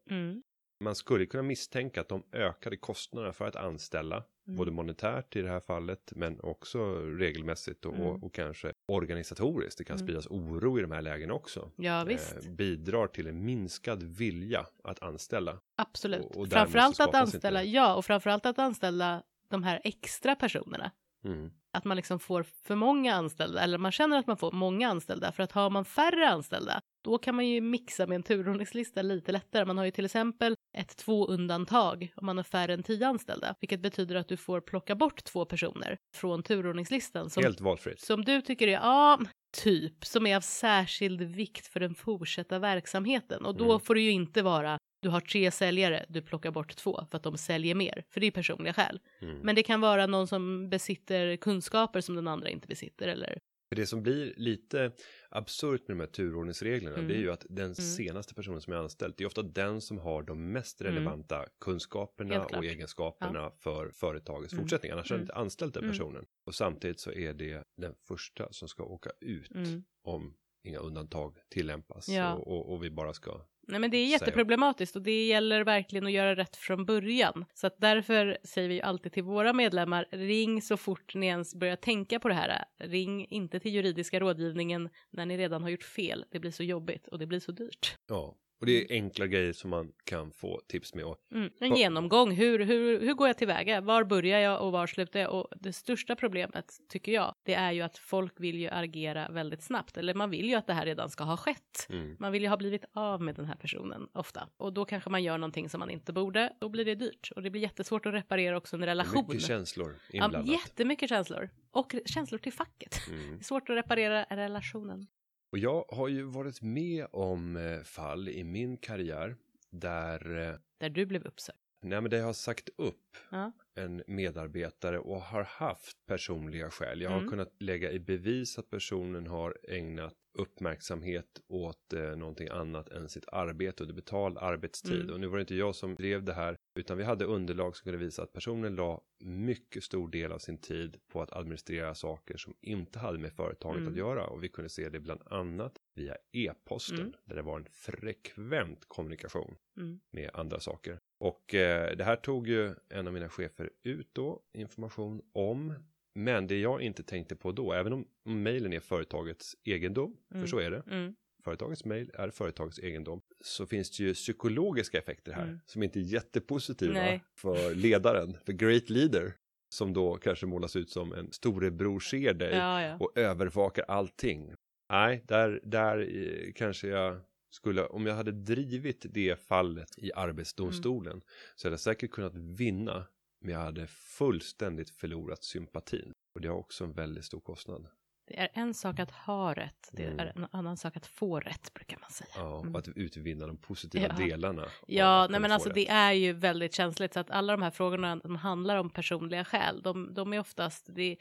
Man 0.80 0.94
skulle 0.94 1.26
kunna 1.26 1.42
misstänka 1.42 2.00
att 2.00 2.08
de 2.08 2.22
ökade 2.32 2.76
kostnaderna 2.76 3.32
för 3.32 3.44
att 3.46 3.56
anställa, 3.56 4.24
Mm. 4.48 4.56
både 4.58 4.70
monetärt 4.70 5.36
i 5.36 5.42
det 5.42 5.48
här 5.48 5.60
fallet, 5.60 6.12
men 6.16 6.40
också 6.40 6.94
regelmässigt 7.00 7.84
och, 7.84 7.94
Mm. 7.94 8.06
och, 8.06 8.24
och 8.24 8.34
kanske 8.34 8.72
organisatoriskt. 8.88 9.78
Det 9.78 9.84
kan 9.84 9.96
Mm. 9.96 10.06
spridas 10.06 10.26
oro 10.26 10.78
i 10.78 10.82
de 10.82 10.90
här 10.90 11.02
lägena 11.02 11.34
också. 11.34 11.70
Ja, 11.76 12.04
visst. 12.04 12.36
Eh, 12.44 12.50
bidrar 12.50 13.06
till 13.06 13.26
en 13.26 13.44
minskad 13.44 14.02
vilja 14.02 14.66
att 14.84 15.02
anställa. 15.02 15.58
Absolut. 15.76 16.20
och- 16.24 16.36
och 16.36 16.48
framförallt 16.48 17.00
att 17.00 17.14
anställa, 17.14 17.60
inte- 17.62 17.70
ja, 17.76 17.94
och 17.94 18.04
framförallt 18.04 18.46
att 18.46 18.58
anställa 18.58 19.22
de 19.50 19.62
här 19.62 19.80
extra 19.84 20.34
personerna. 20.34 20.90
Mm. 21.24 21.50
Att 21.72 21.84
man 21.84 21.96
liksom 21.96 22.18
får 22.18 22.42
för 22.42 22.74
många 22.74 23.14
anställda, 23.14 23.60
eller 23.60 23.78
man 23.78 23.92
känner 23.92 24.18
att 24.18 24.26
man 24.26 24.36
får 24.36 24.52
många 24.52 24.88
anställda. 24.88 25.32
För 25.32 25.42
att 25.42 25.52
har 25.52 25.70
man 25.70 25.84
färre 25.84 26.28
anställda, 26.28 26.80
då 27.04 27.18
kan 27.18 27.34
man 27.34 27.46
ju 27.48 27.60
mixa 27.60 28.06
med 28.06 28.16
en 28.16 28.22
turordningslista 28.22 29.02
lite 29.02 29.32
lättare. 29.32 29.64
Man 29.64 29.78
har 29.78 29.84
ju 29.84 29.90
till 29.90 30.04
exempel 30.04 30.54
ett 30.78 30.96
två 30.96 31.26
undantag 31.26 32.12
om 32.16 32.26
man 32.26 32.36
har 32.36 32.44
färre 32.44 32.74
än 32.74 32.82
tio 32.82 33.06
anställda, 33.08 33.54
vilket 33.60 33.80
betyder 33.80 34.14
att 34.16 34.28
du 34.28 34.36
får 34.36 34.60
plocka 34.60 34.94
bort 34.94 35.24
två 35.24 35.44
personer 35.44 35.96
från 36.16 36.42
turordningslistan. 36.42 37.30
Som, 37.30 37.42
Helt 37.42 37.60
valfritt. 37.60 38.00
som 38.00 38.24
du 38.24 38.40
tycker 38.40 38.68
är, 38.68 38.72
ja, 38.72 39.18
typ, 39.62 40.04
som 40.04 40.26
är 40.26 40.36
av 40.36 40.40
särskild 40.40 41.22
vikt 41.22 41.66
för 41.66 41.80
den 41.80 41.94
fortsatta 41.94 42.58
verksamheten. 42.58 43.44
Och 43.44 43.56
då 43.56 43.64
Mm. 43.64 43.80
får 43.80 43.94
det 43.94 44.00
ju 44.00 44.10
inte 44.10 44.42
vara, 44.42 44.78
du 45.02 45.08
har 45.08 45.20
tre 45.20 45.50
säljare, 45.50 46.04
du 46.08 46.22
plockar 46.22 46.50
bort 46.50 46.76
två 46.76 47.06
för 47.10 47.16
att 47.16 47.22
de 47.22 47.38
säljer 47.38 47.74
mer, 47.74 48.04
för 48.10 48.20
det 48.20 48.26
är 48.26 48.30
personliga 48.30 48.72
skäl. 48.72 49.00
Mm. 49.22 49.38
Men 49.38 49.54
det 49.54 49.62
kan 49.62 49.80
vara 49.80 50.06
någon 50.06 50.26
som 50.26 50.70
besitter 50.70 51.36
kunskaper 51.58 52.00
som 52.00 52.14
den 52.14 52.28
andra 52.28 52.48
inte 52.48 52.68
besitter 52.68 53.08
eller 53.08 53.38
För 53.68 53.76
det 53.76 53.86
som 53.86 54.02
blir 54.02 54.34
lite 54.36 54.92
absurt 55.30 55.88
med 55.88 55.96
de 55.96 56.00
här 56.00 56.06
turordningsreglerna 56.10 56.96
Mm. 56.96 57.08
det 57.08 57.14
är 57.14 57.18
ju 57.18 57.30
att 57.30 57.46
den 57.50 57.74
senaste 57.74 58.34
personen 58.34 58.60
som 58.60 58.72
är 58.72 58.76
anställd 58.76 59.14
det 59.16 59.24
är 59.24 59.26
ofta 59.26 59.42
den 59.42 59.80
som 59.80 59.98
har 59.98 60.22
de 60.22 60.52
mest 60.52 60.80
Mm. 60.80 60.94
relevanta 60.94 61.46
kunskaperna 61.60 62.34
Helt 62.34 62.48
klart. 62.48 62.58
och 62.58 62.64
egenskaperna 62.64 63.50
för 63.50 63.90
företagets 63.90 64.52
Mm. 64.52 64.64
fortsättning. 64.64 64.92
Annars 64.92 65.10
har 65.10 65.16
Mm. 65.16 65.26
du 65.26 65.30
inte 65.30 65.34
anställt 65.40 65.74
den 65.74 65.82
Mm. 65.84 65.92
personen. 65.92 66.24
Och 66.46 66.54
samtidigt 66.54 67.00
så 67.00 67.12
är 67.12 67.34
det 67.34 67.64
den 67.76 67.94
första 68.08 68.52
som 68.52 68.68
ska 68.68 68.82
åka 68.84 69.10
ut 69.20 69.54
Mm. 69.54 69.84
om 70.04 70.34
inga 70.64 70.78
undantag 70.78 71.36
tillämpas 71.50 72.08
Ja. 72.08 72.34
och, 72.34 72.48
och, 72.48 72.72
och 72.72 72.84
vi 72.84 72.90
bara 72.90 73.12
ska 73.12 73.40
Nej 73.68 73.80
men 73.80 73.90
det 73.90 73.96
är 73.96 74.06
jätteproblematiskt 74.06 74.96
och 74.96 75.02
det 75.02 75.26
gäller 75.26 75.64
verkligen 75.64 76.06
att 76.06 76.12
göra 76.12 76.36
rätt 76.36 76.56
från 76.56 76.84
början. 76.84 77.44
Så 77.54 77.66
att 77.66 77.78
därför 77.78 78.38
säger 78.44 78.68
vi 78.68 78.74
ju 78.74 78.80
alltid 78.80 79.12
till 79.12 79.22
våra 79.22 79.52
medlemmar, 79.52 80.06
ring 80.10 80.62
så 80.62 80.76
fort 80.76 81.14
ni 81.14 81.26
ens 81.26 81.54
börjar 81.54 81.76
tänka 81.76 82.20
på 82.20 82.28
det 82.28 82.34
här. 82.34 82.64
Ring 82.78 83.26
inte 83.26 83.60
till 83.60 83.74
juridiska 83.74 84.20
rådgivningen 84.20 84.88
när 85.10 85.26
ni 85.26 85.38
redan 85.38 85.62
har 85.62 85.70
gjort 85.70 85.84
fel. 85.84 86.24
Det 86.30 86.38
blir 86.38 86.50
så 86.50 86.62
jobbigt 86.62 87.08
och 87.08 87.18
det 87.18 87.26
blir 87.26 87.40
så 87.40 87.52
dyrt. 87.52 87.96
ja. 88.08 88.34
Och 88.60 88.66
det 88.66 88.72
är 88.82 88.94
enkla 88.94 89.26
grejer 89.26 89.52
som 89.52 89.70
man 89.70 89.92
kan 90.04 90.32
få 90.32 90.60
tips 90.68 90.94
med. 90.94 91.04
Mm. 91.34 91.50
En 91.60 91.76
genomgång, 91.76 92.32
hur, 92.32 92.58
hur, 92.58 93.00
hur 93.00 93.14
går 93.14 93.26
jag 93.26 93.38
tillväga? 93.38 93.80
Var 93.80 94.04
börjar 94.04 94.40
jag 94.40 94.66
och 94.66 94.72
var 94.72 94.86
slutar 94.86 95.20
jag? 95.20 95.32
Och 95.34 95.48
det 95.56 95.72
största 95.72 96.16
problemet 96.16 96.66
tycker 96.88 97.12
jag, 97.12 97.34
det 97.42 97.54
är 97.54 97.72
ju 97.72 97.82
att 97.82 97.98
folk 97.98 98.40
vill 98.40 98.58
ju 98.58 98.68
agera 98.68 99.28
väldigt 99.28 99.62
snabbt. 99.62 99.96
Eller 99.96 100.14
man 100.14 100.30
vill 100.30 100.48
ju 100.48 100.54
att 100.54 100.66
det 100.66 100.72
här 100.72 100.86
redan 100.86 101.10
ska 101.10 101.24
ha 101.24 101.36
skett. 101.36 101.86
mm. 101.90 102.16
Man 102.18 102.32
vill 102.32 102.42
ju 102.42 102.48
ha 102.48 102.56
blivit 102.56 102.84
av 102.92 103.22
med 103.22 103.34
den 103.34 103.44
här 103.44 103.56
personen 103.56 104.08
ofta. 104.12 104.48
Och 104.56 104.72
då 104.72 104.84
kanske 104.84 105.10
man 105.10 105.22
gör 105.22 105.38
någonting 105.38 105.68
som 105.68 105.78
man 105.78 105.90
inte 105.90 106.12
borde. 106.12 106.52
Då 106.60 106.68
blir 106.68 106.84
det 106.84 106.94
dyrt. 106.94 107.30
Och 107.36 107.42
det 107.42 107.50
blir 107.50 107.62
jättesvårt 107.62 108.06
att 108.06 108.14
reparera 108.14 108.56
också 108.56 108.76
en 108.76 108.84
relation. 108.84 109.24
mycket 109.28 109.46
känslor 109.46 109.94
Ja, 110.12 110.24
inblandat. 110.24 110.52
jättemycket 110.52 111.08
känslor. 111.08 111.50
Och 111.70 111.94
känslor 112.04 112.38
till 112.38 112.52
facket. 112.52 113.08
Mm. 113.08 113.30
Det 113.30 113.36
är 113.42 113.44
svårt 113.44 113.70
att 113.70 113.76
reparera 113.76 114.24
relationen. 114.30 115.06
Och 115.50 115.58
jag 115.58 115.84
har 115.88 116.08
ju 116.08 116.22
varit 116.22 116.62
med 116.62 117.06
om 117.10 117.56
eh, 117.56 117.80
fall 117.82 118.28
i 118.28 118.44
min 118.44 118.76
karriär 118.76 119.36
där 119.70 120.48
eh, 120.48 120.54
Där 120.78 120.90
du 120.90 121.06
blev 121.06 121.26
uppsagd. 121.26 121.58
Nej 121.80 122.00
men 122.00 122.10
det 122.10 122.18
har 122.20 122.32
sagt 122.32 122.68
upp 122.76 123.16
Ja. 123.30 123.52
en 123.74 124.02
medarbetare 124.06 124.98
och 124.98 125.20
har 125.20 125.42
haft 125.42 125.96
personliga 126.06 126.70
skäl. 126.70 127.00
Jag 127.00 127.10
har 127.10 127.16
Mm. 127.18 127.30
kunnat 127.30 127.52
lägga 127.62 127.92
i 127.92 127.98
bevis 128.00 128.58
att 128.58 128.70
personen 128.70 129.26
har 129.26 129.56
ägnat 129.68 130.14
uppmärksamhet 130.38 131.40
åt 131.48 131.92
eh, 131.92 132.16
någonting 132.16 132.48
annat 132.48 132.88
än 132.88 133.08
sitt 133.08 133.28
arbete 133.28 133.82
under 133.82 133.94
betald 133.94 134.38
arbetstid. 134.38 135.00
Mm. 135.00 135.14
Och 135.14 135.20
nu 135.20 135.26
var 135.26 135.36
det 135.36 135.40
inte 135.40 135.54
jag 135.54 135.74
som 135.74 135.94
drev 135.94 136.22
det 136.24 136.32
här 136.32 136.56
utan 136.78 136.98
vi 136.98 137.04
hade 137.04 137.24
underlag 137.24 137.76
som 137.76 137.84
kunde 137.84 137.98
visa 137.98 138.22
att 138.22 138.32
personen 138.32 138.74
la 138.74 139.00
mycket 139.24 139.84
stor 139.84 140.08
del 140.08 140.32
av 140.32 140.38
sin 140.38 140.58
tid 140.58 140.96
på 141.12 141.22
att 141.22 141.32
administrera 141.32 141.94
saker 141.94 142.36
som 142.36 142.54
inte 142.60 142.98
hade 142.98 143.18
med 143.18 143.32
företaget 143.32 143.80
Mm. 143.80 143.92
att 143.92 143.98
göra 143.98 144.26
och 144.26 144.44
vi 144.44 144.48
kunde 144.48 144.68
se 144.68 144.88
det 144.88 145.00
bland 145.00 145.20
annat 145.26 145.72
via 145.98 146.16
e-posten 146.32 146.98
Mm. 147.00 147.12
där 147.24 147.36
det 147.36 147.42
var 147.42 147.56
en 147.58 147.66
frekvent 147.72 148.84
kommunikation 148.88 149.56
Mm. 149.76 150.00
med 150.10 150.30
andra 150.34 150.60
saker. 150.60 150.98
Och 151.20 151.54
eh, 151.54 151.96
det 151.96 152.04
här 152.04 152.16
tog 152.16 152.48
ju 152.48 152.74
en 152.88 153.06
av 153.06 153.12
mina 153.12 153.28
chefer 153.28 153.70
ut 153.82 154.08
då 154.12 154.42
information 154.54 155.22
om. 155.32 155.74
Men 156.14 156.46
det 156.46 156.58
jag 156.60 156.82
inte 156.82 157.02
tänkte 157.02 157.36
på 157.36 157.52
då, 157.52 157.72
även 157.72 157.92
om 157.92 158.06
mejlen 158.24 158.72
är 158.72 158.80
företagets 158.80 159.56
egendom, 159.64 160.16
Mm. 160.30 160.42
för 160.42 160.48
så 160.48 160.58
är 160.58 160.70
det. 160.70 160.82
Mm. 160.90 161.14
Företagets 161.44 161.84
mejl 161.84 162.10
är 162.14 162.30
företagets 162.30 162.78
egendom. 162.78 163.20
Så 163.40 163.66
finns 163.66 163.96
det 163.98 164.04
ju 164.04 164.14
psykologiska 164.14 164.98
effekter 164.98 165.32
här 165.32 165.42
Mm. 165.44 165.60
som 165.66 165.82
inte 165.82 165.98
är 165.98 166.02
jättepositiva 166.02 166.92
Nej. 166.92 167.24
för 167.38 167.74
ledaren, 167.74 168.36
för 168.46 168.52
great 168.52 168.90
leader. 168.90 169.32
Som 169.74 169.92
då 169.92 170.16
kanske 170.16 170.46
målas 170.46 170.76
ut 170.76 170.90
som 170.90 171.12
en 171.12 171.32
storebror 171.32 172.00
ser 172.00 172.34
dig 172.34 172.54
Ja, 172.56 172.82
ja. 172.82 172.96
och 173.00 173.12
övervakar 173.18 173.84
allting. 173.88 174.52
Nej, 174.90 175.24
där, 175.26 175.60
där 175.64 175.98
eh, 175.98 176.52
kanske 176.54 176.88
jag 176.88 177.20
skulle, 177.50 177.86
om 177.86 178.06
jag 178.06 178.14
hade 178.14 178.32
drivit 178.32 179.06
det 179.10 179.40
fallet 179.40 179.88
i 179.98 180.12
arbetsdomstolen 180.12 181.12
Mm. 181.12 181.24
så 181.56 181.68
hade 181.68 181.72
jag 181.72 181.80
säkert 181.80 182.10
kunnat 182.10 182.34
vinna, 182.34 183.06
men 183.40 183.54
jag 183.54 183.60
hade 183.60 183.86
fullständigt 183.86 184.90
förlorat 184.90 185.44
sympatin. 185.44 186.12
Och 186.34 186.40
det 186.40 186.48
har 186.48 186.56
också 186.56 186.84
en 186.84 186.92
väldigt 186.92 187.24
stor 187.24 187.40
kostnad. 187.40 187.86
Det 188.26 188.38
är 188.38 188.48
en 188.52 188.74
sak 188.74 188.98
att 188.98 189.10
ha 189.10 189.54
rätt, 189.54 189.88
det 189.92 190.04
Mm. 190.04 190.18
är 190.18 190.26
en 190.36 190.46
annan 190.52 190.76
sak 190.76 190.96
att 190.96 191.06
få 191.06 191.40
rätt 191.40 191.74
brukar 191.74 191.98
man 192.00 192.10
säga. 192.10 192.28
Ja, 192.36 192.60
Mm. 192.60 192.72
och 192.74 192.78
att 192.78 192.88
utvinna 192.88 193.46
de 193.46 193.56
positiva 193.56 194.06
Ja. 194.18 194.24
delarna. 194.26 194.66
Ja, 194.86 195.26
nej 195.30 195.40
men 195.40 195.52
alltså 195.52 195.68
rätt. 195.68 195.74
det 195.74 195.88
är 195.88 196.12
ju 196.12 196.32
väldigt 196.32 196.74
känsligt 196.74 197.12
så 197.14 197.20
att 197.20 197.30
alla 197.30 197.52
de 197.52 197.62
här 197.62 197.70
frågorna 197.70 198.20
som 198.20 198.36
handlar 198.36 198.76
om 198.76 198.90
personliga 198.90 199.44
skäl, 199.44 199.82
de, 199.82 200.14
de 200.14 200.32
är 200.32 200.38
oftast, 200.40 200.86
det 200.94 201.16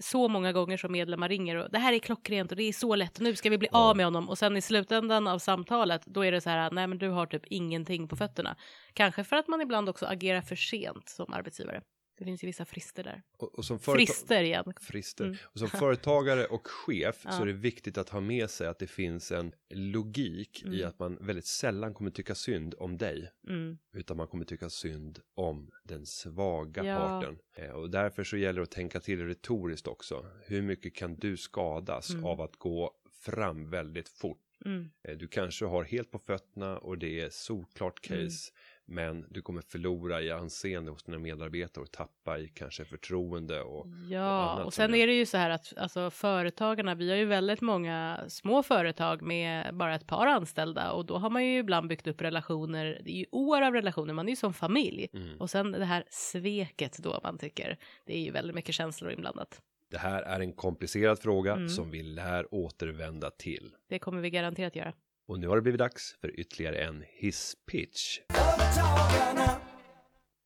så 0.00 0.28
många 0.28 0.52
gånger 0.52 0.76
som 0.76 0.92
medlemmar 0.92 1.28
ringer 1.28 1.56
och 1.56 1.70
det 1.70 1.78
här 1.78 1.92
är 1.92 1.98
klockrent 1.98 2.50
och 2.50 2.56
det 2.56 2.62
är 2.62 2.72
så 2.72 2.94
lätt 2.94 3.16
och 3.16 3.22
nu 3.22 3.36
ska 3.36 3.50
vi 3.50 3.58
bli 3.58 3.68
av 3.72 3.96
med 3.96 4.06
honom 4.06 4.28
och 4.28 4.38
sen 4.38 4.56
i 4.56 4.60
slutändan 4.62 5.26
av 5.26 5.38
samtalet 5.38 6.06
då 6.06 6.24
är 6.24 6.32
det 6.32 6.40
så 6.40 6.50
här, 6.50 6.70
nej 6.70 6.86
men 6.86 6.98
du 6.98 7.08
har 7.08 7.26
typ 7.26 7.42
ingenting 7.46 8.08
på 8.08 8.16
fötterna. 8.16 8.56
Kanske 8.92 9.24
för 9.24 9.36
att 9.36 9.48
man 9.48 9.60
ibland 9.60 9.88
också 9.88 10.06
agerar 10.06 10.40
för 10.40 10.56
sent 10.56 11.08
som 11.08 11.32
arbetsgivare. 11.32 11.82
Det 12.16 12.24
finns 12.24 12.44
ju 12.44 12.46
vissa 12.46 12.64
frister 12.64 13.04
där. 13.04 13.22
Och, 13.38 13.54
och 13.58 13.64
som 13.64 13.78
Frister 13.78 14.42
igen. 14.42 14.72
Frister. 14.80 15.24
Mm. 15.24 15.36
Och 15.44 15.58
som 15.58 15.68
företagare 15.68 16.46
och 16.46 16.66
chef 16.66 17.16
så 17.22 17.28
Ja. 17.28 17.42
är 17.42 17.46
det 17.46 17.52
viktigt 17.52 17.98
att 17.98 18.08
ha 18.08 18.20
med 18.20 18.50
sig 18.50 18.66
att 18.66 18.78
det 18.78 18.86
finns 18.86 19.32
en 19.32 19.52
logik 19.70 20.62
i 20.64 20.66
Mm. 20.66 20.88
att 20.88 20.98
man 20.98 21.18
väldigt 21.20 21.46
sällan 21.46 21.94
kommer 21.94 22.10
tycka 22.10 22.34
synd 22.34 22.74
om 22.78 22.98
dig. 22.98 23.30
Mm. 23.48 23.78
Utan 23.92 24.16
man 24.16 24.26
kommer 24.28 24.44
tycka 24.44 24.70
synd 24.70 25.18
om 25.34 25.70
den 25.84 26.06
svaga 26.06 26.84
Ja. 26.84 26.96
parten. 26.98 27.38
Eh, 27.56 27.70
Och 27.70 27.90
därför 27.90 28.24
så 28.24 28.36
gäller 28.36 28.60
det 28.60 28.62
att 28.62 28.70
tänka 28.70 29.00
till 29.00 29.26
retoriskt 29.26 29.86
också. 29.86 30.26
Hur 30.46 30.62
mycket 30.62 30.94
kan 30.94 31.14
du 31.16 31.36
skadas 31.36 32.10
Mm. 32.10 32.24
av 32.24 32.40
att 32.40 32.56
gå 32.56 32.92
fram 33.20 33.70
väldigt 33.70 34.08
fort? 34.08 34.40
Mm. 34.64 34.90
Eh, 35.08 35.16
Du 35.16 35.28
kanske 35.28 35.64
har 35.64 35.84
helt 35.84 36.10
på 36.10 36.18
fötterna 36.18 36.78
och 36.78 36.98
det 36.98 37.20
är 37.20 37.30
solklart 37.30 38.00
case. 38.00 38.52
Men 38.86 39.26
du 39.30 39.42
kommer 39.42 39.62
förlora 39.62 40.22
i 40.22 40.30
anseende 40.30 40.90
hos 40.90 41.02
dina 41.02 41.18
medarbetare 41.18 41.82
och 41.82 41.92
tappa 41.92 42.38
i 42.38 42.48
kanske 42.48 42.84
förtroende 42.84 43.60
och 43.62 43.86
Ja, 44.10 44.64
och 44.64 44.74
som 44.74 44.82
sen 44.84 44.94
är 44.94 45.06
det 45.06 45.12
ju 45.12 45.26
så 45.26 45.36
här 45.36 45.50
att 45.50 45.72
alltså, 45.76 46.10
företagarna, 46.10 46.94
vi 46.94 47.10
har 47.10 47.16
ju 47.16 47.24
väldigt 47.24 47.60
många 47.60 48.20
små 48.28 48.62
företag 48.62 49.22
med 49.22 49.74
bara 49.74 49.94
ett 49.94 50.06
par 50.06 50.26
anställda 50.26 50.92
och 50.92 51.06
då 51.06 51.18
har 51.18 51.30
man 51.30 51.44
ju 51.44 51.58
ibland 51.58 51.88
byggt 51.88 52.06
upp 52.06 52.22
relationer, 52.22 53.00
det 53.04 53.10
är 53.10 53.18
ju 53.18 53.26
år 53.32 53.62
av 53.62 53.72
relationer, 53.72 54.14
man 54.14 54.26
är 54.26 54.30
ju 54.30 54.36
som 54.36 54.54
familj. 54.54 55.08
Mm. 55.12 55.40
Och 55.40 55.50
sen 55.50 55.72
det 55.72 55.84
här 55.84 56.04
sveket 56.10 56.98
då 56.98 57.20
man 57.22 57.38
tycker, 57.38 57.78
det 58.06 58.16
är 58.16 58.20
ju 58.20 58.30
väldigt 58.30 58.54
mycket 58.54 58.74
känslor 58.74 59.12
inblandat. 59.12 59.62
Det 59.90 59.98
här 59.98 60.22
är 60.22 60.40
en 60.40 60.52
komplicerad 60.52 61.18
fråga 61.18 61.52
Mm. 61.52 61.68
som 61.68 61.90
vi 61.90 62.02
lär 62.02 62.54
återvända 62.54 63.30
till. 63.30 63.70
Det 63.88 63.98
kommer 63.98 64.20
vi 64.20 64.30
garanterat 64.30 64.76
göra. 64.76 64.92
Och 65.26 65.40
nu 65.40 65.48
har 65.48 65.56
det 65.56 65.62
blivit 65.62 65.78
dags 65.78 66.16
för 66.20 66.40
ytterligare 66.40 66.76
en 66.76 67.04
hisspitch. 67.06 68.20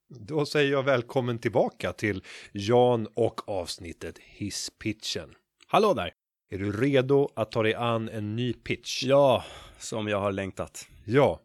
Då 0.09 0.45
säger 0.45 0.71
jag 0.71 0.83
välkommen 0.83 1.39
tillbaka 1.39 1.93
till 1.93 2.23
Jan 2.51 3.07
och 3.13 3.49
avsnittet 3.49 4.17
hisspitchen. 4.17 5.35
Hallå 5.67 5.93
där! 5.93 6.13
Är 6.49 6.57
du 6.57 6.71
redo 6.71 7.29
att 7.35 7.51
ta 7.51 7.63
dig 7.63 7.73
an 7.73 8.09
en 8.09 8.35
ny 8.35 8.53
pitch? 8.53 9.03
Ja, 9.03 9.45
som 9.77 10.07
jag 10.07 10.19
har 10.19 10.31
längtat. 10.31 10.87
Ja. 11.05 11.41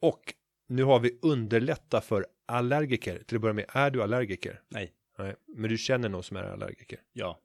Och 0.00 0.34
nu 0.68 0.84
har 0.84 1.00
vi 1.00 1.18
underlätta 1.22 2.00
för 2.00 2.26
allergiker. 2.46 3.22
Till 3.26 3.36
att 3.36 3.42
börja 3.42 3.54
med, 3.54 3.66
är 3.68 3.90
du 3.90 4.02
allergiker? 4.02 4.60
Nej. 4.68 4.92
Nej, 5.18 5.34
men 5.46 5.70
du 5.70 5.78
känner 5.78 6.08
någon 6.08 6.22
som 6.22 6.36
är 6.36 6.42
allergiker? 6.42 7.00
Ja. 7.12 7.38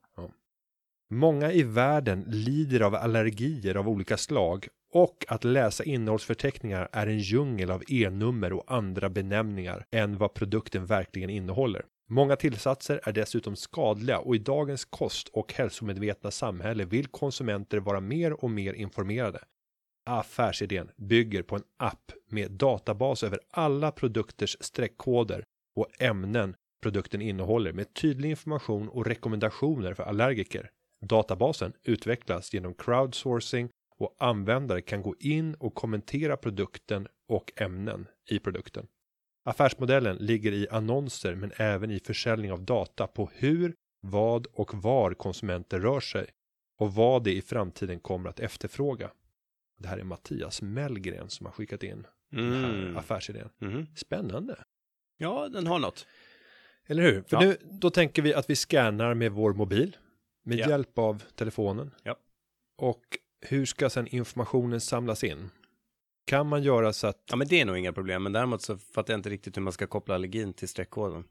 Många 1.10 1.52
i 1.52 1.62
världen 1.62 2.24
lider 2.26 2.80
av 2.80 2.94
allergier 2.94 3.74
av 3.74 3.88
olika 3.88 4.16
slag 4.16 4.68
och 4.92 5.24
att 5.28 5.44
läsa 5.44 5.84
innehållsförteckningar 5.84 6.88
är 6.92 7.06
en 7.06 7.18
djungel 7.18 7.70
av 7.70 7.82
e-nummer 7.88 8.52
och 8.52 8.64
andra 8.66 9.08
benämningar 9.08 9.86
än 9.90 10.18
vad 10.18 10.34
produkten 10.34 10.86
verkligen 10.86 11.30
innehåller. 11.30 11.84
Många 12.10 12.36
tillsatser 12.36 13.00
är 13.04 13.12
dessutom 13.12 13.56
skadliga 13.56 14.18
och 14.18 14.34
i 14.34 14.38
dagens 14.38 14.84
kost 14.84 15.28
och 15.28 15.52
hälsomedvetna 15.52 16.30
samhälle 16.30 16.84
vill 16.84 17.06
konsumenter 17.06 17.78
vara 17.78 18.00
mer 18.00 18.44
och 18.44 18.50
mer 18.50 18.72
informerade. 18.72 19.38
Affärsidén 20.06 20.90
bygger 20.96 21.42
på 21.42 21.56
en 21.56 21.62
app 21.76 22.12
med 22.30 22.50
databas 22.50 23.22
över 23.22 23.40
alla 23.50 23.90
produkters 23.90 24.56
streckkoder 24.60 25.44
och 25.76 26.02
ämnen 26.02 26.56
produkten 26.82 27.22
innehåller 27.22 27.72
med 27.72 27.94
tydlig 27.94 28.30
information 28.30 28.88
och 28.88 29.06
rekommendationer 29.06 29.94
för 29.94 30.02
allergiker. 30.02 30.70
Databasen 31.00 31.72
utvecklas 31.82 32.54
genom 32.54 32.74
crowdsourcing 32.74 33.68
och 33.98 34.16
användare 34.18 34.80
kan 34.82 35.02
gå 35.02 35.14
in 35.20 35.54
och 35.54 35.74
kommentera 35.74 36.36
produkten 36.36 37.06
och 37.28 37.52
ämnen 37.56 38.06
i 38.30 38.38
produkten. 38.38 38.86
Affärsmodellen 39.44 40.16
ligger 40.16 40.52
i 40.52 40.68
annonser 40.70 41.34
men 41.34 41.52
även 41.56 41.90
i 41.90 42.00
försäljning 42.00 42.52
av 42.52 42.62
data 42.62 43.06
på 43.06 43.30
hur, 43.34 43.74
vad 44.00 44.46
och 44.46 44.74
var 44.74 45.14
konsumenter 45.14 45.80
rör 45.80 46.00
sig 46.00 46.26
och 46.78 46.94
vad 46.94 47.24
de 47.24 47.30
i 47.30 47.42
framtiden 47.42 48.00
kommer 48.00 48.30
att 48.30 48.40
efterfråga. 48.40 49.10
Det 49.78 49.88
här 49.88 49.98
är 49.98 50.04
Mattias 50.04 50.62
Mellgren 50.62 51.28
som 51.30 51.46
har 51.46 51.52
skickat 51.52 51.82
in 51.82 52.06
den 52.30 52.52
här 52.64 52.74
Mm. 52.74 52.96
affärsidén. 52.96 53.48
Mhm. 53.58 53.86
Spännande. 53.96 54.64
Ja, 55.16 55.48
den 55.48 55.66
har 55.66 55.78
något. 55.78 56.06
Eller 56.86 57.02
hur? 57.02 57.22
För 57.22 57.36
Ja. 57.36 57.40
nu, 57.40 57.56
då 57.62 57.90
tänker 57.90 58.22
vi 58.22 58.34
att 58.34 58.50
vi 58.50 58.56
scannar 58.56 59.14
med 59.14 59.32
vår 59.32 59.52
mobil 59.54 59.96
med 60.44 60.58
Ja. 60.58 60.68
hjälp 60.68 60.98
av 60.98 61.22
telefonen. 61.34 61.90
Ja. 62.02 62.16
Och 62.78 63.04
hur 63.40 63.66
ska 63.66 63.90
sen 63.90 64.06
informationen 64.06 64.80
samlas 64.80 65.24
in? 65.24 65.50
Kan 66.26 66.46
man 66.46 66.62
göra 66.62 66.92
så 66.92 67.06
att, 67.06 67.22
Ja, 67.30 67.36
men 67.36 67.48
det 67.48 67.60
är 67.60 67.64
nog 67.64 67.78
inga 67.78 67.92
problem. 67.92 68.22
Men 68.22 68.32
däremot 68.32 68.62
så 68.62 68.78
fattar 68.78 69.12
jag 69.12 69.18
inte 69.18 69.30
riktigt 69.30 69.56
hur 69.56 69.62
man 69.62 69.72
ska 69.72 69.86
koppla 69.86 70.14
allergin 70.14 70.52
till 70.52 70.68
streckkoden. 70.68 71.24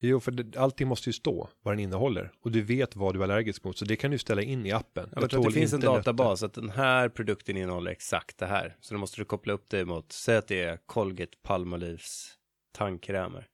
jo 0.00 0.20
för 0.20 0.32
det, 0.32 0.56
allting 0.58 0.88
måste 0.88 1.08
ju 1.08 1.12
stå 1.12 1.48
vad 1.62 1.74
den 1.74 1.80
innehåller 1.80 2.32
och 2.42 2.50
du 2.50 2.62
vet 2.62 2.96
vad 2.96 3.14
du 3.14 3.18
är 3.18 3.24
allergisk 3.24 3.64
mot 3.64 3.78
så 3.78 3.84
det 3.84 3.96
kan 3.96 4.10
du 4.10 4.18
ställa 4.18 4.42
in 4.42 4.66
i 4.66 4.72
appen. 4.72 5.08
Ja, 5.14 5.20
jag 5.20 5.30
tror 5.30 5.40
att 5.40 5.46
det 5.46 5.60
finns 5.60 5.72
en 5.72 5.80
databas 5.80 6.42
att 6.42 6.54
den 6.54 6.70
här 6.70 7.08
produkten 7.08 7.56
innehåller 7.56 7.90
exakt 7.90 8.38
det 8.38 8.46
här. 8.46 8.76
Så 8.80 8.94
då 8.94 9.00
måste 9.00 9.20
du 9.20 9.24
koppla 9.24 9.52
upp 9.52 9.64
det 9.68 9.84
mot, 9.84 10.12
säg 10.12 10.36
att 10.36 10.48
det 10.48 10.62
är 10.62 10.76
Colgate 10.86 11.38
Palmolives 11.42 12.34
tandkrämer. 12.72 13.46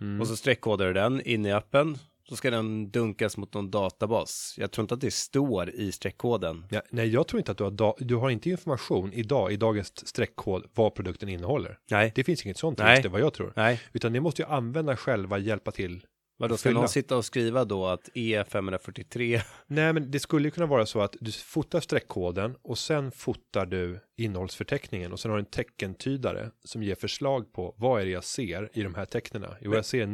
Mm. 0.00 0.20
Och 0.20 0.26
så 0.26 0.36
streckkodar 0.36 0.86
du 0.86 0.92
den 0.92 1.20
in 1.20 1.46
i 1.46 1.52
appen. 1.52 1.98
Så 2.28 2.36
ska 2.36 2.50
den 2.50 2.90
dunkas 2.90 3.36
mot 3.36 3.54
någon 3.54 3.70
databas. 3.70 4.54
Jag 4.58 4.70
tror 4.70 4.82
inte 4.82 4.94
att 4.94 5.00
det 5.00 5.14
står 5.14 5.70
i 5.70 5.92
streckkoden. 5.92 6.66
ja, 6.70 6.82
nej, 6.90 7.08
jag 7.08 7.28
tror 7.28 7.38
inte 7.38 7.52
att 7.52 7.58
du 7.58 7.64
har, 7.64 7.94
du 8.04 8.14
har 8.16 8.30
inte 8.30 8.50
information 8.50 9.12
idag 9.12 9.52
i 9.52 9.56
dagens 9.56 10.08
streckkod 10.08 10.64
vad 10.74 10.94
produkten 10.94 11.28
innehåller. 11.28 11.78
Nej. 11.90 12.12
Det 12.14 12.24
finns 12.24 12.44
inget 12.44 12.58
sånt 12.58 12.78
Nej. 12.78 12.88
register 12.90 13.08
vad 13.08 13.20
jag 13.20 13.32
tror. 13.34 13.52
Nej, 13.56 13.80
Utan 13.92 14.12
det 14.12 14.20
måste 14.20 14.42
ju 14.42 14.48
användarna 14.48 14.96
själva 14.96 15.38
hjälpa 15.38 15.70
till 15.70 16.06
vadå 16.36 16.56
ska 16.56 16.68
Fylla. 16.68 16.80
någon 16.80 16.88
sitta 16.88 17.16
och 17.16 17.24
skriva 17.24 17.64
då 17.64 17.86
att 17.86 18.08
E 18.14 18.42
E543 18.50 19.40
Nej, 19.66 19.92
men 19.92 20.10
det 20.10 20.20
skulle 20.20 20.48
ju 20.48 20.50
kunna 20.50 20.66
vara 20.66 20.86
så 20.86 21.00
att 21.00 21.16
du 21.20 21.32
fotar 21.32 21.80
streckkoden 21.80 22.56
och 22.62 22.78
sen 22.78 23.10
fotar 23.12 23.66
du 23.66 24.00
innehållsförteckningen 24.16 25.12
och 25.12 25.20
sen 25.20 25.30
har 25.30 25.38
du 25.38 25.40
en 25.44 25.50
teckentydare 25.50 26.50
som 26.64 26.82
ger 26.82 26.94
förslag 26.94 27.52
på 27.52 27.74
vad 27.78 28.00
är 28.00 28.04
det 28.04 28.10
jag 28.10 28.24
ser 28.24 28.70
i 28.72 28.82
de 28.82 28.94
här 28.94 29.04
tecknena. 29.04 29.56
Jo, 29.60 29.74
jag 29.74 29.84
ser 29.84 30.06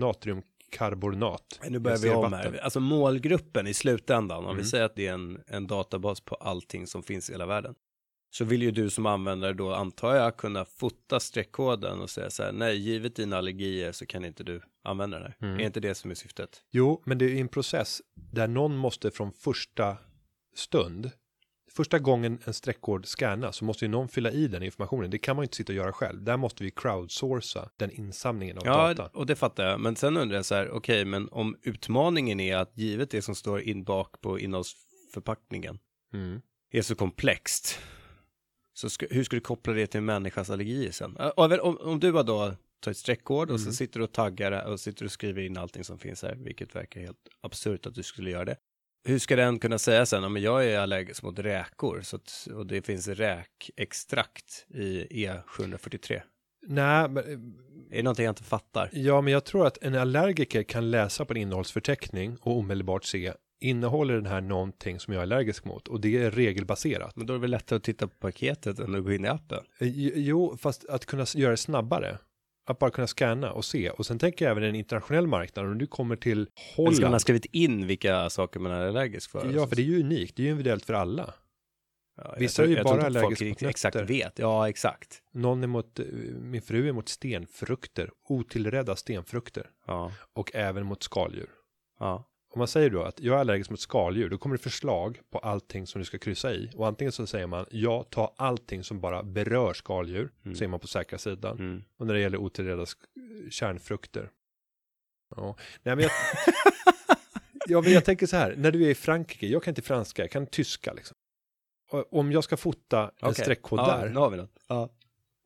natriumkarbonat. 0.71 1.61
Nu 1.69 1.79
börjar 1.79 1.99
vi 1.99 2.11
om 2.11 2.33
här. 2.33 2.61
Alltså 2.63 2.81
målgruppen 2.81 3.67
i 3.67 3.75
slutändan, 3.75 4.39
om 4.39 4.45
Mm. 4.45 4.57
vi 4.57 4.65
säger 4.65 4.85
att 4.85 4.97
det 4.97 5.07
är 5.07 5.13
en, 5.13 5.43
en 5.47 5.67
databas 5.67 6.21
på 6.21 6.35
allting 6.35 6.87
som 6.87 7.03
finns 7.03 7.31
i 7.31 7.33
hela 7.33 7.47
världen. 7.47 7.75
Så 8.33 8.45
vill 8.45 8.63
ju 8.63 8.71
du 8.71 8.91
som 8.91 9.07
användare 9.07 9.53
då 9.53 9.75
antar 9.75 10.15
jag 10.15 10.37
kunna 10.37 10.65
fota 10.65 11.21
streckkoden 11.21 12.01
och 12.01 12.11
säga 12.11 12.31
så 12.31 12.43
här, 12.43 12.53
nej, 12.53 12.77
givet 12.79 13.17
dina 13.17 13.39
allergier 13.39 13.93
så 13.93 14.07
kan 14.07 14.25
inte 14.25 14.45
du 14.45 14.63
använda 14.85 15.19
den 15.19 15.27
här. 15.27 15.49
Mm. 15.49 15.61
Är 15.61 15.65
inte 15.65 15.81
det 15.81 15.95
som 15.95 16.11
är 16.11 16.15
syftet? 16.15 16.63
Jo, 16.71 17.03
men 17.07 17.19
det 17.19 17.25
är 17.25 17.41
en 17.41 17.49
process 17.49 18.03
där 18.15 18.49
någon 18.49 18.77
måste 18.77 19.11
från 19.11 19.33
första 19.33 19.97
stund, 20.55 21.11
första 21.75 21.99
gången 21.99 22.39
en 22.45 22.55
streckkod 22.55 23.07
scannas 23.07 23.57
så 23.57 23.65
måste 23.65 23.85
ju 23.85 23.89
någon 23.89 24.09
fylla 24.09 24.31
i 24.31 24.49
den 24.49 24.63
informationen. 24.63 25.11
Det 25.11 25.19
kan 25.19 25.37
man 25.37 25.43
ju 25.43 25.45
inte 25.45 25.57
sitta 25.57 25.73
och 25.73 25.77
göra 25.77 25.93
själv. 25.93 26.23
Där 26.23 26.37
måste 26.37 26.65
vi 26.65 26.71
crowdsourca 26.71 27.69
den 27.77 27.91
insamlingen 27.91 28.59
av 28.59 28.63
Ja, 28.67 28.95
data. 28.95 29.19
och 29.19 29.27
det 29.27 29.37
fattar 29.37 29.69
jag. 29.71 29.81
Men 29.81 29.97
sen 29.97 30.17
undrar 30.17 30.37
jag 30.37 30.45
så 30.45 30.55
här, 30.55 30.71
okej, 30.71 31.05
men 31.05 31.29
om 31.29 31.57
utmaningen 31.63 32.41
är 32.41 32.57
att 32.57 32.79
givet 32.79 33.11
det 33.11 33.23
som 33.23 33.35
står 33.35 33.61
in 33.61 33.85
bak 33.85 34.21
på 34.21 34.39
innehållsförpackningen 34.39 35.79
Mm. 36.13 36.41
är 36.71 36.83
så 36.83 36.95
komplext. 36.95 37.79
Så 38.75 38.91
ska, 38.91 39.07
hur 39.11 39.25
ska 39.25 39.37
du 39.37 39.41
koppla 39.41 39.73
det 39.73 39.87
till 39.87 39.99
en 39.99 40.05
människas 40.05 40.51
allergier 40.51 40.91
sen? 40.91 41.17
Om, 41.37 41.79
om 41.81 42.01
du 42.01 42.13
har 42.13 42.25
då 42.25 42.53
tagit 42.81 42.97
streckkod 42.97 43.51
och 43.51 43.57
Mm. 43.57 43.59
så 43.59 43.73
sitter 43.73 43.99
du 44.01 44.05
och 44.05 44.13
taggar 44.13 44.67
och 44.67 44.81
sitter 44.81 45.05
och 45.05 45.13
skriver 45.13 45.43
in 45.43 45.57
allting 45.59 45.85
som 45.85 45.99
finns 45.99 46.23
här, 46.23 46.35
vilket 46.35 46.75
verkar 46.77 47.01
helt 47.01 47.19
absurt 47.41 47.87
att 47.87 47.95
du 47.95 48.03
skulle 48.03 48.31
göra 48.31 48.45
det. 48.45 48.57
Hur 49.05 49.19
ska 49.19 49.37
den 49.37 49.59
kunna 49.59 49.79
säga 49.79 50.07
sen, 50.07 50.25
om 50.25 50.37
jag 50.37 50.67
är 50.67 50.79
allergisk 50.79 51.23
mot 51.23 51.39
räkor 51.39 52.01
så 52.03 52.17
att, 52.17 52.49
och 52.55 52.67
det 52.67 52.83
finns 52.83 53.09
räkextrakt 53.09 54.67
i 54.75 55.07
E743? 55.27 56.21
Nej, 56.67 57.09
men, 57.09 57.25
Är 57.91 57.97
det 57.97 58.03
någonting 58.03 58.25
jag 58.25 58.33
inte 58.33 58.43
fattar? 58.45 58.91
ja, 58.93 59.21
men 59.21 59.33
jag 59.33 59.45
tror 59.45 59.67
att 59.67 59.79
en 59.83 59.95
allergiker 59.95 60.63
kan 60.63 60.91
läsa 60.91 61.25
på 61.25 61.33
en 61.33 61.37
innehållsförteckning 61.37 62.37
och 62.41 62.57
omedelbart 62.57 63.05
se 63.05 63.33
innehåller 63.61 64.15
den 64.15 64.27
här 64.27 64.41
någonting 64.41 65.01
som 65.01 65.15
jag 65.15 65.19
är 65.21 65.23
allergisk 65.23 65.65
mot 65.65 65.89
och 65.89 66.01
det 66.01 66.23
är 66.25 66.31
regelbaserat. 66.31 67.17
Men 67.17 67.27
då 67.27 67.33
är 67.33 67.39
det 67.39 67.41
väl 67.41 67.51
lättare 67.51 67.77
att 67.77 67.83
titta 67.85 68.09
på 68.09 68.15
paketet 68.19 68.79
än 68.79 68.95
att 68.95 69.05
gå 69.05 69.13
in 69.13 69.25
i 69.25 69.29
appen? 69.29 69.65
Eh, 69.79 69.89
Jo, 70.19 70.57
fast 70.57 70.85
att 70.89 71.07
kunna 71.07 71.27
göra 71.35 71.51
det 71.51 71.57
snabbare. 71.57 72.19
Att 72.71 72.79
bara 72.79 72.91
kunna 72.91 73.07
scanna 73.07 73.53
och 73.53 73.65
se. 73.65 73.91
Och 73.91 74.07
sen 74.07 74.19
tänker 74.19 74.45
jag 74.45 74.51
även 74.53 74.65
en 74.65 74.75
internationell 74.75 75.27
marknad. 75.27 75.67
Om 75.67 75.79
du 75.79 75.87
kommer 75.87 76.17
till 76.17 76.39
Eller 76.39 76.47
ska 76.67 76.83
man 76.83 76.95
ha 76.95 77.07
Holland. 77.07 77.21
skrivit 77.21 77.45
in 77.45 77.87
vilka 77.87 78.31
saker 78.31 78.61
man 78.61 78.73
är 78.73 78.89
allergisk 78.89 79.31
för? 79.31 79.53
Ja, 79.55 79.67
för 79.67 79.77
det 79.77 79.83
är 79.83 79.87
ju 79.87 80.01
unikt. 80.01 80.37
Det 80.37 80.43
är 80.43 80.45
ju 80.45 80.51
individuellt 80.51 80.85
för 80.85 80.95
alla. 80.95 81.35
Ja, 82.17 82.35
vissa 82.39 82.63
tror- 82.63 82.73
är 82.73 82.77
ju 82.79 82.83
bara 82.85 83.07
allergiska 83.07 83.45
mot 83.45 83.63
Exakt 83.63 83.95
nötter. 83.95 84.09
vet, 84.09 84.39
ja 84.39 84.69
exakt. 84.69 85.23
Någon 85.33 85.63
är 85.63 85.67
mot, 85.67 85.99
eh, 85.99 86.05
min 86.41 86.63
fru 86.63 86.89
är 86.89 86.93
mot 86.93 87.09
stenfrukter, 87.09 88.11
otillredda 88.29 88.97
stenfrukter 88.97 89.67
Ja, 89.87 90.13
och 90.35 90.51
även 90.55 90.87
mot 90.87 91.03
skaldjur. 91.03 91.49
ja. 91.99 92.25
Om 92.53 92.59
man 92.59 92.69
säger 92.69 92.91
då 92.91 93.03
att 93.03 93.21
jag 93.21 93.37
är 93.37 93.41
allergisk 93.41 93.71
mot 93.71 93.81
skaldjur, 93.81 94.29
då 94.29 94.39
kommer 94.39 94.57
det 94.57 94.63
förslag 94.63 95.21
på 95.31 95.39
allting 95.39 95.87
som 95.87 95.99
du 95.99 96.05
ska 96.05 96.19
kryssa 96.19 96.53
i. 96.55 96.71
Och 96.77 96.87
antingen 96.87 97.13
så 97.13 97.27
säger 97.27 97.47
man, 97.47 97.67
ja, 97.71 98.03
ta 98.11 98.35
allting 98.37 98.85
som 98.85 99.01
bara 99.01 99.23
berör 99.23 99.75
skaldjur, 99.75 100.31
Mm. 100.45 100.57
så 100.57 100.65
är 100.65 100.69
man 100.69 100.81
på 100.81 100.87
säkra 100.87 101.19
sidan. 101.19 101.59
Mm. 101.59 101.83
Och 101.97 102.07
när 102.07 102.15
det 102.15 102.21
gäller 102.21 102.39
otillredda 102.39 102.87
kärnfrukter. 103.51 104.31
Ja, 105.37 105.57
nej 105.83 105.97
men 105.97 106.03
jag... 106.03 106.13
ja, 107.67 107.81
men 107.81 107.93
jag 107.93 108.05
tänker 108.05 108.27
så 108.27 108.37
här, 108.37 108.55
när 108.57 108.71
du 108.71 108.85
är 108.85 108.91
i 108.91 108.95
Frankrike, 108.95 109.47
jag 109.47 109.63
kan 109.63 109.71
inte 109.73 109.83
franska, 109.83 110.23
jag 110.23 110.31
kan 110.31 110.47
tyska 110.47 110.93
liksom. 110.93 111.17
Och 111.91 112.19
om 112.19 112.33
jag 112.33 112.45
ska 112.45 112.57
fota 112.57 113.03
en 113.03 113.11
Okej. 113.21 113.35
streckkod 113.35 113.79
ja, 113.79 113.87
där. 113.87 114.49
Ja. 114.69 114.89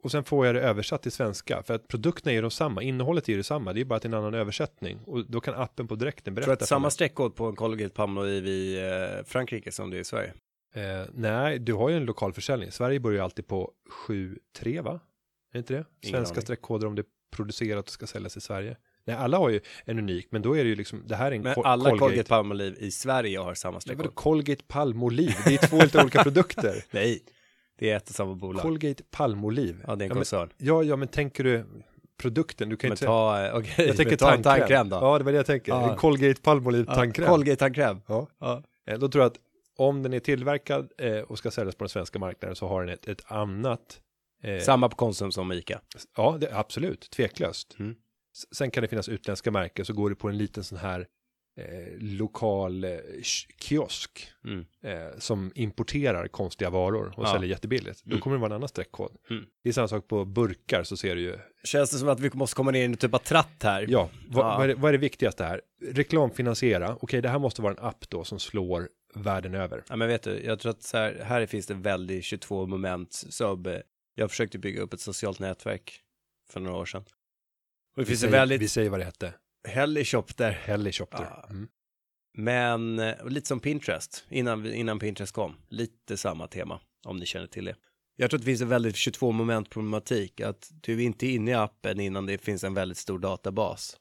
Och 0.05 0.11
sen 0.11 0.25
får 0.25 0.47
jag 0.47 0.55
det 0.55 0.61
översatt 0.61 1.03
till 1.03 1.13
svenska, 1.13 1.63
för 1.63 1.75
att 1.75 1.89
produkterna 1.89 2.33
är 2.33 2.35
ju 2.35 2.43
de 2.43 2.51
samma, 2.51 2.83
innehållet 2.83 3.29
är 3.29 3.33
ju 3.33 3.37
detsamma, 3.37 3.73
det 3.73 3.81
är 3.81 3.85
bara 3.85 3.97
att 3.97 4.03
det 4.03 4.07
är 4.07 4.13
en 4.13 4.19
annan 4.19 4.35
översättning. 4.35 4.99
Och 5.07 5.31
då 5.31 5.41
kan 5.41 5.55
appen 5.55 5.89
på 5.89 5.95
direkten 5.95 6.35
Tror 6.35 6.41
du 6.43 6.47
berätta 6.47 6.63
att 6.63 6.69
samma 6.69 6.91
streckkod 6.91 7.37
på 7.37 7.47
en 7.47 7.57
Colgate 7.57 7.95
Palmolive 7.95 8.49
i 8.51 8.77
eh, 9.19 9.25
Frankrike 9.25 9.73
som 9.73 9.91
det 9.91 9.97
är 9.97 10.01
i 10.01 10.05
Sverige? 10.05 10.33
Eh, 10.75 10.83
nej, 11.13 11.59
du 11.59 11.73
har 11.73 11.89
ju 11.89 11.97
en 11.97 12.05
lokal 12.05 12.33
försäljning. 12.33 12.73
Sverige 12.73 13.01
börjar 13.01 13.19
ju 13.19 13.25
alltid 13.25 13.47
på 13.47 13.71
7-3 14.09 14.83
va? 14.83 15.01
Är 15.53 15.59
inte 15.59 15.75
det? 15.75 16.09
Svenska 16.11 16.41
streckkoder 16.41 16.87
om 16.87 16.95
det 16.95 17.03
är 17.03 17.07
producerat 17.37 17.85
och 17.85 17.91
ska 17.93 18.07
säljas 18.07 18.37
i 18.37 18.41
Sverige. 18.41 18.77
Nej, 19.07 19.17
alla 19.17 19.39
har 19.39 19.49
ju 19.49 19.61
en 19.85 19.99
unik, 19.99 20.27
men 20.31 20.43
då 20.43 20.57
är 20.57 20.65
det 20.65 20.71
ju 20.71 20.77
liksom, 20.77 21.03
det 21.07 21.17
här 21.17 21.33
är 21.33 21.37
en 21.37 21.43
Men 21.43 21.55
Col- 21.55 21.67
alla 21.67 21.85
Colgate, 21.85 21.99
Colgate. 21.99 22.29
Palmolive 22.29 22.77
i 22.79 22.91
Sverige 22.91 23.39
har 23.39 23.55
samma 23.55 23.81
streckkod? 23.81 24.15
Colgate 24.15 24.65
Palmolive, 24.69 25.35
det 25.47 25.55
är 25.55 25.67
två 25.69 25.77
helt 25.77 25.97
olika 25.97 26.23
produkter. 26.23 26.85
Nej, 26.91 27.23
det 27.79 27.91
är 27.91 27.97
ett 27.97 28.09
och 28.09 28.15
samma 28.15 28.35
bolag. 28.35 28.63
Colgate 28.63 29.03
Palmolive. 29.11 29.79
ja, 29.87 29.97
det 29.97 30.05
är 30.05 30.07
en 30.07 30.09
ja, 30.09 30.15
men, 30.15 30.17
koncern. 30.17 30.51
ja, 30.57 30.83
ja, 30.83 30.97
men 30.97 31.09
tänker 31.09 31.45
du 31.45 31.65
produkten? 32.17 32.69
Du 32.69 32.77
kan 32.77 32.89
Men 32.89 32.93
inte 32.93 33.05
ta, 33.05 33.45
eh, 33.47 33.57
okej, 33.57 33.87
Jag 33.87 33.97
tänker 33.97 34.11
men 34.11 34.19
ta 34.19 34.35
en 34.35 34.43
tandkräm. 34.43 34.69
tandkräm 34.69 34.89
då. 34.89 34.97
Ja, 34.97 35.19
det 35.19 35.25
var 35.25 35.33
det 35.33 35.37
jag 35.39 35.47
tänker. 35.47 35.73
Ja. 35.73 35.97
Colgate 35.97 36.41
Palmolive 36.43 36.85
Ja, 36.89 36.95
tandkräm. 36.95 37.27
Colgate 37.29 37.57
tandkräm. 37.57 38.01
Ja. 38.07 38.27
Ja. 38.39 38.63
Eh, 38.87 38.99
Då 38.99 39.09
tror 39.09 39.23
jag 39.25 39.31
att 39.31 39.39
om 39.77 40.03
den 40.03 40.13
är 40.13 40.21
tillverkad 40.21 40.93
eh, 40.99 41.19
och 41.19 41.39
ska 41.39 41.51
säljas 41.51 41.75
på 41.75 41.85
den 41.85 41.89
svenska 41.89 42.19
marknaden 42.19 42.57
så 42.57 42.69
har 42.69 42.85
den 42.85 42.95
ett, 42.95 43.09
ett 43.09 43.23
annat 43.27 44.01
eh, 44.43 44.61
Samma 44.61 44.89
på 44.89 44.97
Konsum 44.97 45.33
som 45.33 45.53
Ica. 45.53 45.81
Ja, 46.17 46.37
det, 46.41 46.49
absolut, 46.53 47.11
tveklöst. 47.11 47.77
Mm. 47.79 47.95
Sen 48.53 48.71
kan 48.71 48.83
det 48.83 48.89
finnas 48.89 49.09
utländska 49.09 49.51
märken 49.51 49.85
så 49.85 49.93
går 49.93 50.11
det 50.11 50.17
på 50.17 50.29
en 50.29 50.39
liten 50.39 50.65
sån 50.65 50.79
här 50.79 51.07
eh, 51.57 51.65
lokal 51.99 52.85
eh, 52.85 52.91
kiosk 53.61 54.29
Mm. 54.45 54.67
eh, 54.83 55.19
som 55.19 55.53
importerar 55.55 56.29
konstiga 56.29 56.71
varor 56.71 57.15
och 57.17 57.25
Ja. 57.25 57.33
säljer 57.33 57.49
jättebilligt. 57.51 58.03
Då 58.05 58.11
Mm. 58.11 58.21
kommer 58.21 58.37
det 58.37 58.41
vara 58.41 58.51
en 58.53 58.57
annan 58.57 58.69
streckkod. 58.69 59.17
Mm. 59.31 59.45
Det 59.63 59.69
är 59.69 59.73
samma 59.73 59.89
sak 59.89 60.09
på 60.09 60.25
burkar 60.25 60.83
så 60.83 60.97
ser 60.97 61.15
du 61.17 61.23
ju. 61.23 61.39
Känns 61.65 61.91
det 61.91 61.97
som 61.99 62.09
att 62.09 62.21
vi 62.21 62.31
måste 62.35 62.57
komma 62.57 62.71
ner 62.71 62.81
i 62.81 62.85
en 62.85 62.97
typ 62.97 63.15
av 63.15 63.19
tratt 63.19 63.63
här? 63.63 63.87
Ja, 63.89 64.11
vad, 64.29 64.45
Ja. 64.47 64.57
vad, 64.57 64.65
är, 64.65 64.69
det, 64.69 64.75
vad 64.75 64.89
är 64.89 64.93
det 64.93 64.99
viktigaste 64.99 65.45
här? 65.45 65.61
Reklamfinansiera. 65.93 66.97
Okej, 67.01 67.23
det 67.23 67.29
här 67.29 67.39
måste 67.39 67.63
vara 67.63 67.73
en 67.73 67.85
app 67.85 68.09
då 68.11 68.25
som 68.25 68.39
slår 68.41 68.89
världen 69.15 69.55
över. 69.55 69.85
Ja, 69.89 69.97
men 69.97 70.09
vet 70.09 70.23
du, 70.23 70.41
jag 70.45 70.59
tror 70.61 70.71
att 70.71 70.83
så 70.83 70.97
här, 70.97 71.21
här 71.25 71.47
finns 71.47 71.67
det 71.67 71.75
väldigt 71.75 72.25
22 72.25 72.67
moment. 72.67 73.23
Eh, 73.41 73.75
jag 74.15 74.31
försökte 74.31 74.59
bygga 74.59 74.83
upp 74.83 74.93
ett 74.93 75.01
socialt 75.01 75.39
nätverk 75.39 76.01
för 76.51 76.61
några 76.61 76.77
år 76.79 76.87
sedan. 76.87 77.01
Och 77.03 77.09
det 77.97 78.03
Vi 78.03 78.07
finns 78.07 78.21
säger, 78.21 78.33
väldigt 78.33 78.61
vi 78.61 78.69
säger 78.69 78.91
vad 78.91 79.01
det 79.01 79.05
hette. 79.05 79.35
Hellyshop 79.69 80.37
där. 80.37 80.51
Helicopter. 80.51 81.27
Ja. 81.31 81.47
Mm. 81.51 81.69
Men 82.39 82.99
eh, 82.99 83.27
lite 83.27 83.49
som 83.49 83.61
Pinterest, 83.61 84.25
innan, 84.29 84.67
innan 84.67 84.99
Pinterest 84.99 85.33
kom. 85.33 85.57
Lite 85.69 86.17
samma 86.17 86.47
tema, 86.47 86.81
om 87.07 87.17
ni 87.17 87.27
känner 87.27 87.47
till 87.47 87.65
det. 87.65 87.77
Jag 88.17 88.31
tror 88.31 88.39
att 88.39 88.43
det 88.43 88.47
finns 88.47 88.61
en 88.61 88.69
väldigt 88.69 88.97
22 88.97 89.33
moment 89.33 89.71
problematik, 89.71 90.41
att 90.41 90.71
du 90.83 90.95
är 90.95 91.01
inte 91.01 91.27
inne 91.27 91.51
i 91.51 91.55
appen 91.55 92.01
innan 92.01 92.27
det 92.27 92.39
finns 92.39 92.65
en 92.65 92.75
väldigt 92.75 92.99
stor 92.99 93.19
databas. 93.19 93.97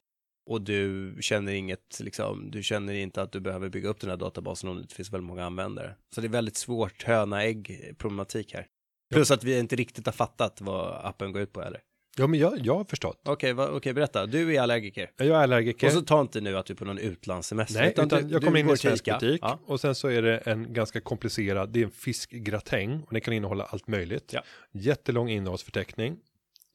Och 0.50 0.62
du 0.62 1.16
känner 1.22 1.54
inget, 1.54 2.00
liksom, 2.00 2.52
du 2.52 2.64
känner 2.64 2.94
inte 2.94 3.22
att 3.22 3.32
du 3.32 3.40
behöver 3.40 3.70
bygga 3.70 3.90
upp 3.90 4.00
den 4.00 4.10
här 4.10 4.18
databasen 4.18 4.70
om 4.70 4.76
det 4.76 4.82
inte 4.82 4.96
finns 4.96 5.14
väldigt 5.14 5.28
många 5.28 5.46
användare. 5.46 5.96
Så 6.16 6.22
det 6.22 6.28
är 6.28 6.30
väldigt 6.30 6.58
svårt 6.58 7.04
höna-ägg 7.04 7.94
problematik 7.98 8.54
här. 8.54 8.68
Plus 9.14 9.32
att 9.32 9.44
vi 9.44 9.60
inte 9.60 9.76
riktigt 9.76 10.06
har 10.06 10.14
fattat 10.14 10.62
vad 10.62 11.06
appen 11.06 11.32
går 11.32 11.42
ut 11.42 11.54
på 11.54 11.62
heller. 11.62 11.82
Ja, 12.18 12.28
men 12.28 12.40
jag, 12.40 12.58
jag 12.66 12.76
har 12.76 12.84
förstått. 12.84 13.22
Okej, 13.26 13.54
vad- 13.54 13.70
okej, 13.70 13.94
berätta. 13.94 14.26
Du 14.26 14.56
är 14.56 14.62
allergiker. 14.62 15.12
Jag 15.18 15.28
är 15.28 15.34
allergiker. 15.34 15.88
Och 15.88 15.94
så 15.94 16.02
ta 16.02 16.22
inte 16.22 16.42
nu 16.42 16.58
att 16.58 16.66
du 16.66 16.74
är 16.74 16.78
på 16.78 16.86
någon 16.86 16.98
utlandssemester. 16.98 17.80
Nej, 17.82 17.90
utan, 17.90 18.08
du- 18.08 18.34
jag 18.34 18.44
kommer 18.44 18.60
in 18.60 18.68
i 18.68 18.72
en 18.72 18.78
svensk 18.78 19.06
butik 19.06 19.40
Ja. 19.44 19.60
och 19.66 19.80
sen 19.82 19.96
så 19.96 20.08
är 20.08 20.22
det 20.22 20.38
en 20.38 20.74
ganska 20.74 21.02
komplicerad, 21.02 21.70
det 21.70 21.80
är 21.80 21.84
en 21.86 21.92
fiskgratäng 21.92 23.02
och 23.04 23.14
den 23.14 23.22
kan 23.22 23.34
innehålla 23.34 23.64
allt 23.64 23.88
möjligt. 23.88 24.34
Ja. 24.34 24.42
Jättelång 24.72 25.30
innehållsförteckning. 25.30 26.18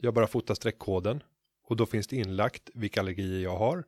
Jag 0.00 0.14
bara 0.14 0.26
fotar 0.26 0.54
streckkoden 0.54 1.22
och 1.68 1.76
då 1.76 1.86
finns 1.86 2.06
det 2.06 2.16
inlagt 2.16 2.70
vilka 2.74 3.00
allergier 3.00 3.42
jag 3.42 3.56
har 3.56 3.84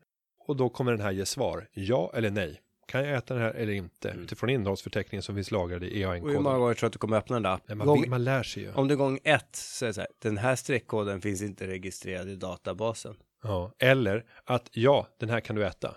och 0.46 0.56
då 0.56 0.68
kommer 0.68 0.92
den 0.92 1.00
här 1.00 1.10
ge 1.12 1.26
svar, 1.26 1.68
ja 1.72 2.12
eller 2.14 2.30
nej. 2.30 2.60
Kan 2.90 3.04
jag 3.04 3.16
äta 3.16 3.34
den 3.34 3.42
här 3.42 3.50
eller 3.50 3.72
inte? 3.72 4.10
Mm. 4.10 4.22
Utifrån 4.24 4.50
innehållsförteckningen 4.50 5.22
som 5.22 5.34
finns 5.34 5.50
lagrade 5.50 5.86
i 5.86 6.04
Och 6.04 6.12
hur 6.12 6.16
många 6.20 6.34
EAN-koden. 6.34 6.60
gånger 6.60 6.74
tror 6.74 6.80
du 6.80 6.86
att 6.86 6.92
du 6.92 6.98
kommer 6.98 7.16
öppna 7.16 7.36
den 7.36 7.42
där 7.42 7.50
appen? 7.50 7.78
man, 7.78 7.86
Gång, 7.86 8.10
man 8.10 8.24
lär 8.24 8.42
sig 8.42 8.62
ju. 8.62 8.72
om 8.72 8.88
det 8.88 8.94
är 8.94 8.96
gång 8.96 9.18
ett 9.24 9.52
det 9.80 9.94
så 9.94 10.00
här, 10.00 10.06
den 10.22 10.38
här 10.38 10.56
streckkoden 10.56 11.20
finns 11.20 11.42
inte 11.42 11.66
registrerad 11.66 12.28
i 12.28 12.36
databasen. 12.36 13.16
Ja. 13.42 13.72
Eller 13.78 14.24
att 14.44 14.68
ja, 14.72 15.08
den 15.20 15.30
här 15.30 15.40
kan 15.40 15.56
du 15.56 15.66
äta. 15.66 15.94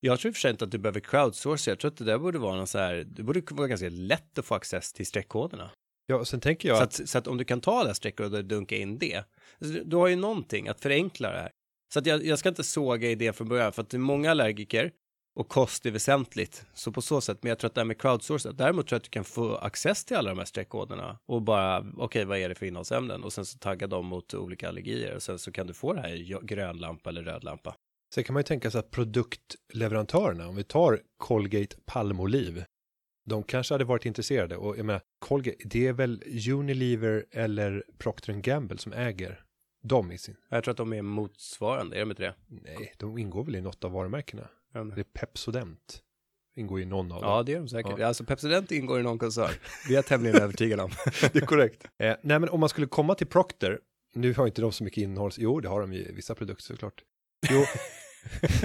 Jag 0.00 0.20
tror 0.20 0.28
i 0.28 0.32
och 0.32 0.36
för 0.36 0.40
sig 0.40 0.50
inte 0.50 0.64
att 0.64 0.70
du 0.70 0.78
behöver 0.78 1.00
crowdsourca, 1.00 1.70
jag 1.70 1.78
tror 1.78 1.90
att 1.90 1.96
det 1.96 2.04
där 2.04 2.18
borde 2.18 2.38
vara 2.38 2.56
någon 2.56 2.66
så 2.66 2.78
här, 2.78 2.94
det 2.94 3.22
borde 3.22 3.42
vara 3.50 3.68
ganska 3.68 3.88
lätt 3.88 4.38
att 4.38 4.44
få 4.44 4.54
access 4.54 4.92
till 4.92 5.06
streckkoderna. 5.06 5.70
Ja, 6.06 6.16
och 6.16 6.28
sen 6.28 6.40
tänker 6.40 6.68
jag 6.68 6.78
Så, 6.78 6.82
att, 6.84 7.00
att, 7.00 7.08
så 7.08 7.18
att 7.18 7.26
om 7.26 7.36
du 7.36 7.44
kan 7.44 7.60
ta 7.60 7.80
alla 7.80 7.94
streckkoder 7.94 8.38
och 8.38 8.44
dunka 8.44 8.76
in 8.76 8.98
det, 8.98 9.24
alltså, 9.60 9.84
du 9.84 9.96
har 9.96 10.08
ju 10.08 10.16
någonting 10.16 10.68
att 10.68 10.80
förenkla 10.80 11.30
det 11.30 11.38
här. 11.38 11.50
Så 11.92 11.98
att 11.98 12.06
jag, 12.06 12.24
jag 12.26 12.38
ska 12.38 12.48
inte 12.48 12.64
såga 12.64 13.10
idén 13.10 13.34
från 13.34 13.48
början, 13.48 13.72
för 13.72 13.82
att 13.82 13.90
det 13.90 13.96
är 13.96 13.98
många 13.98 14.30
allergiker 14.30 14.90
och 15.36 15.48
kost 15.48 15.86
är 15.86 15.90
väsentligt. 15.90 16.66
Så 16.74 16.92
på 16.92 17.02
så 17.02 17.20
sätt, 17.20 17.38
men 17.42 17.48
jag 17.48 17.58
tror 17.58 17.68
att 17.68 17.74
det 17.74 17.80
här 17.80 17.86
med 17.86 18.00
crowdsourca, 18.00 18.52
däremot 18.52 18.86
tror 18.86 18.94
jag 18.96 19.00
att 19.00 19.04
du 19.04 19.10
kan 19.10 19.24
få 19.24 19.56
access 19.56 20.04
till 20.04 20.16
alla 20.16 20.30
de 20.30 20.38
här 20.38 20.44
streckkoderna 20.44 21.18
och 21.26 21.42
bara, 21.42 21.86
okej, 21.96 22.24
vad 22.24 22.38
är 22.38 22.48
det 22.48 22.54
för 22.54 22.66
innehållsämnen? 22.66 23.24
Och 23.24 23.32
sen 23.32 23.44
så 23.46 23.58
tagga 23.58 23.86
dem 23.86 24.06
mot 24.06 24.34
olika 24.34 24.68
allergier 24.68 25.14
och 25.14 25.22
sen 25.22 25.38
så 25.38 25.52
kan 25.52 25.66
du 25.66 25.74
få 25.74 25.92
det 25.92 26.00
här 26.00 26.08
i 26.08 26.38
grön 26.42 26.76
lampa 26.76 27.10
eller 27.10 27.22
röd 27.22 27.44
lampa. 27.44 27.76
Sen 28.14 28.24
kan 28.24 28.34
man 28.34 28.40
ju 28.40 28.44
tänka 28.44 28.70
sig 28.70 28.78
att 28.78 28.90
produktleverantörerna, 28.90 30.48
om 30.48 30.56
vi 30.56 30.64
tar 30.64 31.00
Colgate 31.16 31.76
Palmolive, 31.86 32.66
de 33.26 33.42
kanske 33.42 33.74
hade 33.74 33.84
varit 33.84 34.06
intresserade 34.06 34.56
och 34.56 34.78
jag 34.78 34.86
menar, 34.86 35.00
Colgate, 35.18 35.58
det 35.64 35.86
är 35.86 35.92
väl 35.92 36.22
Unilever 36.52 37.26
eller 37.30 37.84
Procter 37.98 38.32
Gamble 38.32 38.78
som 38.78 38.92
äger 38.92 39.42
dem 39.82 40.12
i 40.12 40.18
sin, 40.18 40.36
Jag 40.48 40.64
tror 40.64 40.72
att 40.72 40.78
de 40.78 40.92
är 40.92 41.02
motsvarande, 41.02 41.96
är 41.96 42.00
de 42.00 42.10
inte 42.10 42.22
det? 42.22 42.34
nej, 42.46 42.94
de 42.98 43.18
ingår 43.18 43.44
väl 43.44 43.56
i 43.56 43.60
något 43.60 43.84
av 43.84 43.92
varumärkena. 43.92 44.48
Men- 44.84 44.94
Det 44.94 45.00
är 45.00 45.04
Pepsodent. 45.04 46.02
ingår 46.56 46.80
i 46.80 46.84
någon 46.84 47.12
av 47.12 47.22
dem. 47.22 47.30
Ja, 47.30 47.42
det 47.42 47.52
är 47.52 47.56
de 47.58 47.68
säkert. 47.68 47.98
Ja. 47.98 48.06
Alltså 48.06 48.24
Pepsodent 48.24 48.72
ingår 48.72 49.00
i 49.00 49.02
någon 49.02 49.18
koncern. 49.18 49.50
Det 49.86 49.92
är 49.92 49.96
jag 49.96 50.06
tämligen 50.06 50.42
övertygad 50.42 50.80
om. 50.80 50.90
det 51.32 51.36
är 51.36 51.46
korrekt. 51.46 51.84
Eh, 51.84 52.16
nej, 52.22 52.38
men 52.38 52.48
om 52.48 52.60
man 52.60 52.68
skulle 52.68 52.86
komma 52.86 53.14
till 53.14 53.26
Procter, 53.26 53.80
nu 54.14 54.34
har 54.34 54.46
inte 54.46 54.60
de 54.62 54.72
så 54.72 54.84
mycket 54.84 55.02
innehåll, 55.02 55.30
jo 55.36 55.60
det 55.60 55.68
har 55.68 55.80
de 55.80 55.92
i 55.92 56.12
vissa 56.12 56.34
produkter 56.34 56.64
såklart. 56.64 57.02
Jo, 57.50 57.64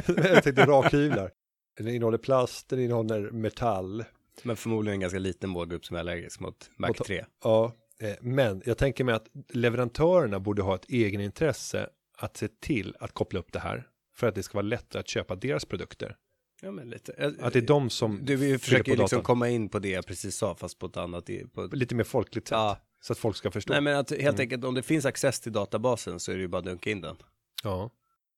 jag 0.24 0.44
tänkte 0.44 0.66
rakhyvlar. 0.66 1.32
Den 1.78 1.88
innehåller 1.88 2.18
plast, 2.18 2.70
den 2.70 2.80
innehåller 2.80 3.32
metall. 3.32 4.04
Men 4.44 4.56
förmodligen 4.56 4.94
en 4.94 5.00
ganska 5.00 5.20
liten 5.20 5.50
målgrupp 5.50 5.86
som 5.86 5.96
är 5.96 6.00
allergisk 6.00 6.40
mot 6.40 6.70
Mac 6.78 6.88
Mot- 6.88 7.06
3. 7.06 7.26
Ja, 7.44 7.74
eh, 8.02 8.14
men 8.22 8.62
jag 8.66 8.78
tänker 8.78 9.04
mig 9.04 9.16
att 9.16 9.28
leverantörerna 9.50 10.40
borde 10.40 10.62
ha 10.62 10.76
ett 10.76 10.86
egenintresse 10.90 11.90
att 12.18 12.38
se 12.38 12.48
till 12.48 12.96
att 13.00 13.12
koppla 13.14 13.40
upp 13.40 13.52
det 13.54 13.60
här 13.60 13.88
för 14.22 14.28
att 14.28 14.36
det 14.36 14.44
ska 14.44 14.58
vara 14.58 14.66
lättare 14.68 15.00
att 15.00 15.08
köpa 15.08 15.36
deras 15.36 15.66
produkter. 15.66 16.16
Ja, 16.62 16.72
men 16.72 16.90
lite. 16.90 17.34
Att 17.40 17.54
det 17.54 17.60
är 17.60 17.68
de 17.68 17.90
som 17.90 18.20
Du 18.24 18.36
vi 18.36 18.58
försöker 18.60 18.96
på 18.96 19.02
liksom 19.02 19.22
komma 19.24 19.50
in 19.50 19.70
på 19.70 19.80
det 19.80 19.90
jag 19.90 20.06
precis 20.06 20.36
sa, 20.36 20.56
fast 20.56 20.80
på 20.80 20.86
ett 20.86 20.98
annat. 20.98 21.30
På... 21.54 21.70
lite 21.72 21.96
mer 21.96 22.04
folkligt 22.04 22.48
sätt. 22.48 22.56
Ja. 22.56 22.78
Så 23.02 23.14
att 23.14 23.20
folk 23.20 23.36
ska 23.36 23.52
förstå. 23.52 23.74
Nej, 23.74 23.82
men 23.82 23.98
att 23.98 24.10
helt 24.10 24.22
Mm. 24.22 24.40
enkelt 24.40 24.64
om 24.64 24.74
det 24.76 24.84
finns 24.84 25.06
access 25.06 25.40
till 25.40 25.52
databasen 25.52 26.20
så 26.20 26.32
är 26.32 26.36
det 26.36 26.42
ju 26.42 26.48
bara 26.48 26.58
att 26.58 26.66
dunka 26.66 26.90
in 26.92 27.02
den. 27.02 27.16
Ja. 27.64 27.92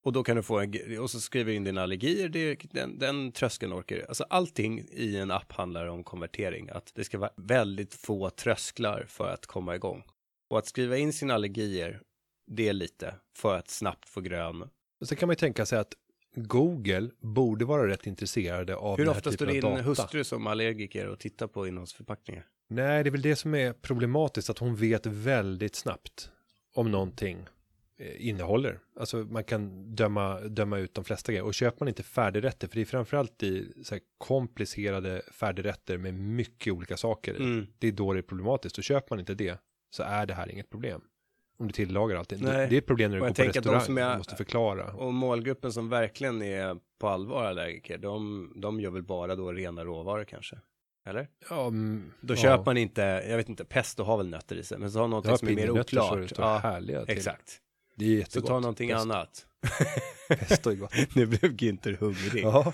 Och 0.03 0.13
då 0.13 0.23
kan 0.23 0.35
du 0.35 0.43
få 0.43 0.59
en, 0.59 0.99
och 0.99 1.09
så 1.11 1.19
skriver 1.19 1.51
du 1.51 1.55
in 1.55 1.63
dina 1.63 1.81
allergier, 1.83 2.29
det, 2.29 2.55
den, 2.71 2.99
den 2.99 3.31
tröskeln 3.31 3.73
orkar. 3.73 4.05
Alltså 4.07 4.23
allting 4.29 4.85
i 4.91 5.17
en 5.17 5.31
app 5.31 5.51
handlar 5.51 5.87
om 5.87 6.03
konvertering, 6.03 6.69
att 6.69 6.91
det 6.95 7.03
ska 7.03 7.17
vara 7.17 7.31
väldigt 7.37 7.93
få 7.93 8.29
trösklar 8.29 9.05
för 9.07 9.29
att 9.29 9.45
komma 9.45 9.75
igång. 9.75 10.03
Och 10.49 10.59
att 10.59 10.67
skriva 10.67 10.97
in 10.97 11.13
sina 11.13 11.33
allergier, 11.33 12.01
det 12.47 12.69
är 12.69 12.73
lite 12.73 13.15
för 13.37 13.57
att 13.57 13.69
snabbt 13.69 14.09
få 14.09 14.21
grön. 14.21 14.69
Och 15.03 15.09
så 15.09 15.15
kan 15.15 15.27
man 15.27 15.31
ju 15.31 15.35
tänka 15.35 15.65
sig 15.65 15.79
att 15.79 15.93
Google 16.35 17.09
borde 17.19 17.65
vara 17.65 17.87
rätt 17.87 18.07
intresserade 18.07 18.75
av 18.75 18.97
Hur 18.97 19.05
den 19.05 19.13
här 19.13 19.19
ofta 19.19 19.31
står 19.31 19.45
din 19.45 19.61
data. 19.61 19.81
hustru 19.81 20.23
som 20.23 20.47
allergiker 20.47 21.07
och 21.07 21.19
tittar 21.19 21.47
på 21.47 21.67
innehållsförpackningar? 21.67 22.45
Nej, 22.69 23.03
det 23.03 23.09
är 23.09 23.11
väl 23.11 23.21
det 23.21 23.35
som 23.35 23.55
är 23.55 23.73
problematiskt, 23.73 24.49
att 24.49 24.57
hon 24.57 24.75
vet 24.75 25.05
väldigt 25.05 25.75
snabbt 25.75 26.29
om 26.73 26.91
någonting 26.91 27.45
eh, 27.99 28.27
innehåller. 28.27 28.79
Alltså 28.99 29.17
man 29.17 29.43
kan 29.43 29.95
döma, 29.95 30.39
döma 30.39 30.77
ut 30.77 30.93
de 30.93 31.03
flesta 31.03 31.31
grejer. 31.31 31.45
Och 31.45 31.53
köper 31.53 31.77
man 31.79 31.87
inte 31.87 32.03
färdigrätter, 32.03 32.67
för 32.67 32.75
det 32.75 32.81
är 32.81 32.85
framförallt 32.85 33.43
i 33.43 33.73
så 33.83 33.99
komplicerade 34.17 35.21
färdigrätter 35.31 35.97
med 35.97 36.13
mycket 36.13 36.73
olika 36.73 36.97
saker. 36.97 37.35
Mm. 37.35 37.67
Det 37.79 37.87
är 37.87 37.91
då 37.91 38.13
det 38.13 38.19
är 38.19 38.23
problematiskt. 38.23 38.77
Och 38.77 38.83
köper 38.83 39.07
man 39.09 39.19
inte 39.19 39.33
det 39.33 39.59
så 39.89 40.03
är 40.03 40.25
det 40.25 40.33
här 40.33 40.51
inget 40.51 40.69
problem. 40.69 41.01
Om 41.57 41.67
du 41.67 41.73
tillagar 41.73 42.15
allting. 42.17 42.39
Nej. 42.41 42.67
det 42.69 42.75
är 42.75 42.77
ett 42.77 42.85
problem 42.87 43.11
när 43.11 43.17
du 43.17 43.21
går 43.21 43.27
på 43.29 43.33
tänker 43.33 43.59
att 43.59 43.63
de 43.63 43.69
restaurang. 43.73 43.85
som 43.85 43.97
är- 43.97 44.17
måste 44.17 44.35
förklara. 44.35 44.93
Och 44.93 45.13
målgruppen 45.13 45.73
som 45.73 45.89
verkligen 45.89 46.41
är 46.41 46.77
på 46.99 47.07
allvar 47.07 47.43
allergiker, 47.43 47.97
de, 47.97 48.51
de 48.55 48.79
gör 48.81 48.91
väl 48.91 49.03
bara 49.03 49.35
då 49.35 49.51
rena 49.51 49.83
råvaror 49.85 50.23
kanske? 50.25 50.59
Eller? 51.05 51.27
Ja, 51.49 51.67
mm, 51.67 52.11
Då 52.21 52.33
ja. 52.33 52.37
köper 52.37 52.65
man 52.65 52.77
inte, 52.77 53.01
jag 53.01 53.37
vet 53.37 53.49
inte, 53.49 53.65
pesto 53.65 54.03
har 54.03 54.17
väl 54.17 54.29
nötter 54.29 54.55
i 54.55 54.63
sig, 54.63 54.77
men 54.77 54.91
så 54.91 54.99
har 54.99 55.07
någonting 55.07 55.31
Ja, 55.31 55.37
som 55.37 55.47
är 55.47 55.51
mer 55.51 55.61
pinjenötter 55.61 55.97
så 55.97 56.01
det 56.09 56.11
oklart. 56.13 56.29
står 56.29 56.45
Ja, 56.45 56.57
härliga 56.57 57.05
till. 57.05 57.17
exakt. 57.17 57.59
Det 57.95 58.05
är 58.05 58.09
Så 58.09 58.13
jättegott. 58.19 58.47
ta 58.47 58.59
någonting 58.59 58.89
Pesto- 58.89 59.01
annat. 59.01 59.45
Pesto 60.29 60.69
är 60.69 60.75
gott. 60.75 60.93
nu 61.15 61.25
blev 61.25 61.41
Günther 61.55 61.97
hungrig. 61.99 62.43
Ja, 62.43 62.73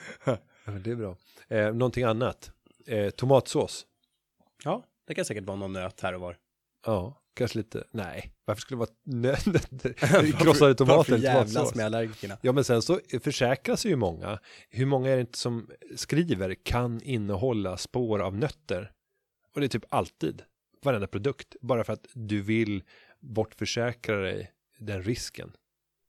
det 0.83 0.91
är 0.91 0.95
bra. 0.95 1.15
Eh, 1.47 1.73
någonting 1.73 2.03
annat. 2.03 2.51
Eh, 2.87 3.09
tomatsås. 3.09 3.85
Ja, 4.63 4.83
det 5.07 5.15
kan 5.15 5.25
säkert 5.25 5.43
vara 5.43 5.57
någon 5.57 5.73
nöt 5.73 6.01
här 6.01 6.13
och 6.13 6.21
var. 6.21 6.37
Ja, 6.85 7.21
kanske 7.39 7.57
lite. 7.57 7.83
Nej, 7.91 8.31
varför 8.45 8.61
skulle 8.61 8.75
det 8.75 8.79
vara 8.79 8.89
nötter? 9.51 9.93
Krossade 10.43 10.75
tomater 10.75 10.97
Varför 10.97 11.17
jävlas 11.17 11.75
med 11.75 11.85
allergikerna? 11.85 12.37
Ja, 12.41 12.51
men 12.51 12.63
sen 12.63 12.81
så 12.81 12.99
försäkras 13.23 13.85
ju 13.85 13.95
många. 13.95 14.39
Hur 14.69 14.85
många 14.85 15.09
är 15.09 15.15
det 15.15 15.21
inte 15.21 15.37
som 15.37 15.69
skriver 15.95 16.55
kan 16.63 17.01
innehålla 17.01 17.77
spår 17.77 18.19
av 18.19 18.35
nötter? 18.37 18.91
Och 19.53 19.59
det 19.61 19.65
är 19.67 19.69
typ 19.69 19.85
alltid, 19.89 20.41
varenda 20.83 21.07
produkt, 21.07 21.55
bara 21.61 21.83
för 21.83 21.93
att 21.93 22.07
du 22.13 22.41
vill 22.41 22.83
bortförsäkra 23.19 24.15
dig 24.17 24.51
den 24.79 25.03
risken. 25.03 25.51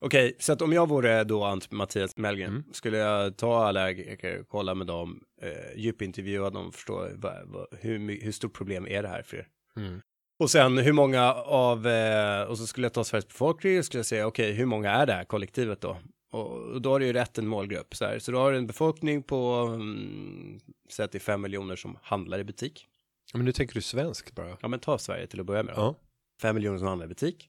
Okej, 0.05 0.37
så 0.39 0.53
att 0.53 0.63
om 0.63 0.73
jag 0.73 0.89
vore 0.89 1.25
då 1.25 1.45
Ant 1.45 1.71
Mattias 1.71 2.17
Mellgren, 2.17 2.51
Mm. 2.51 2.65
skulle 2.73 2.99
jag 2.99 3.37
ta 3.37 3.65
allergiker, 3.65 4.45
kolla 4.49 4.75
med 4.75 4.87
dem, 4.87 5.25
eh, 5.43 5.77
djupintervjua 5.81 6.51
dem, 6.51 6.73
förstå 6.73 7.09
vad, 7.15 7.49
vad, 7.49 7.67
hur, 7.81 8.23
hur 8.23 8.33
stort 8.33 8.53
problem 8.55 8.87
är 8.87 9.03
det 9.03 9.09
här 9.09 9.23
för 9.23 9.37
er? 9.37 9.49
Mm. 9.77 10.01
Och 10.41 10.51
sen 10.51 10.79
hur 10.79 10.93
många 10.93 11.33
av, 11.35 11.87
eh, 11.87 12.43
och 12.43 12.59
så 12.59 12.67
skulle 12.67 12.85
jag 12.85 12.93
ta 12.95 13.05
Sveriges 13.05 13.29
befolkning 13.29 13.79
och 13.79 13.85
skulle 13.85 13.99
jag 13.99 14.07
säga, 14.07 14.27
okej, 14.27 14.53
hur 14.53 14.67
många 14.67 14.91
är 14.91 15.07
det 15.07 15.13
här 15.13 15.25
kollektivet 15.25 15.81
då? 15.81 15.97
Och 16.33 16.81
då 16.81 16.91
har 16.91 17.01
du 17.01 17.07
ju 17.07 17.13
rätt 17.13 17.39
en 17.39 17.47
målgrupp, 17.47 17.97
så 17.97 18.05
här. 18.05 18.19
Så 18.19 18.33
då 18.33 18.39
har 18.39 18.53
du 18.53 18.59
en 18.59 18.67
befolkning 18.67 19.23
på, 19.23 19.45
mm, 19.75 20.61
säg 20.91 21.05
att 21.05 21.13
det 21.13 21.19
är 21.19 21.21
fem 21.21 21.41
miljoner 21.41 21.77
som 21.77 21.99
handlar 22.03 22.39
i 22.39 22.45
butik. 22.45 22.87
Men 23.35 23.45
nu 23.45 23.53
tänker 23.53 23.75
du 23.75 23.81
svenskt 23.83 24.35
bara. 24.35 24.57
Ja, 24.61 24.69
men 24.69 24.81
ta 24.81 24.99
Sverige 24.99 25.27
till 25.27 25.41
att 25.41 25.47
börja 25.47 25.63
med. 25.63 25.75
då. 25.75 25.81
Ja. 25.81 25.95
Fem 26.43 26.55
miljoner 26.55 26.79
som 26.79 26.89
handlar 26.89 27.07
i 27.07 27.09
butik. 27.09 27.49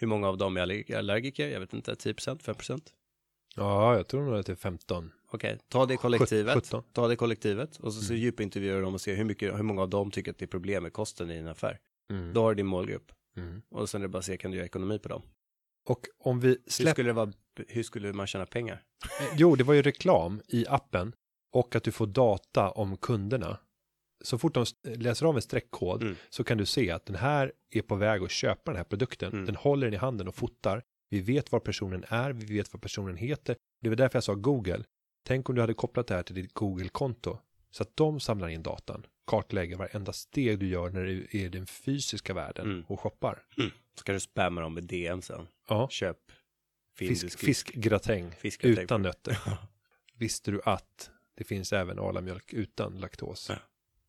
Hur 0.00 0.06
många 0.06 0.28
av 0.28 0.38
dem 0.38 0.56
är 0.56 0.60
allerg- 0.60 0.98
allergiker? 0.98 1.48
Jag 1.48 1.60
vet 1.60 1.72
inte, 1.74 1.96
10 1.96 2.14
procent, 2.14 2.42
5 2.42 2.54
procent? 2.54 2.92
Ja, 3.56 3.96
jag 3.96 4.08
tror 4.08 4.22
nog 4.22 4.34
att 4.34 4.46
det 4.46 4.52
är 4.52 4.56
15. 4.56 5.12
Okej, 5.32 5.58
ta 5.68 5.86
det 5.86 5.96
kollektivet. 5.96 6.54
17. 6.54 6.82
Ta 6.92 7.08
det 7.08 7.16
kollektivet 7.16 7.76
och 7.76 7.92
så, 7.92 8.00
så 8.00 8.12
Mm. 8.12 8.22
djupintervjuar 8.22 8.82
dem 8.82 8.94
och 8.94 9.00
se 9.00 9.14
hur, 9.14 9.24
mycket, 9.24 9.58
hur 9.58 9.62
många 9.62 9.82
av 9.82 9.88
dem 9.88 10.10
tycker 10.10 10.30
att 10.30 10.38
det 10.38 10.44
är 10.44 10.46
problem 10.46 10.82
med 10.82 10.92
kosten 10.92 11.30
i 11.30 11.36
en 11.36 11.48
affär. 11.48 11.78
Mm. 12.10 12.32
Då 12.32 12.42
har 12.42 12.50
du 12.50 12.54
din 12.54 12.66
målgrupp. 12.66 13.12
Mm. 13.36 13.62
Och 13.70 13.88
sen 13.88 14.00
är 14.00 14.02
det 14.02 14.08
bara 14.08 14.18
att 14.18 14.24
se, 14.24 14.36
kan 14.36 14.50
du 14.50 14.56
göra 14.56 14.66
ekonomi 14.66 14.98
på 14.98 15.08
dem? 15.08 15.22
Och 15.88 16.06
om 16.18 16.40
vi 16.40 16.48
Hur 16.48 16.58
släpper 16.66 16.92
skulle, 16.92 17.08
det 17.08 17.12
vara, 17.12 17.32
hur 17.68 17.82
skulle 17.82 18.12
man 18.12 18.26
tjäna 18.26 18.46
pengar? 18.46 18.82
Eh, 19.20 19.26
Jo, 19.36 19.56
det 19.56 19.64
var 19.64 19.74
ju 19.74 19.82
reklam 19.82 20.40
i 20.48 20.66
appen 20.68 21.12
och 21.52 21.76
att 21.76 21.84
du 21.84 21.92
får 21.92 22.06
data 22.06 22.70
om 22.70 22.96
kunderna. 22.96 23.58
Så 24.24 24.38
fort 24.38 24.54
de 24.54 24.64
läser 24.82 25.26
av 25.26 25.36
en 25.36 25.42
streckkod 25.42 26.02
Mm. 26.02 26.16
så 26.30 26.44
kan 26.44 26.58
du 26.58 26.66
se 26.66 26.90
att 26.90 27.06
den 27.06 27.16
här 27.16 27.52
är 27.70 27.82
på 27.82 27.94
väg 27.96 28.22
att 28.22 28.30
köpa 28.30 28.70
den 28.70 28.76
här 28.76 28.84
produkten. 28.84 29.32
Mm. 29.32 29.46
Den 29.46 29.56
håller 29.56 29.86
den 29.86 29.94
i 29.94 29.96
handen 29.96 30.28
och 30.28 30.34
fotar. 30.34 30.82
Vi 31.10 31.20
vet 31.20 31.52
var 31.52 31.60
personen 31.60 32.04
är, 32.08 32.32
vi 32.32 32.56
vet 32.56 32.72
vad 32.72 32.82
personen 32.82 33.16
heter. 33.16 33.56
Det 33.80 33.88
var 33.88 33.96
därför 33.96 34.16
jag 34.16 34.24
sa 34.24 34.34
Google. 34.34 34.84
Tänk 35.26 35.48
om 35.48 35.54
du 35.54 35.60
hade 35.60 35.74
kopplat 35.74 36.06
det 36.06 36.14
här 36.14 36.22
till 36.22 36.34
ditt 36.34 36.54
Google-konto 36.54 37.38
så 37.70 37.82
att 37.82 37.96
de 37.96 38.20
samlar 38.20 38.48
in 38.48 38.62
datan, 38.62 39.06
kartlägger 39.30 39.76
varenda 39.76 40.12
steg 40.12 40.58
du 40.58 40.66
gör 40.68 40.90
när 40.90 41.04
du 41.04 41.20
är 41.30 41.34
i 41.36 41.48
den 41.48 41.66
fysiska 41.66 42.34
världen 42.34 42.66
Mm. 42.66 42.84
och 42.88 43.00
shoppar. 43.00 43.42
Så 43.94 44.04
kan 44.04 44.14
du 44.14 44.20
spamma 44.20 44.60
dem 44.60 44.74
med 44.74 44.84
DM 44.84 45.22
sen. 45.22 45.46
Ja, 45.68 45.88
Köp 45.90 46.16
fisk, 46.98 47.38
fiskgratäng 47.38 48.32
fiskgratäng. 48.32 48.84
utan 48.84 49.02
nötter. 49.02 49.38
Visste 50.14 50.50
du 50.50 50.60
att 50.64 51.10
det 51.36 51.44
finns 51.44 51.72
även 51.72 51.98
alamjölk 51.98 52.52
utan 52.52 53.00
laktos? 53.00 53.46
Ja. 53.48 53.56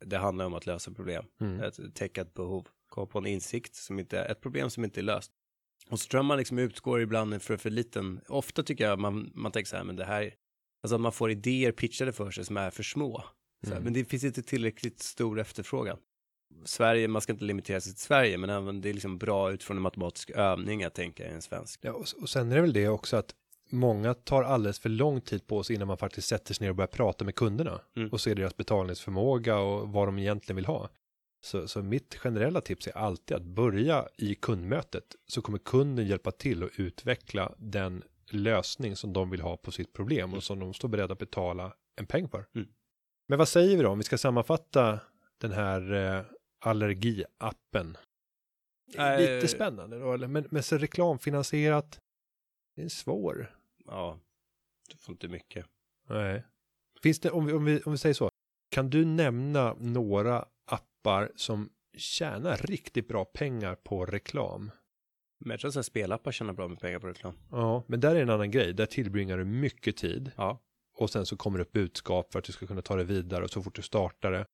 Det 0.06 0.18
handlar 0.18 0.46
om 0.46 0.54
att 0.54 0.66
lösa 0.66 0.92
problem. 0.92 1.26
Mm. 1.42 1.62
Ett 1.64 1.96
täcka 1.96 2.22
ett 2.22 2.34
behov. 2.34 2.68
Komma 2.88 3.06
på 3.08 3.18
en 3.20 3.26
insikt 3.26 3.76
som 3.76 4.00
inte 4.00 4.20
är 4.20 4.32
ett 4.32 4.42
problem 4.42 4.70
som 4.70 4.84
inte 4.84 5.00
är 5.00 5.04
löst. 5.04 5.32
Och 5.90 6.00
så 6.00 6.08
tror 6.08 6.20
jag 6.20 6.26
man 6.26 6.38
liksom 6.38 6.60
utgår 6.60 7.02
ibland 7.02 7.42
för 7.42 7.58
för 7.58 7.70
liten. 7.70 8.22
Ofta 8.28 8.64
tycker 8.64 8.84
jag 8.84 9.00
man, 9.00 9.32
man 9.36 9.52
tänker 9.52 9.70
så 9.70 9.76
här, 9.76 9.84
men 9.84 9.96
det 9.96 10.06
här, 10.06 10.34
alltså 10.84 10.96
att 10.96 11.02
man 11.02 11.12
får 11.12 11.32
idéer 11.32 11.72
pitchade 11.72 12.14
för 12.14 12.32
sig 12.32 12.46
som 12.46 12.58
är 12.58 12.70
för 12.70 12.84
små. 12.84 13.24
Så 13.68 13.72
Mm. 13.72 13.84
Men 13.84 13.94
det 13.94 14.06
finns 14.06 14.24
inte 14.24 14.44
tillräckligt 14.44 15.00
stor 15.00 15.40
efterfrågan. 15.40 15.98
Sverige, 16.66 17.08
man 17.08 17.22
ska 17.22 17.32
inte 17.34 17.46
limitera 17.46 17.82
sig 17.82 17.94
till 17.94 18.02
Sverige, 18.02 18.38
men 18.38 18.50
även 18.50 18.82
det 18.82 18.90
är 18.90 18.94
liksom 18.94 19.18
bra 19.18 19.52
utifrån 19.52 19.78
en 19.78 19.84
matematisk 19.84 20.30
övning 20.30 20.84
att 20.84 20.94
tänka 20.94 21.26
i 21.28 21.30
en 21.32 21.42
svensk. 21.42 21.80
Ja, 21.84 21.92
och, 21.92 22.06
och 22.22 22.30
sen 22.30 22.52
är 22.52 22.56
det 22.56 22.62
väl 22.62 22.74
det 22.74 22.88
också 22.88 23.18
att 23.18 23.36
många 23.70 24.14
tar 24.14 24.44
alldeles 24.44 24.80
för 24.80 24.90
lång 24.90 25.22
tid 25.22 25.48
på 25.48 25.64
sig 25.64 25.76
innan 25.76 25.88
man 25.88 25.98
faktiskt 25.98 26.28
sätter 26.28 26.54
sig 26.54 26.66
ner 26.66 26.70
och 26.70 26.76
börjar 26.76 26.88
prata 26.88 27.26
med 27.26 27.36
kunderna 27.36 27.82
Mm. 27.96 28.10
och 28.10 28.22
ser 28.22 28.36
deras 28.36 28.58
betalningsförmåga 28.58 29.58
och 29.60 29.90
vad 29.90 30.08
de 30.08 30.20
egentligen 30.20 30.56
vill 30.56 30.66
ha. 30.66 30.90
Så, 31.44 31.68
så 31.68 31.82
mitt 31.82 32.16
generella 32.16 32.62
tips 32.62 32.88
är 32.88 32.98
alltid 32.98 33.38
att 33.38 33.44
börja 33.44 34.08
i 34.18 34.36
kundmötet 34.36 35.04
så 35.28 35.42
kommer 35.42 35.58
kunden 35.58 36.08
hjälpa 36.08 36.32
till 36.32 36.64
att 36.64 36.70
utveckla 36.76 37.56
den 37.58 38.04
lösning 38.32 38.96
som 38.96 39.14
de 39.14 39.30
vill 39.30 39.42
ha 39.42 39.58
på 39.58 39.72
sitt 39.72 39.94
problem 39.94 40.34
och 40.34 40.44
som 40.44 40.60
de 40.60 40.74
står 40.74 40.88
beredda 40.90 41.14
att 41.14 41.20
betala 41.20 41.74
en 41.96 42.06
peng 42.06 42.30
för. 42.30 42.46
Mm. 42.56 42.68
Men 43.28 43.38
vad 43.38 43.48
säger 43.48 43.78
vi 43.78 43.84
då 43.84 43.90
om 43.90 43.98
vi 43.98 44.04
ska 44.04 44.18
sammanfatta 44.18 45.00
den 45.38 45.52
här 45.52 45.94
eh, 45.94 46.26
allergiappen? 46.60 47.98
Eh, 48.98 49.18
Lite 49.20 49.48
spännande 49.48 50.00
då, 50.00 50.14
eller? 50.14 50.28
Men, 50.28 50.48
men 50.52 50.64
så 50.64 50.78
reklamfinansierat, 50.78 52.00
det 52.76 52.84
är 52.84 52.90
svår. 52.90 53.56
Ja, 53.86 54.20
du 54.90 54.98
får 54.98 55.14
inte 55.14 55.28
mycket. 55.28 55.66
Nej. 56.10 56.44
Finns 57.02 57.20
det, 57.20 57.32
om 57.32 57.46
vi, 57.46 57.54
om, 57.54 57.66
vi, 57.66 57.82
om 57.82 57.92
vi 57.92 57.98
säger 57.98 58.14
så, 58.14 58.30
kan 58.70 58.90
du 58.90 59.06
nämna 59.06 59.74
några 59.80 60.46
appar 60.66 61.32
som 61.36 61.70
tjänar 61.98 62.58
riktigt 62.58 63.08
bra 63.08 63.26
pengar 63.26 63.76
på 63.76 64.06
reklam? 64.06 64.72
Men 65.40 65.52
jag 65.52 65.60
tror 65.60 65.80
att 65.80 65.86
spelappar 65.86 66.32
tjänar 66.32 66.54
bra 66.54 66.68
med 66.68 66.80
pengar 66.80 67.00
på 67.00 67.08
reklam. 67.08 67.34
Ja, 67.52 67.84
men 67.88 68.00
där 68.00 68.16
är 68.16 68.22
en 68.22 68.30
annan 68.30 68.52
grej. 68.52 68.74
Där 68.74 68.86
tillbringar 68.86 69.38
du 69.38 69.46
mycket 69.46 69.98
tid 69.98 70.32
Ja. 70.36 70.60
Och 71.02 71.10
sen 71.10 71.26
så 71.26 71.38
kommer 71.38 71.58
det 71.58 71.62
upp 71.62 71.72
budskap 71.72 72.32
för 72.32 72.40
att 72.40 72.46
du 72.46 72.52
ska 72.52 72.68
kunna 72.68 72.82
ta 72.82 72.96
det 72.96 73.04
vidare 73.04 73.44
och 73.44 73.50
så 73.50 73.62
fort 73.64 73.76
du 73.76 73.82
startar 73.82 74.32
det. 74.32 74.46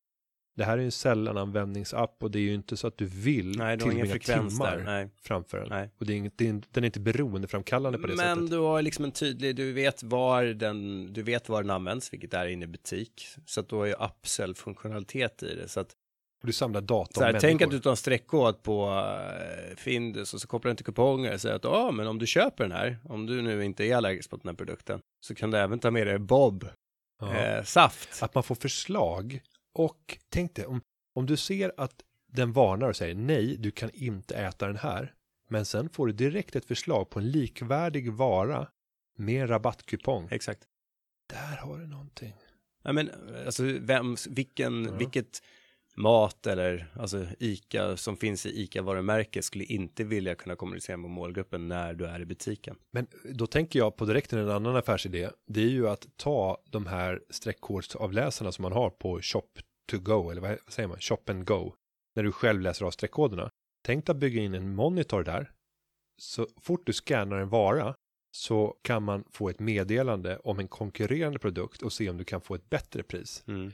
Det 0.55 0.63
här 0.63 0.73
är 0.73 0.77
ju 0.77 0.85
en 0.85 0.91
sällananvändningsapp 0.91 2.23
och 2.23 2.31
det 2.31 2.39
är 2.39 2.43
ju 2.43 2.53
inte 2.53 2.77
så 2.77 2.87
att 2.87 2.97
du 2.97 3.05
vill 3.05 3.57
Nej, 3.57 3.77
tillbringa 3.79 4.19
timmar 4.19 4.77
där. 4.77 5.09
Framför 5.21 5.59
den. 5.59 5.69
Nej. 5.69 5.89
Och 5.97 6.05
det 6.05 6.13
är 6.13 6.17
inget, 6.17 6.37
det 6.37 6.45
är, 6.45 6.49
inte- 6.49 6.67
den 6.71 6.83
är 6.83 6.85
inte 6.85 6.99
beroendeframkallande 6.99 7.97
på 7.99 8.07
det 8.07 8.15
Men 8.15 8.35
sättet. 8.37 8.51
du 8.51 8.57
har 8.57 8.81
liksom 8.81 9.05
en 9.05 9.11
tydlig, 9.11 9.55
du 9.55 9.71
vet 9.73 10.03
var 10.03 10.43
den, 10.45 11.07
du 11.13 11.23
vet 11.23 11.49
var 11.49 11.61
den 11.63 11.69
används, 11.71 12.13
vilket 12.13 12.33
är 12.33 12.47
inne 12.47 12.65
i 12.65 12.67
butik. 12.67 13.27
Så 13.45 13.59
att 13.59 13.69
du 13.69 13.75
har 13.75 13.85
ju 13.85 13.93
upsell-funktionalitet 13.93 15.43
i 15.43 15.55
det. 15.55 15.67
Så 15.67 15.79
att, 15.79 15.95
Du 16.43 16.53
samlar 16.53 16.81
data 16.81 17.11
så 17.13 17.27
om 17.27 17.33
här, 17.33 17.39
tänk 17.39 17.61
att 17.61 17.71
du 17.71 17.79
tar 17.79 17.91
en 17.91 17.97
streckkod 17.97 18.63
på 18.63 18.89
uh, 18.89 19.75
Findus 19.75 20.33
och 20.33 20.41
så 20.41 20.47
kopplar 20.47 20.69
den 20.69 20.75
till 20.75 20.85
kuponger 20.85 21.33
och 21.33 21.41
säger 21.41 21.55
att 21.55 21.63
ja, 21.63 21.91
men 21.91 22.07
om 22.07 22.19
du 22.19 22.27
köper 22.27 22.63
den 22.63 22.71
här, 22.71 22.97
om 23.03 23.25
du 23.25 23.41
nu 23.41 23.65
inte 23.65 23.85
är 23.85 23.95
allergisk 23.95 24.29
på 24.29 24.37
den 24.37 24.47
här 24.49 24.55
produkten, 24.55 24.99
så 25.25 25.35
kan 25.35 25.51
du 25.51 25.57
även 25.57 25.79
ta 25.79 25.91
med 25.91 26.07
dig 26.07 26.19
Bob 26.19 26.67
Ja. 27.19 27.35
eh, 27.35 27.63
saft. 27.63 28.23
Att 28.23 28.35
man 28.35 28.43
får 28.43 28.55
förslag 28.55 29.41
och 29.73 30.17
tänk 30.29 30.55
dig 30.55 30.65
om, 30.65 30.81
om 31.15 31.25
du 31.25 31.37
ser 31.37 31.71
att 31.77 32.03
den 32.27 32.53
varnar 32.53 32.89
och 32.89 32.95
säger 32.95 33.15
nej, 33.15 33.55
du 33.57 33.71
kan 33.71 33.89
inte 33.93 34.35
äta 34.35 34.67
den 34.67 34.77
här. 34.77 35.13
Men 35.49 35.65
sen 35.65 35.89
får 35.89 36.07
du 36.07 36.13
direkt 36.13 36.55
ett 36.55 36.65
förslag 36.65 37.09
på 37.09 37.19
en 37.19 37.31
likvärdig 37.31 38.11
vara 38.13 38.67
med 39.17 39.49
rabattkupong. 39.49 40.27
Exakt. 40.31 40.59
Där 41.29 41.57
har 41.57 41.77
du 41.77 41.87
någonting. 41.87 42.33
Ja, 42.83 42.93
men 42.93 43.11
alltså 43.45 43.63
vem, 43.63 44.15
vilken, 44.29 44.85
Ja. 44.85 44.91
vilket 44.91 45.41
mat 45.97 46.47
eller 46.47 46.87
alltså 46.95 47.25
ICA 47.39 47.97
som 47.97 48.17
finns 48.17 48.45
i 48.45 48.61
ICA-varumärke 48.63 49.41
skulle 49.41 49.63
inte 49.63 50.03
vilja 50.03 50.35
kunna 50.35 50.55
kommunicera 50.55 50.97
med 50.97 51.09
målgruppen 51.09 51.67
när 51.67 51.93
du 51.93 52.05
är 52.05 52.19
i 52.19 52.25
butiken. 52.25 52.75
Men 52.91 53.07
då 53.33 53.47
tänker 53.47 53.79
jag 53.79 53.95
på 53.95 54.05
direkt 54.05 54.33
en 54.33 54.49
annan 54.49 54.75
affärsidé. 54.75 55.29
Det 55.47 55.61
är 55.61 55.69
ju 55.69 55.89
att 55.89 56.07
ta 56.15 56.57
de 56.69 56.85
här 56.85 57.21
streckkodsavläsarna 57.29 58.51
som 58.51 58.63
man 58.63 58.71
har 58.71 58.89
på 58.89 59.21
shop 59.21 59.49
to 59.91 59.97
go 59.97 60.29
eller 60.29 60.41
vad 60.41 60.57
säger 60.67 60.87
man? 60.87 60.99
Shop 60.99 61.21
and 61.27 61.45
go. 61.45 61.73
När 62.15 62.23
du 62.23 62.31
själv 62.31 62.61
läser 62.61 62.85
av 62.85 62.91
streckkoderna. 62.91 63.49
Tänk 63.85 64.05
dig 64.05 64.13
att 64.13 64.19
bygga 64.19 64.41
in 64.41 64.53
en 64.53 64.75
monitor 64.75 65.23
där. 65.23 65.51
Så 66.21 66.47
fort 66.61 66.85
du 66.85 66.93
scannar 66.93 67.37
en 67.37 67.49
vara 67.49 67.95
så 68.37 68.75
kan 68.81 69.03
man 69.03 69.23
få 69.31 69.49
ett 69.49 69.59
meddelande 69.59 70.37
om 70.43 70.59
en 70.59 70.67
konkurrerande 70.67 71.39
produkt 71.39 71.81
och 71.81 71.93
se 71.93 72.09
om 72.09 72.17
du 72.17 72.23
kan 72.23 72.41
få 72.41 72.55
ett 72.55 72.69
bättre 72.69 73.03
pris. 73.03 73.43
Mm. 73.47 73.71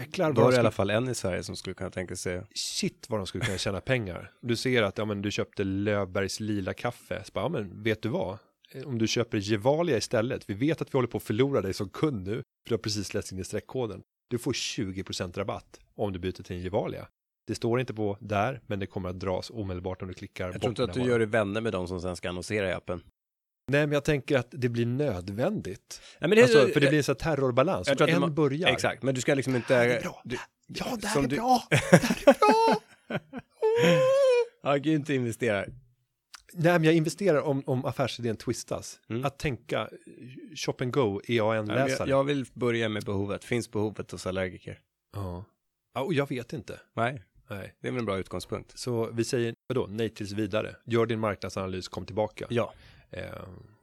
Jäklar 0.00 0.26
vad 0.26 0.36
Var 0.36 0.44
de 0.44 0.50
det 0.50 0.56
i 0.56 0.58
alla 0.58 0.70
fall 0.70 0.90
en 0.90 1.08
i 1.08 1.14
Sverige 1.14 1.42
som 1.42 1.56
skulle 1.56 1.74
kunna 1.74 1.90
tänka 1.90 2.16
sig. 2.16 2.42
Shit 2.54 3.06
vad 3.08 3.20
de 3.20 3.26
skulle 3.26 3.44
kunna 3.44 3.58
tjäna 3.58 3.80
pengar. 3.80 4.32
Du 4.40 4.56
ser 4.56 4.82
att 4.82 4.98
ja, 4.98 5.04
men 5.04 5.22
du 5.22 5.30
köpte 5.30 5.64
Löfbergs 5.64 6.40
lila 6.40 6.74
kaffe. 6.74 7.22
Så 7.24 7.30
bara, 7.32 7.44
ja, 7.44 7.48
men 7.48 7.82
vet 7.82 8.02
du 8.02 8.08
vad? 8.08 8.38
Eh, 8.72 8.82
Om 8.84 8.98
du 8.98 9.06
köper 9.08 9.38
Gevalia 9.38 9.96
istället. 9.96 10.50
Vi 10.50 10.54
vet 10.54 10.82
att 10.82 10.94
vi 10.94 10.96
håller 10.96 11.08
på 11.08 11.16
att 11.16 11.22
förlora 11.22 11.60
dig 11.60 11.74
som 11.74 11.88
kund 11.88 12.26
nu. 12.26 12.34
För 12.34 12.68
du 12.68 12.74
har 12.74 12.78
precis 12.78 13.14
läst 13.14 13.32
in 13.32 13.38
i 13.38 13.44
streckkoden. 13.44 14.02
Du 14.30 14.38
får 14.38 14.52
20% 14.52 15.38
rabatt 15.38 15.80
om 15.94 16.12
du 16.12 16.18
byter 16.18 16.42
till 16.42 16.56
en 16.56 16.62
Gevalia. 16.62 17.08
Det 17.46 17.54
står 17.54 17.80
inte 17.80 17.94
på 17.94 18.16
där, 18.20 18.60
men 18.66 18.78
det 18.78 18.86
kommer 18.86 19.08
att 19.08 19.20
dras 19.20 19.50
omedelbart 19.50 20.02
om 20.02 20.08
du 20.08 20.14
klickar 20.14 20.52
Jag 20.52 20.60
tror 20.60 20.70
inte 20.70 20.84
att 20.84 20.92
du 20.92 21.00
varan. 21.00 21.10
gör 21.10 21.18
dig 21.18 21.28
vänner 21.28 21.60
med 21.60 21.72
de 21.72 21.88
som 21.88 22.00
sen 22.00 22.16
ska 22.16 22.28
annonsera 22.28 22.70
i 22.70 22.72
appen. 22.72 23.02
Nej, 23.66 23.86
men 23.86 23.92
jag 23.92 24.04
tänker 24.04 24.38
att 24.38 24.48
det 24.50 24.68
blir 24.68 24.86
nödvändigt. 24.86 26.00
Men 26.20 26.30
det, 26.30 26.42
Alltså, 26.42 26.68
för 26.68 26.80
det 26.80 26.88
blir 26.88 26.98
en 26.98 27.04
sån 27.04 27.16
här 27.20 27.36
terrorbalans. 27.36 27.88
Jag 27.88 27.98
tror 27.98 28.08
att 28.08 28.14
en 28.14 28.20
man- 28.20 28.34
börjar. 28.34 28.68
Exakt, 28.68 29.02
men 29.02 29.14
du 29.14 29.20
ska 29.20 29.34
liksom 29.34 29.56
inte... 29.56 29.84
Det 29.86 29.94
är 29.96 30.00
bra. 30.02 30.22
Du, 30.24 30.36
Ja, 30.66 30.96
det 31.00 31.06
här 31.06 31.22
är 31.22 31.26
du- 31.28 31.36
bra. 31.36 31.62
Det 31.70 31.76
här 31.76 32.18
är 32.26 32.34
bra. 32.38 32.80
Ja, 34.62 34.74
gud 34.76 34.94
inte 34.94 35.14
investerar. 35.14 35.68
Nej, 36.52 36.72
men 36.72 36.84
jag 36.84 36.94
investerar 36.94 37.40
om, 37.42 37.62
om 37.66 37.84
affärsidén 37.84 38.36
twistas. 38.36 39.00
Mm. 39.10 39.24
Att 39.24 39.38
tänka 39.38 39.80
eh, 39.80 39.88
shop 40.56 40.74
and 40.80 40.92
go, 40.92 41.20
EAN-läsare. 41.28 41.88
Jag, 41.98 42.08
jag 42.18 42.24
vill 42.24 42.46
börja 42.54 42.88
med 42.88 43.04
behovet. 43.04 43.44
Finns 43.44 43.70
behovet 43.70 44.10
hos 44.10 44.26
allergiker? 44.26 44.78
Ja. 45.14 45.44
ja, 45.94 46.00
och 46.00 46.14
jag 46.14 46.28
vet 46.28 46.52
inte. 46.52 46.80
Nej, 46.96 47.22
Nej. 47.50 47.74
det 47.80 47.88
är 47.88 47.92
väl 47.92 47.98
en 47.98 48.04
bra 48.06 48.18
utgångspunkt. 48.18 48.78
Så 48.78 49.10
vi 49.12 49.24
säger, 49.24 49.54
vadå, 49.68 49.86
nej 49.90 50.08
tills 50.08 50.32
vidare. 50.32 50.76
Gör 50.86 51.06
din 51.06 51.20
marknadsanalys, 51.20 51.88
kom 51.88 52.06
tillbaka. 52.06 52.46
Ja, 52.50 52.72
Eh, 53.12 53.32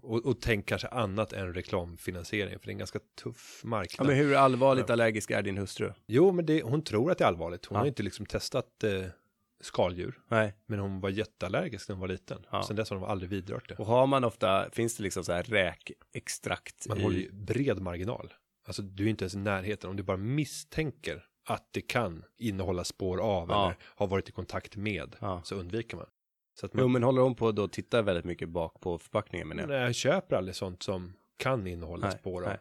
och, 0.02 0.26
och 0.26 0.42
tänk 0.42 0.66
kanske 0.66 0.88
annat 0.88 1.34
än 1.34 1.54
reklamfinansiering, 1.54 2.60
för 2.60 2.66
det 2.66 2.70
är 2.70 2.74
en 2.74 2.78
ganska 2.78 3.00
tuff 3.24 3.60
ja 3.64 3.70
marknad. 3.70 4.08
men 4.08 4.16
hur 4.16 4.36
allvarligt 4.36 4.90
allergisk 4.90 5.32
är 5.32 5.42
din 5.42 5.58
hustru? 5.58 5.94
Jo, 6.08 6.32
men 6.32 6.46
det, 6.46 6.62
hon 6.62 6.82
tror 6.84 7.12
att 7.12 7.18
det 7.18 7.24
är 7.24 7.28
allvarligt. 7.28 7.66
Hon 7.66 7.76
Ja. 7.76 7.80
har 7.82 7.88
inte 7.88 8.04
liksom 8.04 8.26
testat 8.26 8.84
eh, 8.84 9.06
skaldjur, 9.62 10.20
Nej. 10.28 10.54
men 10.66 10.80
hon 10.80 11.00
var 11.02 11.10
jätteallergisk 11.10 11.88
när 11.90 11.96
hon 11.96 12.02
var 12.02 12.08
liten. 12.08 12.46
Ja. 12.52 12.64
Sen 12.64 12.76
dess 12.76 12.90
har 12.90 12.98
hon 12.98 13.10
aldrig 13.10 13.30
vidrört 13.30 13.70
det. 13.70 13.76
Och 13.76 13.86
har 13.86 14.08
man 14.08 14.24
ofta, 14.24 14.70
finns 14.72 14.98
det 14.98 15.04
liksom 15.04 15.24
så 15.24 15.34
här 15.34 15.44
räkextrakt 15.44 16.88
Man 16.88 16.98
i... 17.00 17.04
håller 17.04 17.18
ju 17.20 17.32
bred 17.32 17.82
marginal. 17.82 18.34
Alltså 18.68 18.82
du 18.82 19.06
är 19.06 19.08
inte 19.10 19.24
ens 19.24 19.34
i 19.36 19.38
närheten. 19.38 19.90
Om 19.90 19.96
du 19.96 20.04
bara 20.04 20.18
misstänker 20.18 21.26
att 21.46 21.68
det 21.72 21.82
kan 21.82 22.24
innehålla 22.38 22.84
spår 22.84 23.18
av 23.22 23.50
Ja. 23.50 23.64
eller 23.66 23.76
har 23.84 24.08
varit 24.08 24.30
i 24.30 24.32
kontakt 24.32 24.76
med 24.76 25.16
Ja. 25.20 25.42
så 25.44 25.56
undviker 25.56 25.98
man. 25.98 26.06
Så 26.60 26.66
att 26.66 26.74
man, 26.74 26.82
Jo, 26.84 26.88
men 26.88 27.04
håller 27.04 27.22
hon 27.22 27.36
på 27.36 27.52
då 27.52 27.64
att 27.64 27.72
titta 27.72 28.02
väldigt 28.02 28.26
mycket 28.26 28.50
bak 28.50 28.80
på 28.80 28.98
förpackningen 28.98 29.48
menar 29.48 29.62
jag. 29.62 29.70
nej, 29.70 29.82
jag 29.82 29.96
köper 29.96 30.36
aldrig 30.36 30.56
sånt 30.56 30.84
som 30.84 31.14
kan 31.38 31.68
innehålla 31.68 32.08
Nej, 32.08 32.34
av. 32.34 32.42
nej. 32.42 32.58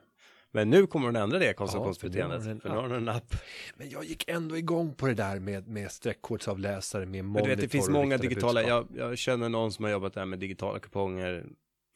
Men 0.51 0.71
nu 0.71 0.87
kommer 0.87 1.07
hon 1.07 1.17
ändra 1.17 1.39
det 1.39 1.53
konsumtionsbeteendet. 1.53 2.47
en 2.47 2.61
för 2.61 2.69
nu 2.69 2.75
har 2.75 2.91
en 2.91 3.09
app. 3.09 3.35
Men 3.77 3.91
jag 3.91 4.05
gick 4.05 4.29
ändå 4.29 4.57
igång 4.57 4.95
på 4.95 5.07
det 5.07 5.15
där 5.15 5.39
med, 5.39 5.69
med 5.69 5.93
streckkodsavläsare, 5.93 7.07
med 7.07 7.11
Men 7.11 7.27
monitor 7.27 7.49
du 7.49 7.55
vet, 7.55 7.61
det 7.61 7.69
finns 7.69 7.87
och 7.87 7.93
många 7.93 8.19
digitala, 8.19 8.63
jag, 8.63 8.87
jag 8.97 9.19
känner 9.19 9.49
någon 9.49 9.73
som 9.73 9.85
har 9.85 9.93
jobbat 9.93 10.15
där 10.15 10.25
med 10.25 10.39
digitala 10.39 10.79
kuponger 10.79 11.47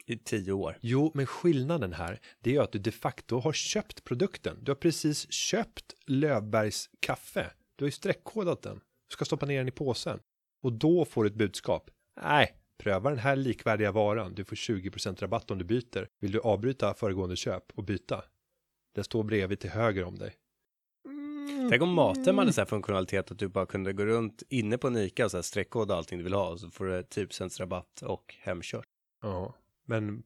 i 0.06 0.16
tio 0.16 0.52
år. 0.52 0.78
Jo, 0.80 1.10
men 1.14 1.26
skillnaden 1.26 1.92
här, 1.92 2.20
det 2.40 2.56
är 2.56 2.60
att 2.60 2.72
du 2.72 2.78
de 2.78 2.90
facto 2.92 3.38
har 3.38 3.52
köpt 3.52 4.04
produkten. 4.04 4.58
Du 4.62 4.70
har 4.70 4.76
precis 4.76 5.32
köpt 5.32 5.94
Lövbergs 6.06 6.90
kaffe. 7.00 7.50
Du 7.76 7.84
har 7.84 7.88
ju 7.88 7.92
streckkodat 7.92 8.62
den. 8.62 8.76
Du 9.08 9.12
ska 9.12 9.24
stoppa 9.24 9.46
ner 9.46 9.58
den 9.58 9.68
i 9.68 9.70
påsen. 9.70 10.20
Och 10.62 10.72
då 10.72 11.04
får 11.04 11.24
du 11.24 11.30
ett 11.30 11.36
budskap. 11.36 11.90
Nej, 12.22 12.56
pröva 12.78 13.10
den 13.10 13.18
här 13.18 13.36
likvärdiga 13.36 13.92
varan. 13.92 14.34
Du 14.34 14.44
får 14.44 14.56
20% 14.56 15.20
rabatt 15.20 15.50
om 15.50 15.58
du 15.58 15.64
byter. 15.64 16.08
Vill 16.20 16.32
du 16.32 16.40
avbryta 16.40 16.94
föregående 16.94 17.36
köp 17.36 17.64
och 17.74 17.84
byta? 17.84 18.24
Den 18.94 19.04
står 19.04 19.24
bredvid 19.24 19.60
till 19.60 19.70
höger 19.70 20.04
om 20.04 20.18
dig. 20.18 20.34
Tänk 21.70 21.82
om 21.82 21.94
Mathem 21.94 22.38
hade 22.38 22.52
så 22.52 22.60
här 22.60 22.66
funktionalitet 22.66 23.30
att 23.30 23.38
du 23.38 23.48
bara 23.48 23.66
kunde 23.66 23.92
gå 23.92 24.04
runt 24.04 24.42
inne 24.48 24.78
på 24.78 24.90
Nika 24.90 25.24
och 25.24 25.30
så 25.30 25.36
här 25.36 25.42
streckkoda 25.42 25.96
allting 25.96 26.18
du 26.18 26.24
vill 26.24 26.34
ha 26.34 26.48
och 26.48 26.60
så 26.60 26.70
får 26.70 26.84
du 26.84 27.00
10% 27.00 27.60
rabatt 27.60 28.02
och 28.02 28.34
hemkört. 28.40 28.86
Ja, 29.22 29.54
men 29.86 30.22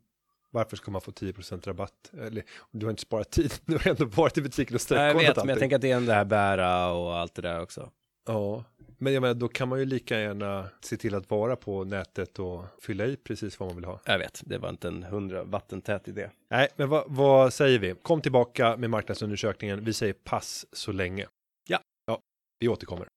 varför 0.50 0.76
ska 0.76 0.90
man 0.90 1.00
få 1.00 1.10
10% 1.10 1.66
rabatt? 1.66 2.12
Eller, 2.20 2.44
du 2.70 2.86
har 2.86 2.90
inte 2.90 3.02
sparat 3.02 3.30
tid, 3.30 3.54
du 3.64 3.78
har 3.78 3.88
ändå 3.88 4.04
varit 4.04 4.38
i 4.38 4.42
butiken 4.42 4.74
och 4.76 4.80
Nej, 4.90 5.06
jag 5.06 5.14
vet, 5.14 5.36
men 5.36 5.48
jag 5.48 5.58
tänker 5.58 5.76
att 5.76 5.82
det 5.82 5.90
är 5.90 5.96
en 5.96 6.06
det 6.06 6.14
här 6.14 6.24
bära 6.24 6.92
och 6.92 7.16
allt 7.16 7.34
det 7.34 7.42
där 7.42 7.60
också. 7.60 7.90
Ja, 8.26 8.64
men 8.98 9.12
jag 9.12 9.20
menar, 9.20 9.34
då 9.34 9.48
kan 9.48 9.68
man 9.68 9.78
ju 9.78 9.84
lika 9.84 10.20
gärna 10.20 10.68
se 10.80 10.96
till 10.96 11.14
att 11.14 11.30
vara 11.30 11.56
på 11.56 11.84
nätet 11.84 12.38
och 12.38 12.64
fylla 12.82 13.06
i 13.06 13.16
precis 13.16 13.60
vad 13.60 13.68
man 13.68 13.76
vill 13.76 13.84
ha. 13.84 14.00
Jag 14.06 14.18
vet, 14.18 14.42
det 14.46 14.58
var 14.58 14.68
inte 14.68 14.88
en 14.88 15.02
hundra 15.02 15.44
vattentät 15.44 16.08
idé. 16.08 16.30
Nej, 16.50 16.68
men 16.76 16.88
vad, 16.88 17.04
vad 17.08 17.52
säger 17.52 17.78
vi? 17.78 17.94
Kom 18.02 18.20
tillbaka 18.20 18.76
med 18.76 18.90
marknadsundersökningen. 18.90 19.84
Vi 19.84 19.92
säger 19.92 20.12
pass 20.12 20.66
så 20.72 20.92
länge. 20.92 21.26
Ja. 21.68 21.80
Ja, 22.06 22.20
vi 22.58 22.68
återkommer. 22.68 23.08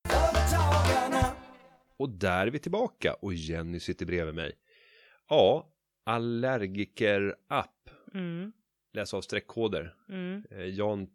Och 1.98 2.10
där 2.10 2.48
är 2.48 2.52
vi 2.52 2.60
tillbaka 2.60 3.14
och 3.14 3.34
Jenny 3.34 3.80
sitter 3.80 4.06
bredvid 4.06 4.36
mig. 4.36 4.52
Ja, 5.30 5.68
allergiker-app. 6.06 7.90
Mm, 8.14 8.52
Läsa 8.94 9.18
av 9.18 9.22
streckkoder. 9.22 9.96
mm, 10.10 10.44
Eh, 10.52 10.66
Jan 10.66 11.08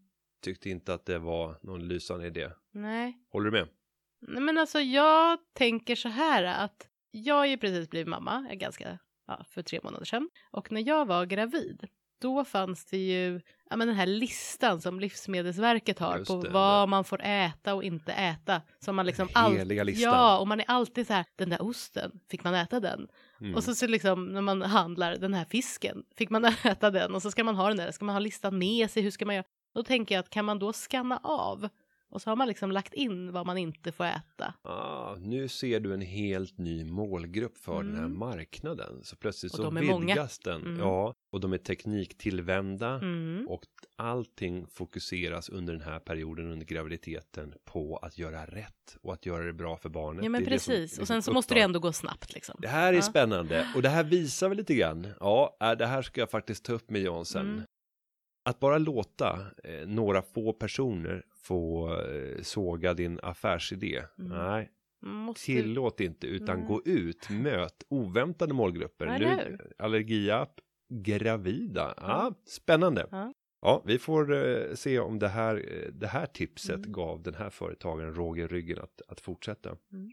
tyckte 0.43 0.71
inte 0.71 0.95
att 0.95 1.07
det 1.07 1.19
var 1.19 1.57
någon 1.63 1.89
lysande 1.89 2.27
idé. 2.27 2.51
nej. 2.73 3.19
Håller 3.33 3.51
du 3.51 3.51
med? 3.51 3.69
Nej 4.29 4.43
men 4.43 4.59
alltså 4.59 4.81
jag 4.81 5.39
tänker 5.53 5.97
så 5.97 6.09
här 6.09 6.45
att 6.45 6.89
jag 7.11 7.35
har 7.35 7.47
ju 7.47 7.57
precis 7.57 7.91
blivit 7.91 8.09
mamma, 8.09 8.47
är 8.51 8.55
ganska, 8.55 8.99
ja, 9.27 9.45
för 9.49 9.63
tre 9.63 9.81
månader 9.83 10.05
sedan. 10.05 10.31
Och 10.51 10.73
när 10.73 10.89
jag 10.89 11.07
var 11.07 11.27
gravid, 11.27 11.89
då 12.21 12.45
fanns 12.45 12.85
det 12.85 12.97
ju 12.97 13.41
ja, 13.71 13.77
men 13.77 13.89
den 13.89 13.97
här 13.97 14.07
listan 14.07 14.81
som 14.81 15.01
Livsmedelsverket 15.01 15.99
har 15.99 16.19
Just 16.19 16.31
på 16.31 16.43
det, 16.43 16.51
vad 16.51 16.83
det. 16.83 16.91
man 16.91 17.05
får 17.05 17.23
äta 17.23 17.75
och 17.75 17.85
inte 17.85 18.13
äta. 18.13 18.63
Som 18.81 18.97
man 18.97 19.07
liksom 19.07 19.29
heliga 19.35 19.85
listan. 19.85 20.13
Ja, 20.13 20.39
och 20.39 20.49
man 20.49 20.61
är 20.61 20.65
alltid 20.69 21.07
så 21.07 21.13
här, 21.13 21.25
den 21.37 21.51
där 21.51 21.63
osten, 21.63 22.21
fick 22.31 22.45
man 22.45 22.55
äta 22.55 22.81
den? 22.81 23.09
Mm. 23.41 23.55
Och 23.55 23.65
så, 23.65 23.75
så 23.75 23.87
liksom 23.87 24.27
när 24.27 24.41
man 24.41 24.63
handlar, 24.63 25.17
den 25.17 25.35
här 25.35 25.45
fisken, 25.45 26.03
fick 26.17 26.31
man 26.31 26.45
äta 26.65 26.91
den? 26.91 27.15
Och 27.15 27.23
så 27.23 27.31
ska 27.31 27.45
man 27.45 27.57
ha 27.57 27.69
den 27.69 27.77
där, 27.77 27.91
ska 27.91 28.05
man 28.05 28.15
ha 28.15 28.21
listan 28.21 28.59
med 28.59 28.91
sig, 28.91 29.03
hur 29.03 29.11
ska 29.11 29.27
man 29.27 29.35
göra? 29.35 29.47
Då 29.75 29.83
tänker 29.83 30.15
jag 30.15 30.21
att 30.21 30.31
kan 30.31 30.45
man 30.45 30.59
då 30.59 30.73
skanna 30.73 31.21
av? 31.23 31.69
Och 32.15 32.23
så 32.23 32.31
har 32.31 32.37
man 32.37 32.49
liksom 32.49 32.71
lagt 32.71 32.95
in 32.95 33.33
vad 33.33 33.47
man 33.47 33.59
inte 33.59 33.93
får 33.93 34.05
äta. 34.05 34.55
Ah, 34.63 35.15
nu 35.19 35.49
ser 35.49 35.81
du 35.81 35.95
en 35.95 36.01
helt 36.01 36.59
ny 36.59 36.85
målgrupp 36.85 37.59
för 37.59 37.83
den 37.83 37.95
här 37.97 38.05
Mm. 38.05 38.19
marknaden. 38.19 39.01
Så 39.03 39.17
plötsligt 39.17 39.53
Och 39.53 39.57
så 39.57 39.63
de 39.65 39.77
är 39.77 39.83
många. 39.83 40.07
vidgas 40.07 40.39
den. 40.39 40.63
Mm. 40.63 40.79
Ja, 40.79 41.15
och 41.33 41.41
de 41.41 41.53
är 41.53 41.59
tekniktillvända. 41.59 42.89
Mm. 42.95 43.47
Och 43.49 43.63
allting 43.97 44.67
fokuseras 44.67 45.49
under 45.49 45.73
den 45.73 45.83
här 45.83 45.99
perioden 45.99 46.51
under 46.53 46.67
graviditeten 46.67 47.55
på 47.65 47.97
att 47.97 48.19
göra 48.19 48.47
rätt 48.47 48.97
och 49.03 49.13
att 49.13 49.27
göra 49.27 49.45
det 49.45 49.53
bra 49.53 49.77
för 49.77 49.89
barnet. 49.89 50.25
Ja 50.25 50.31
men 50.31 50.45
det 50.45 50.59
som 50.59 50.73
precis, 50.73 50.79
liksom 50.81 51.03
och 51.03 51.09
sen 51.09 51.23
så 51.23 51.31
upptar- 51.31 51.35
måste 51.35 51.55
det 51.55 51.61
ändå 51.61 51.79
gå 51.81 51.93
snabbt 51.93 52.35
liksom. 52.35 52.57
Det 52.59 52.69
här 52.69 52.93
är 52.93 52.97
Ja. 52.97 53.03
spännande 53.03 53.69
och 53.75 53.83
det 53.83 53.89
här 53.89 54.05
visar 54.05 54.49
väl 54.49 54.59
lite 54.59 54.75
grann. 54.75 55.07
Ja, 55.21 55.57
äh, 55.61 55.73
det 55.73 55.87
här 55.87 56.03
ska 56.03 56.21
jag 56.21 56.31
faktiskt 56.31 56.65
ta 56.65 56.73
upp 56.73 56.91
med 56.91 57.03
Jan 57.03 57.25
sen. 57.25 57.47
Mm. 57.49 57.63
att 58.49 58.61
bara 58.61 58.79
låta 58.79 59.41
eh, 59.65 59.87
några 59.87 60.23
få 60.23 60.53
personer 60.53 61.23
få 61.45 61.93
eh, 62.01 62.43
såga 62.43 62.95
din 62.95 63.21
affärsidé. 63.23 64.03
Mm. 64.19 64.31
Nej, 64.39 64.71
Måste... 65.01 65.45
tillåt 65.45 66.01
inte 66.01 66.27
utan 66.27 66.59
Nej. 66.59 66.69
gå 66.69 66.83
ut, 66.85 67.31
möt 67.31 67.85
oväntade 67.89 68.55
målgrupper. 68.55 69.07
Ja, 69.07 69.19
nu 69.19 69.25
eller 69.25 69.51
hur? 69.51 69.73
allergiapp, 69.79 70.61
gravida. 70.89 71.95
Ja, 71.97 72.35
spännande. 72.47 73.07
Ja. 73.11 73.35
Ja, 73.61 73.83
vi 73.87 73.99
får 73.99 74.33
eh, 74.35 74.75
se 74.75 74.99
om 74.99 75.19
det 75.19 75.29
här, 75.29 75.57
eh, 75.57 75.93
det 75.93 76.07
här 76.07 76.27
tipset 76.27 76.77
Mm. 76.77 76.93
gav 76.93 77.23
den 77.23 77.35
här 77.35 77.51
företagaren 77.51 78.39
i 78.39 78.47
ryggen 78.47 78.79
att, 78.79 79.03
att 79.09 79.21
fortsätta. 79.21 79.77
Mm. 79.93 80.13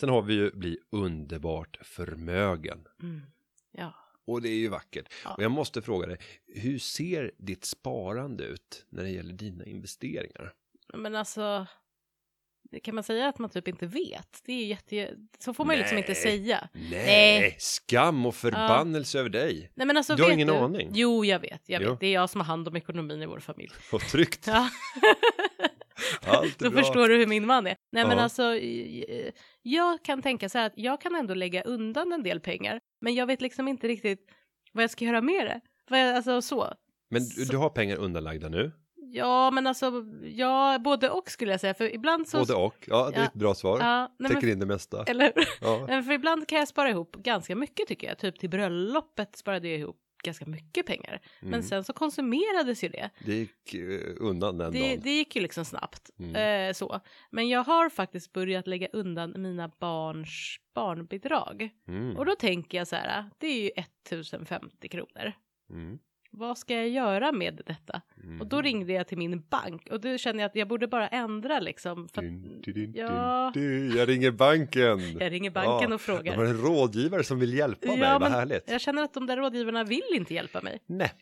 Sen 0.00 0.08
har 0.08 0.22
vi 0.22 0.34
ju 0.34 0.50
bli 0.50 0.78
underbart 0.90 1.78
förmögen. 1.82 2.84
Mm. 3.02 3.20
Ja. 3.72 3.94
Och 4.24 4.42
det 4.42 4.48
är 4.48 4.58
ju 4.58 4.68
vackert. 4.68 5.12
Ja. 5.24 5.34
Och 5.34 5.42
jag 5.42 5.50
måste 5.50 5.82
fråga 5.82 6.06
dig, 6.06 6.18
hur 6.46 6.78
ser 6.78 7.32
ditt 7.38 7.64
sparande 7.64 8.44
ut 8.44 8.86
när 8.88 9.02
det 9.02 9.10
gäller 9.10 9.34
dina 9.34 9.64
investeringar? 9.64 10.52
Men 10.94 11.14
alltså, 11.14 11.66
kan 12.82 12.94
man 12.94 13.04
säga 13.04 13.28
att 13.28 13.38
man 13.38 13.50
typ 13.50 13.68
inte 13.68 13.86
vet? 13.86 14.40
Det 14.44 14.52
är 14.52 14.56
ju 14.56 14.64
jätte... 14.64 15.14
Så 15.38 15.54
får 15.54 15.64
man 15.64 15.74
ju 15.76 15.80
liksom 15.82 15.98
inte 15.98 16.14
säga. 16.14 16.68
Nej, 16.72 17.40
Nej. 17.40 17.56
skam 17.58 18.26
och 18.26 18.34
förbannelse 18.34 19.18
över 19.18 19.30
dig. 19.30 19.70
Nej 19.74 19.86
men 19.86 19.96
alltså 19.96 20.14
Du 20.16 20.22
har 20.22 20.28
vet 20.30 20.34
ingen 20.34 20.48
du? 20.48 20.54
aning? 20.54 20.90
Jo, 20.94 21.24
jag 21.24 21.40
vet. 21.40 21.68
Jag 21.68 21.82
Jo. 21.82 21.90
vet. 21.90 22.00
Det 22.00 22.06
är 22.06 22.12
jag 22.12 22.30
som 22.30 22.40
har 22.40 22.46
hand 22.46 22.68
om 22.68 22.76
ekonomin 22.76 23.22
i 23.22 23.26
vår 23.26 23.40
familj. 23.40 23.70
Och 23.92 24.00
tryggt. 24.00 24.46
Ja. 24.46 24.68
Allt 26.26 26.60
är 26.62 26.64
Då 26.64 26.70
bra. 26.70 26.82
förstår 26.82 27.08
du 27.08 27.16
hur 27.16 27.26
min 27.26 27.46
man 27.46 27.66
är. 27.66 27.76
Nej 27.92 28.04
men 28.06 28.16
Ja. 28.16 28.22
alltså, 28.22 28.42
jag 29.62 30.04
kan 30.04 30.22
tänka 30.22 30.48
så 30.48 30.58
här 30.58 30.66
att 30.66 30.72
jag 30.76 31.00
kan 31.00 31.14
ändå 31.14 31.34
lägga 31.34 31.62
undan 31.62 32.12
en 32.12 32.22
del 32.22 32.40
pengar. 32.40 32.80
Men 33.00 33.14
jag 33.14 33.26
vet 33.26 33.40
liksom 33.40 33.68
inte 33.68 33.88
riktigt 33.88 34.30
vad 34.72 34.82
jag 34.82 34.90
ska 34.90 35.04
göra 35.04 35.20
med 35.20 35.46
det. 35.46 35.60
Vad 35.90 36.00
jag, 36.00 36.16
alltså 36.16 36.42
så. 36.42 36.72
Men 37.10 37.22
du, 37.28 37.44
du 37.44 37.56
har 37.56 37.70
pengar 37.70 37.96
undanlagda 37.96 38.48
nu? 38.48 38.72
Ja 39.12 39.50
men 39.50 39.66
alltså, 39.66 39.92
ja 40.22 40.78
både 40.78 41.10
och 41.10 41.30
skulle 41.30 41.50
jag 41.50 41.60
säga. 41.60 41.74
För 41.74 41.94
ibland 41.94 42.28
så... 42.28 42.38
Både 42.38 42.54
och? 42.54 42.84
Ja, 42.86 43.10
det 43.14 43.16
är 43.20 43.24
ett 43.24 43.32
bra 43.34 43.54
svar. 43.54 43.78
Ja, 43.80 44.14
nej, 44.18 44.28
Täcker 44.28 44.42
men, 44.46 44.52
in 44.52 44.58
det 44.60 44.66
mesta. 44.66 45.04
eller? 45.04 45.32
Ja. 45.60 45.84
Men 45.88 46.04
för 46.04 46.12
ibland 46.12 46.48
kan 46.48 46.58
jag 46.58 46.68
spara 46.68 46.90
ihop 46.90 47.16
ganska 47.16 47.56
mycket 47.56 47.88
tycker 47.88 48.06
jag. 48.08 48.18
Typ 48.18 48.38
till 48.38 48.50
bröllopet 48.50 49.36
sparade 49.36 49.68
jag 49.68 49.78
ihop 49.78 50.00
ganska 50.24 50.46
mycket 50.46 50.86
pengar. 50.86 51.20
Men 51.40 51.48
Mm. 51.48 51.62
sen 51.62 51.84
så 51.84 51.92
konsumerades 51.92 52.84
ju 52.84 52.88
det. 52.88 53.10
Det 53.24 53.34
gick 53.34 53.74
eh, 53.74 54.00
undan 54.20 54.58
den 54.58 54.72
Det, 54.72 54.80
dagen. 54.80 55.00
det 55.04 55.10
gick 55.10 55.36
ju 55.36 55.42
liksom 55.42 55.64
snabbt. 55.64 56.10
Mm. 56.18 56.68
Eh, 56.68 56.72
så. 56.72 57.00
Men 57.30 57.48
jag 57.48 57.64
har 57.64 57.88
faktiskt 57.90 58.32
börjat 58.32 58.66
lägga 58.66 58.88
undan 58.92 59.34
mina 59.42 59.68
barns 59.80 60.56
barnbidrag. 60.74 61.68
Mm. 61.88 62.16
Och 62.16 62.26
då 62.26 62.34
tänker 62.34 62.78
jag 62.78 62.88
så 62.88 62.96
här, 62.96 63.24
det 63.38 63.46
är 63.46 63.62
ju 63.62 63.70
1050 63.76 64.88
kronor. 64.88 65.32
Vad 66.38 66.58
ska 66.58 66.74
jag 66.74 66.88
göra 66.88 67.32
med 67.32 67.60
detta? 67.66 68.00
Mm. 68.24 68.40
Och 68.40 68.46
då 68.46 68.62
ringde 68.62 68.92
jag 68.92 69.06
till 69.08 69.18
min 69.18 69.42
bank 69.50 69.88
och 69.90 70.00
då 70.00 70.18
kände 70.18 70.42
jag 70.42 70.48
att 70.48 70.56
jag 70.56 70.68
borde 70.68 70.86
bara 70.88 71.08
ändra 71.08 71.60
liksom. 71.60 72.08
För 72.08 72.22
Dun, 72.22 72.60
dun, 72.64 72.74
dun, 72.74 72.92
ja. 72.96 73.52
Jag 73.96 74.08
ringer 74.08 74.30
banken. 74.30 75.00
jag 75.20 75.32
ringer 75.32 75.50
banken 75.50 75.74
och 75.74 75.80
De 75.88 75.92
har 75.92 75.98
frågar. 75.98 76.44
en 76.44 76.56
rådgivare 76.62 77.24
som 77.24 77.38
vill 77.38 77.54
hjälpa 77.54 77.86
mig, 77.88 77.98
Ja, 77.98 78.12
vad 78.12 78.20
men 78.20 78.32
härligt. 78.32 78.70
Jag 78.70 78.80
känner 78.80 79.02
att 79.02 79.14
de 79.14 79.26
där 79.26 79.36
rådgivarna 79.36 79.84
vill 79.84 80.02
inte 80.14 80.34
hjälpa 80.34 80.60
mig. 80.60 80.78
Nej. 80.86 81.12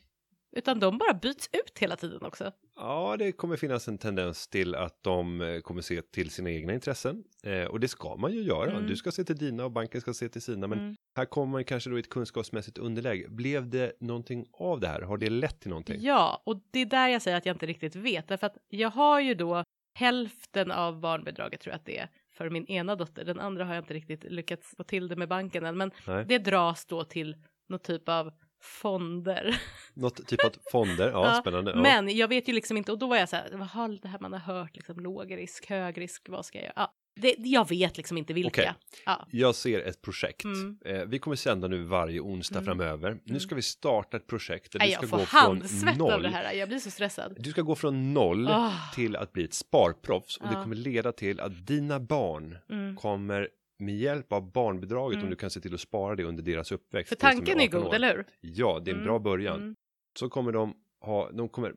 Utan 0.57 0.79
de 0.79 0.97
bara 0.97 1.13
byts 1.13 1.49
ut 1.53 1.79
hela 1.79 1.95
tiden 1.95 2.21
också. 2.23 2.51
Ja, 2.75 3.15
det 3.19 3.31
kommer 3.31 3.57
finnas 3.57 3.87
en 3.87 3.97
tendens 3.97 4.47
till 4.47 4.75
att 4.75 5.03
de 5.03 5.41
eh, 5.41 5.59
kommer 5.59 5.81
se 5.81 6.01
till 6.01 6.29
sina 6.29 6.49
egna 6.51 6.73
intressen. 6.73 7.23
Eh, 7.43 7.63
och 7.65 7.79
det 7.79 7.87
ska 7.87 8.15
man 8.15 8.33
ju 8.33 8.41
göra. 8.41 8.71
Mm. 8.71 8.87
Du 8.87 8.95
ska 8.95 9.11
se 9.11 9.23
till 9.23 9.37
dina 9.37 9.65
och 9.65 9.71
banken 9.71 10.01
ska 10.01 10.13
se 10.13 10.29
till 10.29 10.41
sina. 10.41 10.67
Men 10.67 10.79
Mm. 10.79 10.95
här 11.15 11.25
kommer 11.25 11.51
man 11.51 11.63
kanske 11.63 11.89
då 11.89 11.97
i 11.97 11.99
ett 11.99 12.09
kunskapsmässigt 12.09 12.77
underläge. 12.77 13.29
Blev 13.29 13.69
det 13.69 13.91
någonting 13.99 14.45
av 14.53 14.79
det 14.79 14.87
här? 14.87 15.01
Har 15.01 15.17
det 15.17 15.29
lett 15.29 15.59
till 15.59 15.69
någonting? 15.69 15.97
Ja, 16.01 16.41
och 16.45 16.61
det 16.71 16.79
är 16.79 16.85
där 16.85 17.07
jag 17.07 17.21
säger 17.21 17.37
att 17.37 17.45
jag 17.45 17.55
inte 17.55 17.65
riktigt 17.65 17.95
vet. 17.95 18.27
Därför 18.27 18.47
att 18.47 18.57
jag 18.67 18.89
har 18.89 19.19
ju 19.19 19.33
då 19.33 19.63
hälften 19.93 20.71
av 20.71 20.99
barnbidraget 20.99 21.61
tror 21.61 21.71
jag 21.71 21.79
att 21.79 21.85
det 21.85 21.97
är 21.97 22.09
för 22.37 22.49
min 22.49 22.65
ena 22.65 22.95
dotter. 22.95 23.25
Den 23.25 23.39
andra 23.39 23.65
har 23.65 23.73
jag 23.75 23.81
inte 23.81 23.93
riktigt 23.93 24.23
lyckats 24.23 24.73
få 24.77 24.83
till 24.83 25.07
det 25.07 25.15
med 25.15 25.27
banken 25.29 25.65
än. 25.65 25.77
Men 25.77 25.91
Nej. 26.07 26.25
det 26.27 26.37
dras 26.37 26.85
då 26.85 27.03
till 27.03 27.35
någon 27.69 27.79
typ 27.79 28.09
av 28.09 28.31
fonder. 28.67 29.61
Något 29.93 30.27
typ 30.27 30.45
av 30.45 30.51
fonder? 30.71 31.09
Ja, 31.09 31.25
Ja, 31.35 31.41
spännande. 31.41 31.71
Ja. 31.71 31.81
Men 31.81 32.17
jag 32.17 32.27
vet 32.27 32.49
ju 32.49 32.53
liksom 32.53 32.77
inte 32.77 32.91
och 32.91 32.99
då 32.99 33.07
var 33.07 33.17
jag 33.17 33.29
så 33.29 33.35
här, 33.35 33.49
vad 33.53 33.67
har 33.67 33.99
det 34.01 34.07
här 34.07 34.19
man 34.19 34.33
har 34.33 34.39
hört 34.39 34.75
liksom 34.75 34.99
låg 34.99 35.37
risk, 35.37 35.69
hög 35.69 35.97
risk, 36.01 36.25
vad 36.29 36.45
ska 36.45 36.57
jag 36.57 36.63
göra? 36.65 36.73
Ja, 36.75 36.93
det, 37.21 37.35
jag 37.37 37.69
vet 37.69 37.97
liksom 37.97 38.17
inte 38.17 38.33
vilka. 38.33 38.61
Okej. 38.61 38.73
Ja. 39.05 39.27
Jag 39.31 39.55
ser 39.55 39.79
ett 39.79 40.01
projekt. 40.01 40.43
Mm. 40.45 40.77
Eh, 40.85 41.01
vi 41.05 41.19
kommer 41.19 41.35
sända 41.35 41.67
nu 41.67 41.83
varje 41.83 42.19
onsdag 42.19 42.59
Mm. 42.59 42.65
framöver. 42.65 43.17
Nu 43.23 43.39
ska 43.39 43.55
vi 43.55 43.61
starta 43.61 44.17
ett 44.17 44.27
projekt 44.27 44.71
där 44.71 44.79
Nej, 44.79 44.87
du 44.87 44.91
jag 44.93 44.99
ska 44.99 45.07
får 45.07 45.17
gå 45.17 45.25
från 45.25 45.41
handsvett 45.41 46.01
av 46.01 46.21
det 46.21 46.29
här, 46.29 46.53
jag 46.53 46.67
blir 46.69 46.79
så 46.79 46.91
stressad. 46.91 47.35
Du 47.39 47.51
ska 47.51 47.61
gå 47.61 47.75
från 47.75 48.13
noll 48.13 48.47
Ah. 48.47 48.73
till 48.95 49.15
att 49.15 49.31
bli 49.33 49.43
ett 49.43 49.53
sparproffs 49.53 50.37
och 50.37 50.47
det 50.47 50.53
Ja. 50.53 50.63
kommer 50.63 50.75
leda 50.75 51.11
till 51.11 51.39
att 51.39 51.67
dina 51.67 51.99
barn 51.99 52.57
Mm. 52.69 52.95
kommer 52.95 53.49
med 53.77 53.95
hjälp 53.97 54.33
av 54.33 54.51
barnbidraget 54.51 55.15
om 55.15 55.19
Mm. 55.19 55.29
du 55.29 55.35
kan 55.35 55.49
se 55.49 55.59
till 55.59 55.73
att 55.73 55.79
spara 55.79 56.15
det 56.15 56.23
under 56.23 56.43
deras 56.43 56.71
uppväxt. 56.71 57.09
För 57.09 57.15
tanken 57.15 57.59
är 57.59 57.65
18 57.67 57.79
god, 57.81 57.89
år. 57.89 57.95
eller 57.95 58.15
hur? 58.15 58.25
Ja, 58.41 58.79
det 58.85 58.91
är 58.91 58.95
en 58.95 59.03
bra 59.03 59.11
Mm, 59.15 59.23
början. 59.23 59.55
mm. 59.61 59.75
Så 60.19 60.29
kommer 60.29 60.51
de 60.51 60.73
ha, 61.01 61.31
de 61.31 61.49
kommer 61.49 61.73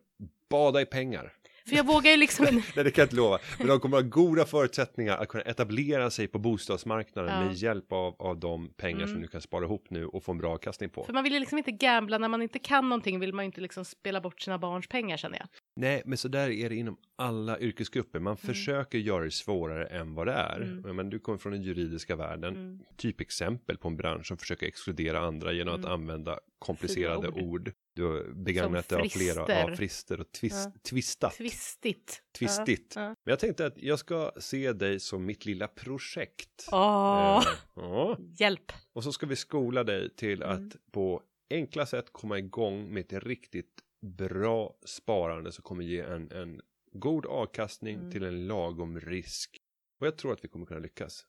bada 0.50 0.80
i 0.80 0.86
pengar. 0.86 1.32
För 1.70 1.76
jag 1.76 1.86
vågar 1.86 2.10
ju 2.10 2.16
liksom 2.16 2.46
inte. 2.48 2.68
Nej, 2.76 2.84
det 2.84 2.90
kan 2.90 3.02
jag 3.02 3.06
inte 3.06 3.16
lova. 3.16 3.38
Men 3.58 3.66
de 3.66 3.80
kommer 3.80 3.96
ha 3.96 4.02
goda 4.02 4.44
förutsättningar 4.46 5.16
att 5.18 5.28
kunna 5.28 5.44
etablera 5.44 6.10
sig 6.10 6.26
på 6.28 6.38
bostadsmarknaden 6.38 7.30
Ja. 7.40 7.44
med 7.44 7.54
hjälp 7.54 7.92
av, 7.92 8.14
av 8.18 8.40
de 8.40 8.68
pengar 8.68 9.00
som 9.00 9.10
Mm. 9.10 9.22
du 9.22 9.28
kan 9.28 9.40
spara 9.40 9.64
ihop 9.64 9.86
nu 9.90 10.06
och 10.06 10.24
få 10.24 10.32
en 10.32 10.38
bra 10.38 10.52
avkastning 10.52 10.90
på. 10.90 11.04
För 11.04 11.12
man 11.12 11.24
vill 11.24 11.32
ju 11.32 11.38
liksom 11.38 11.58
inte 11.58 11.70
gambla 11.70 12.18
när 12.18 12.28
man 12.28 12.42
inte 12.42 12.58
kan 12.58 12.88
någonting 12.88 13.20
vill 13.20 13.32
man 13.34 13.44
ju 13.44 13.46
inte 13.46 13.60
liksom 13.60 13.84
spela 13.84 14.20
bort 14.20 14.40
sina 14.40 14.58
barns 14.58 14.88
pengar 14.88 15.16
känner 15.16 15.38
jag. 15.38 15.48
Nej, 15.76 16.02
men 16.06 16.18
så 16.18 16.28
där 16.28 16.50
är 16.50 16.68
det 16.70 16.76
inom 16.76 16.96
alla 17.16 17.58
yrkesgrupper. 17.58 18.18
Man 18.18 18.36
försöker 18.36 18.98
göra 18.98 19.24
det 19.24 19.30
svårare 19.30 19.86
än 19.86 20.14
vad 20.14 20.26
det 20.26 20.32
är. 20.32 20.60
Mm. 20.60 20.96
Men 20.96 21.10
du 21.10 21.18
kommer 21.18 21.38
från 21.38 21.52
den 21.52 21.62
juridiska 21.62 22.16
världen. 22.16 22.54
Mm. 22.54 22.78
Typexempel 22.96 23.76
på 23.78 23.88
en 23.88 23.96
bransch 23.96 24.26
som 24.26 24.36
försöker 24.36 24.66
exkludera 24.66 25.20
andra 25.20 25.52
genom 25.52 25.74
att 25.74 25.80
Mm. 25.80 25.92
använda 25.92 26.38
komplicerade 26.58 27.28
ord. 27.28 27.42
ord. 27.42 27.72
Du 27.94 28.04
har 28.04 28.32
begagnat 28.34 28.88
dig 28.88 29.00
av 29.00 29.08
flera 29.08 29.60
ja, 29.60 29.74
frister 29.76 30.20
och 30.20 30.32
twist, 30.32 30.68
Ja. 30.74 30.80
twistat. 30.90 31.32
Tvistigt. 31.34 32.22
Twistigt. 32.38 32.92
Ja. 32.96 33.02
Men 33.02 33.16
jag 33.24 33.38
tänkte 33.38 33.66
att 33.66 33.78
jag 33.78 33.98
ska 33.98 34.32
se 34.38 34.72
dig 34.72 35.00
som 35.00 35.24
mitt 35.26 35.44
lilla 35.46 35.68
projekt. 35.68 36.68
Åh, 36.72 37.42
Eh, 37.46 37.52
ja. 37.74 38.18
hjälp. 38.38 38.72
Och 38.92 39.04
så 39.04 39.12
ska 39.12 39.26
vi 39.26 39.36
skola 39.36 39.84
dig 39.84 40.14
till 40.16 40.42
Mm. 40.42 40.66
att 40.68 40.76
på 40.92 41.22
enkla 41.50 41.86
sätt 41.86 42.06
komma 42.12 42.38
igång 42.38 42.94
med 42.94 43.12
ett 43.12 43.24
riktigt 43.24 43.80
bra 44.02 44.74
sparande 44.86 45.52
som 45.52 45.62
kommer 45.62 45.84
ge 45.84 46.00
en, 46.00 46.32
en 46.32 46.60
god 46.92 47.26
avkastning 47.26 47.94
Mm. 47.98 48.10
till 48.10 48.24
en 48.24 48.46
lagom 48.46 49.00
risk. 49.00 49.58
Och 50.00 50.06
jag 50.06 50.16
tror 50.18 50.32
att 50.32 50.44
vi 50.44 50.48
kommer 50.48 50.66
kunna 50.66 50.80
lyckas. 50.80 51.26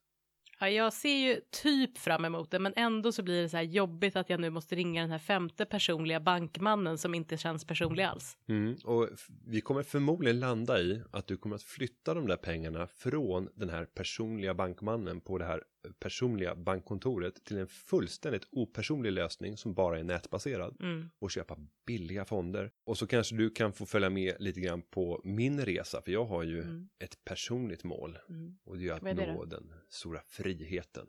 Ja, 0.61 0.69
jag 0.69 0.93
ser 0.93 1.15
ju 1.15 1.41
typ 1.49 1.97
fram 1.97 2.25
emot 2.25 2.51
det, 2.51 2.59
men 2.59 2.73
ändå 2.75 3.11
så 3.11 3.23
blir 3.23 3.41
det 3.41 3.49
så 3.49 3.57
här 3.57 3.63
jobbigt 3.63 4.15
att 4.15 4.29
jag 4.29 4.39
nu 4.39 4.49
måste 4.49 4.75
ringa 4.75 5.01
den 5.01 5.11
här 5.11 5.19
femte 5.19 5.65
personliga 5.65 6.19
bankmannen 6.19 6.97
som 6.97 7.15
inte 7.15 7.37
känns 7.37 7.65
personlig 7.65 8.03
alls. 8.03 8.37
Mm. 8.49 8.75
Och 8.83 9.09
vi 9.47 9.61
kommer 9.61 9.83
förmodligen 9.83 10.39
landa 10.39 10.79
i 10.79 11.01
att 11.11 11.27
du 11.27 11.37
kommer 11.37 11.55
att 11.55 11.63
flytta 11.63 12.13
de 12.13 12.27
där 12.27 12.37
pengarna 12.37 12.87
från 12.87 13.49
den 13.55 13.69
här 13.69 13.85
personliga 13.85 14.53
bankmannen 14.53 15.21
på 15.21 15.37
det 15.37 15.45
här 15.45 15.63
personliga 15.99 16.55
bankkontoret 16.55 17.43
till 17.45 17.57
en 17.57 17.67
fullständigt 17.67 18.47
opersonlig 18.51 19.11
lösning 19.11 19.57
som 19.57 19.73
bara 19.73 19.99
är 19.99 20.03
nätbaserad. 20.03 20.77
Mm. 20.79 21.09
och 21.19 21.31
köpa 21.31 21.57
billiga 21.87 22.25
fonder. 22.25 22.71
Och 22.85 22.97
så 22.97 23.07
kanske 23.07 23.35
du 23.35 23.49
kan 23.49 23.73
få 23.73 23.85
följa 23.85 24.09
med 24.09 24.35
lite 24.39 24.59
grann 24.59 24.81
på 24.81 25.21
min 25.23 25.65
resa, 25.65 26.01
för 26.01 26.11
jag 26.11 26.25
har 26.25 26.43
ju 26.43 26.61
Mm. 26.61 26.89
ett 26.99 27.23
personligt 27.25 27.83
mål 27.83 28.17
Mm. 28.29 28.57
och 28.63 28.77
det 28.77 28.87
är 28.87 28.93
att 28.93 29.03
är 29.03 29.13
det 29.13 29.33
nå 29.33 29.45
den 29.45 29.73
stora 29.89 30.21
friheten. 30.27 31.07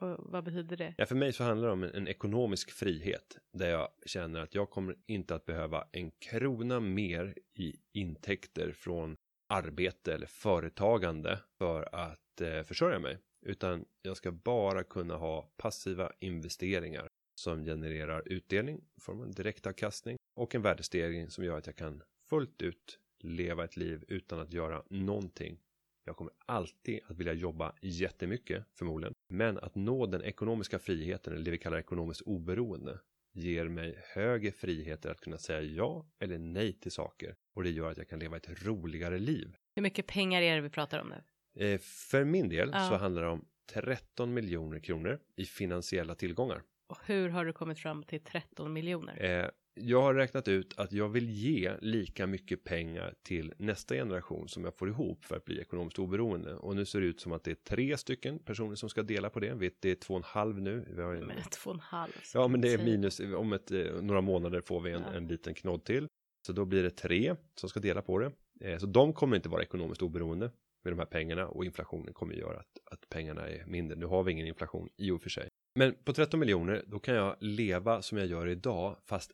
Och 0.00 0.16
vad 0.18 0.44
betyder 0.44 0.76
det? 0.76 0.94
Ja, 0.98 1.06
för 1.06 1.14
mig 1.14 1.32
så 1.32 1.44
handlar 1.44 1.66
det 1.66 1.72
om 1.72 1.82
en, 1.82 1.90
en 1.94 2.08
ekonomisk 2.08 2.70
frihet 2.70 3.38
där 3.52 3.70
jag 3.70 3.88
känner 4.06 4.40
att 4.40 4.54
jag 4.54 4.70
kommer 4.70 4.96
inte 5.06 5.34
att 5.34 5.46
behöva 5.46 5.88
en 5.92 6.10
krona 6.10 6.80
mer 6.80 7.34
i 7.54 7.74
intäkter 7.92 8.72
från 8.72 9.16
arbete 9.48 10.14
eller 10.14 10.26
företagande 10.26 11.38
för 11.58 11.88
att 11.94 12.40
eh, 12.40 12.62
försörja 12.62 12.98
mig, 12.98 13.18
utan 13.46 13.84
jag 14.02 14.16
ska 14.16 14.32
bara 14.32 14.84
kunna 14.84 15.16
ha 15.16 15.50
passiva 15.56 16.12
investeringar 16.18 17.08
som 17.40 17.64
genererar 17.64 18.22
utdelning 18.28 18.80
i 18.96 19.00
form 19.00 19.20
av 19.20 19.34
direktavkastning 19.34 20.16
och 20.36 20.54
en 20.54 20.62
värdestegring 20.62 21.30
som 21.30 21.44
gör 21.44 21.58
att 21.58 21.66
jag 21.66 21.76
kan 21.76 22.02
fullt 22.28 22.62
ut 22.62 22.98
leva 23.18 23.64
ett 23.64 23.76
liv 23.76 24.04
utan 24.08 24.40
att 24.40 24.52
göra 24.52 24.82
någonting. 24.90 25.58
Jag 26.04 26.16
kommer 26.16 26.32
alltid 26.46 27.00
att 27.06 27.16
vilja 27.16 27.32
jobba 27.32 27.74
jättemycket 27.82 28.64
förmodligen, 28.74 29.14
men 29.28 29.58
att 29.58 29.74
nå 29.74 30.06
den 30.06 30.22
ekonomiska 30.22 30.78
friheten 30.78 31.32
eller 31.32 31.44
det 31.44 31.50
vi 31.50 31.58
kallar 31.58 31.78
ekonomiskt 31.78 32.22
oberoende 32.22 33.00
ger 33.32 33.68
mig 33.68 34.02
högre 34.14 34.52
friheter 34.52 35.10
att 35.10 35.20
kunna 35.20 35.38
säga 35.38 35.60
ja 35.60 36.06
eller 36.18 36.38
nej 36.38 36.72
till 36.72 36.92
saker 36.92 37.36
och 37.54 37.62
det 37.62 37.70
gör 37.70 37.90
att 37.90 37.98
jag 37.98 38.08
kan 38.08 38.18
leva 38.18 38.36
ett 38.36 38.66
roligare 38.66 39.18
liv. 39.18 39.56
Hur 39.74 39.82
mycket 39.82 40.06
pengar 40.06 40.42
är 40.42 40.56
det 40.56 40.60
vi 40.60 40.70
pratar 40.70 41.00
om 41.00 41.08
nu? 41.08 41.22
Eh, 41.56 41.78
för 41.80 42.24
min 42.24 42.48
del 42.48 42.70
Ja. 42.72 42.88
så 42.88 42.94
handlar 42.96 43.22
det 43.22 43.28
om 43.28 43.44
13 43.72 44.34
miljoner 44.34 44.78
kronor 44.78 45.18
i 45.36 45.44
finansiella 45.44 46.14
tillgångar. 46.14 46.62
Och 46.88 46.98
hur 47.06 47.28
har 47.28 47.44
du 47.44 47.52
kommit 47.52 47.78
fram 47.78 48.02
till 48.02 48.20
13 48.20 48.72
miljoner? 48.72 49.24
Eh, 49.44 49.50
jag 49.74 50.02
har 50.02 50.14
räknat 50.14 50.48
ut 50.48 50.74
att 50.78 50.92
jag 50.92 51.08
vill 51.08 51.30
ge 51.30 51.72
lika 51.80 52.26
mycket 52.26 52.64
pengar 52.64 53.14
till 53.22 53.54
nästa 53.58 53.94
generation 53.94 54.48
som 54.48 54.64
jag 54.64 54.74
får 54.76 54.88
ihop 54.88 55.24
för 55.24 55.36
att 55.36 55.44
bli 55.44 55.60
ekonomiskt 55.60 55.98
oberoende. 55.98 56.54
Och 56.54 56.76
nu 56.76 56.84
ser 56.84 57.00
det 57.00 57.06
ut 57.06 57.20
som 57.20 57.32
att 57.32 57.44
det 57.44 57.50
är 57.50 57.54
tre 57.54 57.96
stycken 57.96 58.38
personer 58.38 58.74
som 58.74 58.88
ska 58.88 59.02
dela 59.02 59.30
på 59.30 59.40
det. 59.40 59.54
Vet, 59.54 59.80
det 59.80 59.90
är 59.90 59.94
två 59.94 60.14
och 60.14 60.18
en 60.20 60.24
halv 60.26 60.60
nu. 60.60 60.84
Vi 60.96 61.02
har 61.02 61.12
ju- 61.14 61.24
Med 61.26 61.50
två 61.50 61.70
och 61.70 61.74
en 61.76 61.80
halv. 61.80 62.12
Ja, 62.34 62.48
men 62.48 62.60
det 62.60 62.72
är 62.72 62.76
Säg. 62.76 62.84
minus. 62.86 63.20
Om 63.20 63.52
ett, 63.52 63.70
eh, 63.70 64.02
några 64.02 64.20
månader 64.20 64.60
får 64.60 64.80
vi 64.80 64.90
en, 64.92 65.02
Ja. 65.02 65.12
en 65.12 65.28
liten 65.28 65.54
knodd 65.54 65.84
till. 65.84 66.08
Så 66.46 66.52
då 66.52 66.64
blir 66.64 66.82
det 66.82 66.90
tre 66.90 67.34
som 67.54 67.68
ska 67.68 67.80
dela 67.80 68.02
på 68.02 68.18
det. 68.18 68.32
Så 68.80 68.86
de 68.86 69.12
kommer 69.12 69.36
inte 69.36 69.48
vara 69.48 69.62
ekonomiskt 69.62 70.02
oberoende 70.02 70.50
med 70.86 70.92
de 70.92 70.98
här 70.98 71.06
pengarna 71.06 71.48
och 71.48 71.64
inflationen 71.64 72.14
kommer 72.14 72.34
göra 72.34 72.58
att, 72.58 72.92
att 72.92 73.08
pengarna 73.08 73.48
är 73.48 73.64
mindre. 73.66 73.98
Nu 73.98 74.06
har 74.06 74.22
vi 74.22 74.32
ingen 74.32 74.46
inflation 74.46 74.88
i 74.96 75.10
och 75.10 75.22
för 75.22 75.30
sig. 75.30 75.48
Men 75.76 75.94
på 76.04 76.12
13 76.12 76.40
miljoner 76.40 76.84
då 76.86 76.98
kan 76.98 77.14
jag 77.14 77.36
leva 77.40 78.02
som 78.02 78.18
jag 78.18 78.26
gör 78.26 78.46
idag 78.48 78.96
fast 79.04 79.32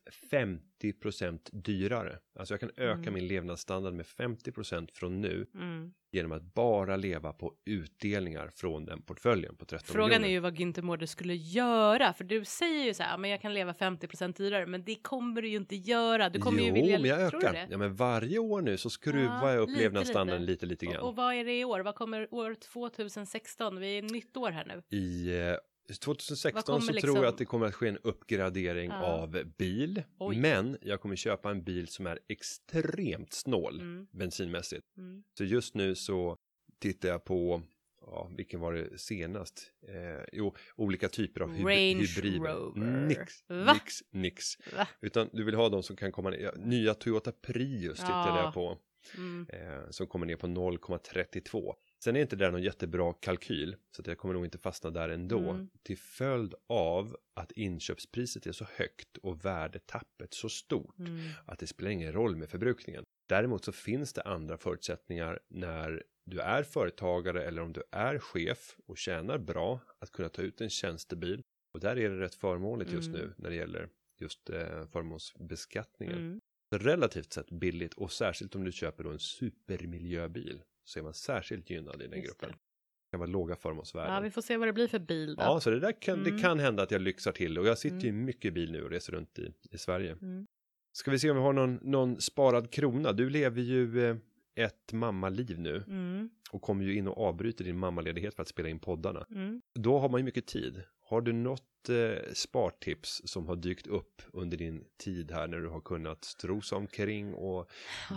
50% 0.82 1.38
dyrare. 1.52 2.18
Alltså 2.38 2.54
jag 2.54 2.60
kan 2.60 2.70
öka 2.76 2.92
Mm. 3.00 3.14
min 3.14 3.26
levnadsstandard 3.26 3.94
med 3.94 4.06
50% 4.06 4.90
från 4.92 5.20
nu 5.20 5.46
Mm. 5.54 5.92
genom 6.12 6.32
att 6.32 6.42
bara 6.54 6.96
leva 6.96 7.32
på 7.32 7.52
utdelningar 7.64 8.50
från 8.54 8.84
den 8.84 9.02
portföljen 9.02 9.56
på 9.56 9.64
13 9.64 9.86
Frågan 9.94 10.08
miljoner. 10.08 10.28
är 10.28 10.32
ju 10.32 10.38
vad 10.38 10.54
Günther 10.58 10.82
Mårder 10.82 11.06
skulle 11.06 11.34
göra, 11.34 12.12
för 12.12 12.24
du 12.24 12.44
säger 12.44 12.84
ju 12.84 12.94
så 12.94 13.02
här, 13.02 13.18
men 13.18 13.30
jag 13.30 13.40
kan 13.40 13.54
leva 13.54 13.72
50% 13.72 14.36
dyrare, 14.36 14.66
men 14.66 14.84
det 14.84 14.94
kommer 14.94 15.42
du 15.42 15.48
ju 15.48 15.56
inte 15.56 15.76
göra. 15.76 16.28
Du 16.28 16.38
kommer 16.40 16.58
jo, 16.58 16.64
ju 16.66 16.72
vilja, 16.72 16.98
men 16.98 17.08
jag 17.10 17.20
ökar. 17.20 17.66
Ja, 17.70 17.78
men 17.78 17.94
varje 17.94 18.38
år 18.38 18.60
nu 18.62 18.76
så 18.76 18.90
skruvar 18.90 19.48
Ja, 19.48 19.52
jag 19.54 19.62
upp 19.62 19.68
lite, 19.68 19.80
levnadsstandarden 19.82 20.46
lite. 20.46 20.52
lite, 20.52 20.66
lite, 20.66 20.84
lite 20.84 20.86
Och, 20.86 20.92
grann. 21.02 21.08
och 21.08 21.16
vad 21.16 21.34
är 21.34 21.44
det 21.44 21.58
i 21.60 21.64
år? 21.64 21.80
Vad 21.80 21.94
kommer 21.94 22.34
år 22.34 22.54
2016? 22.54 23.80
Vi 23.80 23.98
är 23.98 24.02
nytt 24.02 24.36
år 24.36 24.50
här 24.50 24.64
nu. 24.64 24.96
I 24.96 25.38
eh, 25.40 25.56
2016 26.00 26.52
Vad 26.54 26.64
kommer 26.64 26.80
så 26.86 26.92
liksom- 26.92 27.08
tror 27.14 27.24
jag 27.24 27.32
att 27.32 27.38
det 27.38 27.44
kommer 27.44 27.66
att 27.66 27.74
ske 27.74 27.88
en 27.88 27.98
uppgradering 27.98 28.90
Ja. 28.90 29.02
av 29.04 29.44
bil. 29.58 30.02
Oj. 30.18 30.36
Men 30.36 30.76
jag 30.82 31.00
kommer 31.00 31.16
köpa 31.16 31.50
en 31.50 31.62
bil 31.64 31.88
som 31.88 32.06
är 32.06 32.18
extremt 32.28 33.32
snål 33.32 33.80
Mm. 33.80 34.06
bensinmässigt. 34.10 34.86
Mm. 34.96 35.22
Så 35.38 35.44
just 35.44 35.74
nu 35.74 35.94
så 35.94 36.36
tittar 36.80 37.08
jag 37.08 37.24
på 37.24 37.62
Ja, 38.06 38.30
vilken 38.36 38.60
var 38.60 38.72
det 38.72 38.98
senast? 38.98 39.72
Eh, 39.88 40.24
jo, 40.32 40.54
olika 40.76 41.08
typer 41.08 41.40
av 41.40 41.50
hybrid, 41.52 41.66
Range 41.96 42.06
hybrider. 42.06 42.54
Rover. 42.54 43.06
Nix, 43.06 43.44
Va? 43.48 43.72
nix, 43.72 44.02
nix. 44.10 44.44
Va? 44.76 44.88
Utan 45.00 45.28
du 45.32 45.44
vill 45.44 45.54
ha 45.54 45.68
de 45.68 45.82
som 45.82 45.96
kan 45.96 46.12
komma 46.12 46.30
ner. 46.30 46.52
Nya 46.56 46.94
Toyota 46.94 47.32
Prius 47.32 47.98
tittade 47.98 48.28
Ja. 48.28 48.42
jag 48.44 48.54
på. 48.54 48.78
Mm. 49.16 49.46
eh, 49.52 49.90
som 49.90 50.06
kommer 50.06 50.26
ner 50.26 50.36
på 50.36 50.46
0,32. 50.46 51.74
Sen 52.04 52.16
är 52.16 52.20
inte 52.20 52.36
det 52.36 52.50
någon 52.50 52.62
jättebra 52.62 53.12
kalkyl 53.12 53.76
så 53.96 54.02
att 54.02 54.06
jag 54.06 54.18
kommer 54.18 54.34
nog 54.34 54.44
inte 54.44 54.58
fastna 54.58 54.90
där 54.90 55.08
ändå 55.08 55.50
Mm. 55.50 55.68
till 55.82 55.98
följd 55.98 56.54
av 56.68 57.16
att 57.34 57.52
inköpspriset 57.52 58.46
är 58.46 58.52
så 58.52 58.66
högt 58.76 59.16
och 59.16 59.44
värdetappet 59.44 60.34
så 60.34 60.48
stort 60.48 60.98
Mm. 60.98 61.18
att 61.46 61.58
det 61.58 61.66
spelar 61.66 61.90
ingen 61.90 62.12
roll 62.12 62.36
med 62.36 62.48
förbrukningen. 62.50 63.04
Däremot 63.28 63.64
så 63.64 63.72
finns 63.72 64.12
det 64.12 64.22
andra 64.22 64.58
förutsättningar 64.58 65.40
när 65.48 66.02
du 66.30 66.40
är 66.40 66.62
företagare 66.62 67.44
eller 67.44 67.62
om 67.62 67.72
du 67.72 67.82
är 67.92 68.18
chef 68.18 68.76
och 68.86 68.98
tjänar 68.98 69.38
bra 69.38 69.80
att 69.98 70.12
kunna 70.12 70.28
ta 70.28 70.42
ut 70.42 70.60
en 70.60 70.70
tjänstebil 70.70 71.42
och 71.74 71.80
där 71.80 71.98
är 71.98 72.10
det 72.10 72.20
rätt 72.20 72.34
förmånligt 72.34 72.92
just 72.92 73.08
Mm. 73.08 73.20
nu 73.20 73.34
när 73.36 73.50
det 73.50 73.56
gäller 73.56 73.88
just 74.20 74.50
eh, 74.50 74.86
förmånsbeskattningen 74.86 76.18
Mm. 76.18 76.40
relativt 76.74 77.32
sett 77.32 77.50
billigt 77.50 77.94
och 77.94 78.12
särskilt 78.12 78.54
om 78.54 78.64
du 78.64 78.72
köper 78.72 79.04
då 79.04 79.10
en 79.10 79.18
supermiljöbil 79.18 80.62
så 80.84 80.98
är 80.98 81.02
man 81.02 81.14
särskilt 81.14 81.70
gynnad 81.70 82.02
i 82.02 82.06
den 82.06 82.18
Just 82.18 82.28
gruppen. 82.28 82.48
det. 82.50 82.54
Det 82.54 83.10
kan 83.10 83.20
vara 83.20 83.30
låga 83.30 83.56
förmånsvärden. 83.56 84.14
Ja, 84.14 84.20
vi 84.20 84.30
får 84.30 84.42
se 84.42 84.56
vad 84.56 84.68
det 84.68 84.72
blir 84.72 84.88
för 84.88 84.98
bil 84.98 85.34
då. 85.36 85.42
Ja, 85.42 85.60
så 85.60 85.70
det 85.70 85.80
där 85.80 86.00
kan, 86.02 86.20
Mm. 86.20 86.36
det 86.36 86.42
kan 86.42 86.58
hända 86.58 86.82
att 86.82 86.90
jag 86.90 87.00
lyxar 87.02 87.32
till 87.32 87.58
och 87.58 87.66
jag 87.66 87.78
sitter 87.78 88.00
ju 88.00 88.08
Mm. 88.08 88.24
mycket 88.24 88.44
i 88.44 88.50
bil 88.50 88.72
nu 88.72 88.82
och 88.84 88.90
reser 88.90 89.12
runt 89.12 89.38
i, 89.38 89.52
i 89.70 89.78
Sverige. 89.78 90.12
Mm. 90.22 90.46
Ska 90.92 91.10
vi 91.10 91.18
se 91.18 91.30
om 91.30 91.36
vi 91.36 91.42
har 91.42 91.52
någon, 91.52 91.78
någon 91.82 92.20
sparad 92.20 92.70
krona. 92.70 93.12
Du 93.12 93.30
lever 93.30 93.62
ju 93.62 94.04
eh, 94.10 94.16
ett 94.54 94.92
mammaliv 94.92 95.60
nu 95.60 95.84
Mm. 95.86 96.30
och 96.50 96.62
kommer 96.62 96.84
ju 96.84 96.94
in 96.94 97.08
och 97.08 97.18
avbryter 97.26 97.64
din 97.64 97.78
mammaledighet 97.78 98.34
för 98.34 98.42
att 98.42 98.48
spela 98.48 98.68
in 98.68 98.78
poddarna. 98.78 99.26
Mm. 99.30 99.62
Då 99.74 99.98
har 99.98 100.08
man 100.08 100.20
ju 100.20 100.24
mycket 100.24 100.46
tid. 100.46 100.82
Har 101.00 101.20
du 101.20 101.32
något 101.32 101.88
eh, 101.88 102.32
spartips 102.32 103.22
som 103.24 103.46
har 103.46 103.56
dykt 103.56 103.86
upp 103.86 104.22
under 104.32 104.56
din 104.56 104.84
tid 104.96 105.30
här 105.30 105.46
när 105.48 105.60
du 105.60 105.68
har 105.68 105.80
kunnat 105.80 106.24
strosa 106.24 106.76
omkring 106.76 107.34
och 107.34 107.70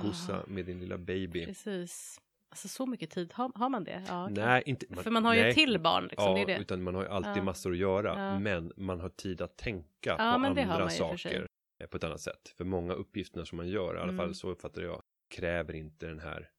gossa 0.03 0.39
Ah, 0.41 0.45
med 0.47 0.65
din 0.65 0.79
lilla 0.79 0.97
baby? 0.97 1.45
Precis. 1.45 2.21
Alltså 2.55 2.67
så 2.67 2.85
mycket 2.85 3.09
tid, 3.09 3.33
har, 3.33 3.51
har 3.55 3.69
man 3.69 3.83
det? 3.83 4.03
Ja. 4.07 4.27
Nej, 4.27 4.63
inte. 4.65 4.85
För 5.03 5.11
man 5.11 5.25
har 5.25 5.33
ju 5.33 5.41
nej. 5.41 5.49
ett 5.49 5.55
till 5.55 5.79
barn 5.79 6.07
liksom, 6.07 6.25
Ja, 6.37 6.45
det 6.45 6.53
det. 6.53 6.61
utan 6.61 6.83
man 6.83 6.95
har 6.95 7.01
ju 7.03 7.09
alltid 7.09 7.37
Ja. 7.37 7.43
massor 7.43 7.71
att 7.71 7.77
göra. 7.77 8.39
Men 8.39 8.71
man 8.77 8.99
har 8.99 9.09
tid 9.09 9.41
att 9.41 9.57
tänka 9.57 10.11
på 10.11 10.17
det 10.17 10.23
andra 10.23 10.53
man 10.79 10.89
ju 10.89 10.97
saker 10.97 11.47
eh, 11.81 11.87
på 11.87 11.97
ett 11.97 12.03
annat 12.03 12.21
sätt. 12.21 12.53
För 12.57 12.63
många 12.65 12.93
uppgifterna 12.93 13.45
som 13.45 13.57
man 13.57 13.67
gör, 13.67 13.95
i 13.95 13.99
alla 13.99 14.03
Mm. 14.03 14.17
fall 14.17 14.35
så 14.35 14.49
uppfattar 14.49 14.81
jag, 14.81 15.01
kräver 15.35 15.73
inte 15.75 16.05
den 16.05 16.19
här 16.19 16.49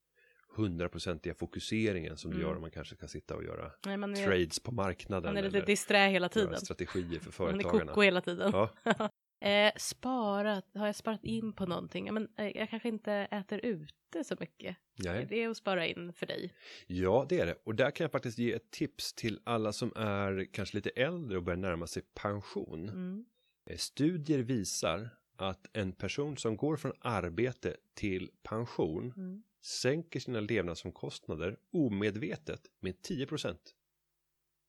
hundraprocentiga 0.56 1.34
fokuseringen 1.34 2.16
som 2.16 2.30
du 2.30 2.36
Mm. 2.36 2.48
gör 2.48 2.54
om 2.54 2.60
man 2.60 2.70
kanske 2.70 2.96
kan 2.96 3.08
sitta 3.08 3.34
och 3.36 3.44
göra 3.44 3.70
Nej, 3.86 3.96
man 3.96 4.16
är, 4.16 4.24
trades 4.26 4.60
på 4.60 4.72
marknaden. 4.72 5.34
man 5.34 5.44
är 5.44 5.50
lite 5.50 5.66
disträ 5.66 6.08
hela 6.08 6.28
tiden. 6.28 6.56
strategier 6.60 7.20
för 7.20 7.44
Man 7.44 7.54
är 7.54 7.62
företagarna. 7.62 7.86
koko 7.92 8.00
hela 8.00 8.20
tiden. 8.20 8.50
Ja, 8.52 8.70
Eh, 9.40 9.72
sparat, 9.76 10.66
har 10.74 10.86
jag 10.86 10.96
sparat 10.96 11.24
in 11.24 11.52
på 11.52 11.66
någonting? 11.66 12.14
Men, 12.14 12.28
eh, 12.36 12.56
jag 12.56 12.70
kanske 12.70 12.88
inte 12.88 13.12
äter 13.12 13.60
ute 13.64 14.24
så 14.24 14.36
mycket. 14.40 14.76
Är 15.06 15.12
nej. 15.14 15.26
det 15.28 15.46
att 15.46 15.56
spara 15.56 15.86
in 15.86 16.12
för 16.12 16.26
dig? 16.26 16.52
ja, 16.86 17.26
det 17.28 17.40
är 17.40 17.46
det. 17.46 17.54
Och 17.64 17.74
där 17.74 17.90
kan 17.90 18.04
jag 18.04 18.12
faktiskt 18.12 18.38
ge 18.38 18.52
ett 18.52 18.70
tips 18.70 19.12
till 19.12 19.40
alla 19.44 19.72
som 19.72 19.92
är 19.96 20.46
kanske 20.52 20.76
lite 20.76 20.90
äldre 20.90 21.36
och 21.36 21.42
börjar 21.42 21.56
närma 21.58 21.86
sig 21.86 22.02
pension. 22.14 22.88
Mm. 22.88 23.24
Eh, 23.70 23.76
Studier 23.76 24.38
visar 24.38 25.08
att 25.36 25.66
en 25.72 25.92
person 25.92 26.36
som 26.36 26.56
går 26.56 26.76
från 26.76 26.92
arbete 27.00 27.76
till 27.94 28.30
pension 28.42 29.12
Mm. 29.16 29.42
sänker 29.62 30.20
sina 30.20 30.40
levnadsomkostnader 30.40 31.56
omedvetet 31.72 32.60
med 32.80 33.02
10% 33.02 33.74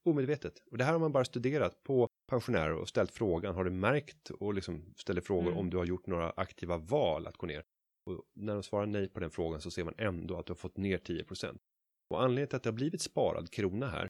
Omedvetet. 0.04 0.64
Och 0.72 0.78
det 0.78 0.84
här 0.84 0.92
har 0.92 1.00
man 1.00 1.12
bara 1.12 1.26
studerat 1.26 1.84
på 1.84 2.07
pensionärer 2.28 2.74
och 2.74 2.90
ställt 2.90 3.12
frågan. 3.12 3.56
Har 3.56 3.64
du 3.64 3.72
märkt 3.72 4.30
och 4.30 4.54
liksom 4.54 4.94
ställer 4.96 5.22
frågor 5.22 5.48
Mm. 5.48 5.58
om 5.60 5.70
du 5.70 5.78
har 5.78 5.86
gjort 5.86 6.08
några 6.08 6.30
aktiva 6.38 6.78
val 6.78 7.28
att 7.28 7.38
gå 7.38 7.48
ner? 7.48 7.64
Och 8.06 8.24
när 8.36 8.54
de 8.54 8.64
svarar 8.64 8.86
nej 8.86 9.08
på 9.10 9.20
den 9.20 9.30
frågan 9.32 9.62
så 9.62 9.72
ser 9.72 9.84
man 9.84 9.94
ändå 9.98 10.40
att 10.40 10.46
du 10.46 10.52
har 10.52 10.58
fått 10.58 10.78
ner 10.78 10.98
10% 10.98 11.58
Och 12.10 12.22
anledningen 12.24 12.48
till 12.48 12.56
att 12.56 12.64
det 12.64 12.70
har 12.70 12.76
blivit 12.76 13.02
sparad 13.02 13.52
krona 13.52 13.88
här. 13.90 14.08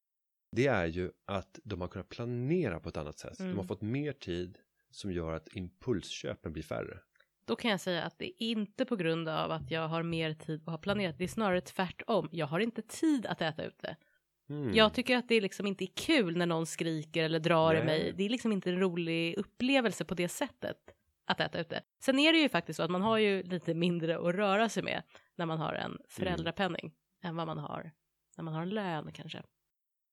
Det 0.55 0.67
är 0.67 0.85
ju 0.85 1.11
att 1.25 1.59
de 1.63 1.81
har 1.81 1.87
kunnat 1.87 2.09
planera 2.09 2.79
på 2.79 2.89
ett 2.89 2.97
annat 2.97 3.19
sätt. 3.19 3.37
De 3.37 3.43
har 3.43 3.51
Mm. 3.53 3.67
fått 3.67 3.81
mer 3.81 4.13
tid 4.13 4.57
som 4.89 5.11
gör 5.11 5.33
att 5.33 5.55
impulsköpen 5.55 6.53
blir 6.53 6.63
färre. 6.63 6.99
Då 7.45 7.55
kan 7.55 7.71
jag 7.71 7.81
säga 7.81 8.03
att 8.03 8.19
det 8.19 8.25
är 8.25 8.33
inte 8.47 8.85
på 8.85 8.95
grund 8.95 9.29
av 9.29 9.51
att 9.51 9.71
jag 9.71 9.87
har 9.87 10.03
mer 10.03 10.33
tid 10.33 10.63
och 10.65 10.71
har 10.71 10.77
planerat. 10.79 11.17
Det 11.17 11.23
är 11.23 11.27
snarare 11.27 11.61
tvärtom. 11.61 12.29
Jag 12.31 12.47
har 12.47 12.59
inte 12.59 12.81
tid 12.81 13.25
att 13.25 13.41
äta 13.41 13.63
ute. 13.65 13.97
Mm. 14.49 14.73
Jag 14.73 14.93
tycker 14.93 15.17
att 15.17 15.27
det 15.27 15.41
liksom 15.41 15.67
inte 15.67 15.83
är 15.83 15.91
kul 15.95 16.37
när 16.37 16.45
någon 16.45 16.65
skriker 16.65 17.23
eller 17.23 17.39
drar 17.39 17.73
i 17.73 17.77
Nej. 17.77 17.85
mig. 17.85 18.13
Det 18.17 18.23
är 18.23 18.29
liksom 18.29 18.51
inte 18.51 18.69
en 18.69 18.79
rolig 18.79 19.37
upplevelse 19.37 20.05
på 20.05 20.15
det 20.15 20.27
sättet 20.27 20.77
att 21.25 21.39
äta 21.39 21.59
ute. 21.59 21.81
Sen 21.99 22.19
är 22.19 22.33
det 22.33 22.39
ju 22.39 22.49
faktiskt 22.49 22.77
så 22.77 22.83
att 22.83 22.91
man 22.91 23.01
har 23.01 23.17
ju 23.17 23.43
lite 23.43 23.73
mindre 23.73 24.17
att 24.17 24.35
röra 24.35 24.69
sig 24.69 24.83
med 24.83 25.03
när 25.35 25.45
man 25.45 25.59
har 25.59 25.73
en 25.73 25.97
föräldrapenning 26.09 26.93
än 27.23 27.35
vad 27.35 27.47
man 27.47 27.57
har 27.57 27.91
när 28.37 28.43
man 28.43 28.53
har 28.53 28.61
en 28.61 28.69
lön 28.69 29.11
kanske. 29.13 29.43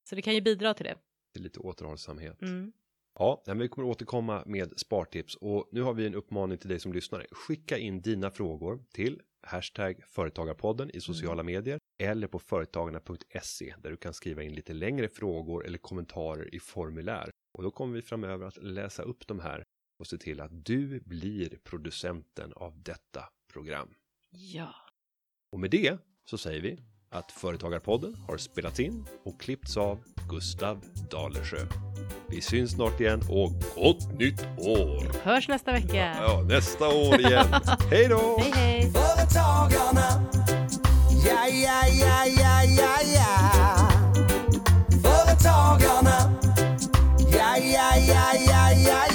Så 0.05 0.15
det 0.15 0.23
kan 0.23 0.35
ju 0.35 0.41
bidra 0.41 0.75
till 0.75 0.85
det. 0.85 0.97
Det 1.33 1.39
är 1.39 1.43
lite 1.43 1.59
återhållsamhet. 1.59 2.43
Mm. 2.43 2.73
Ja, 3.19 3.43
men 3.47 3.59
vi 3.59 3.69
kommer 3.69 3.89
återkomma 3.89 4.43
med 4.47 4.79
spartips 4.79 5.37
och 5.37 5.69
nu 5.73 5.83
har 5.83 5.95
vi 5.95 6.07
en 6.07 6.15
uppmaning 6.15 6.59
till 6.59 6.69
dig 6.69 6.81
som 6.81 6.93
lyssnar. 6.93 7.27
Skicka 7.31 7.79
in 7.79 8.01
dina 8.01 8.31
frågor 8.31 8.85
till 8.93 9.23
hashtag 9.43 10.05
företagarpodden 10.09 10.91
i 10.91 11.01
sociala 11.01 11.43
medier 11.43 11.79
eller 12.03 12.27
på 12.27 12.39
företagarna.se 12.39 13.75
där 13.79 13.91
du 13.91 13.97
kan 13.97 14.15
skriva 14.15 14.43
in 14.43 14.55
lite 14.55 14.73
längre 14.73 15.09
frågor 15.09 15.67
eller 15.67 15.79
kommentarer 15.79 16.55
i 16.55 16.61
formulär. 16.61 17.31
Och 17.59 17.63
då 17.63 17.71
kommer 17.71 17.95
vi 17.95 18.03
framöver 18.03 18.47
att 18.47 18.63
läsa 18.63 19.03
upp 19.03 19.27
de 19.27 19.41
här 19.41 19.65
och 19.99 20.07
se 20.07 20.19
till 20.19 20.41
att 20.41 20.65
du 20.65 21.01
blir 21.01 21.59
producenten 21.65 22.53
av 22.53 22.83
detta 22.83 23.29
program. 23.53 23.95
Ja. 24.31 24.75
Och 25.53 25.61
med 25.61 25.71
det 25.71 25.99
så 26.31 26.39
säger 26.39 26.61
vi 26.61 26.79
att 27.11 27.33
Företagarpodden 27.33 28.15
har 28.15 28.37
spelats 28.37 28.81
in 28.81 29.07
och 29.25 29.41
klippts 29.41 29.77
av 29.77 30.05
Gustav 30.29 30.85
Dalersjö. 31.11 31.67
Vi 32.29 32.41
syns 32.41 32.71
snart 32.71 33.01
igen 33.01 33.21
och 33.29 33.53
gott 33.75 34.19
nytt 34.19 34.43
år! 34.59 35.25
Hörs 35.25 35.49
nästa 35.49 35.73
vecka. 35.73 36.17
Ja, 36.21 36.45
nästa 36.49 36.89
år 36.89 37.21
igen. 37.21 37.47
Hej 37.91 38.09
då! 38.09 38.39
Hej 38.39 38.53
hej. 38.55 38.93
Yeah, 41.25 41.47
yeah, 41.47 41.87
yeah, 41.87 42.25
yeah, 42.27 42.63
yeah, 42.65 43.01
yeah. 43.01 43.89
For 45.03 45.25
the 45.25 45.37
tall 45.43 45.79
Företagarna. 45.79 46.31
Ja, 47.31 47.57
Yeah 47.57 47.97
yeah 47.97 47.97
yeah 47.97 48.35
yeah 48.47 48.73
yeah. 48.73 49.14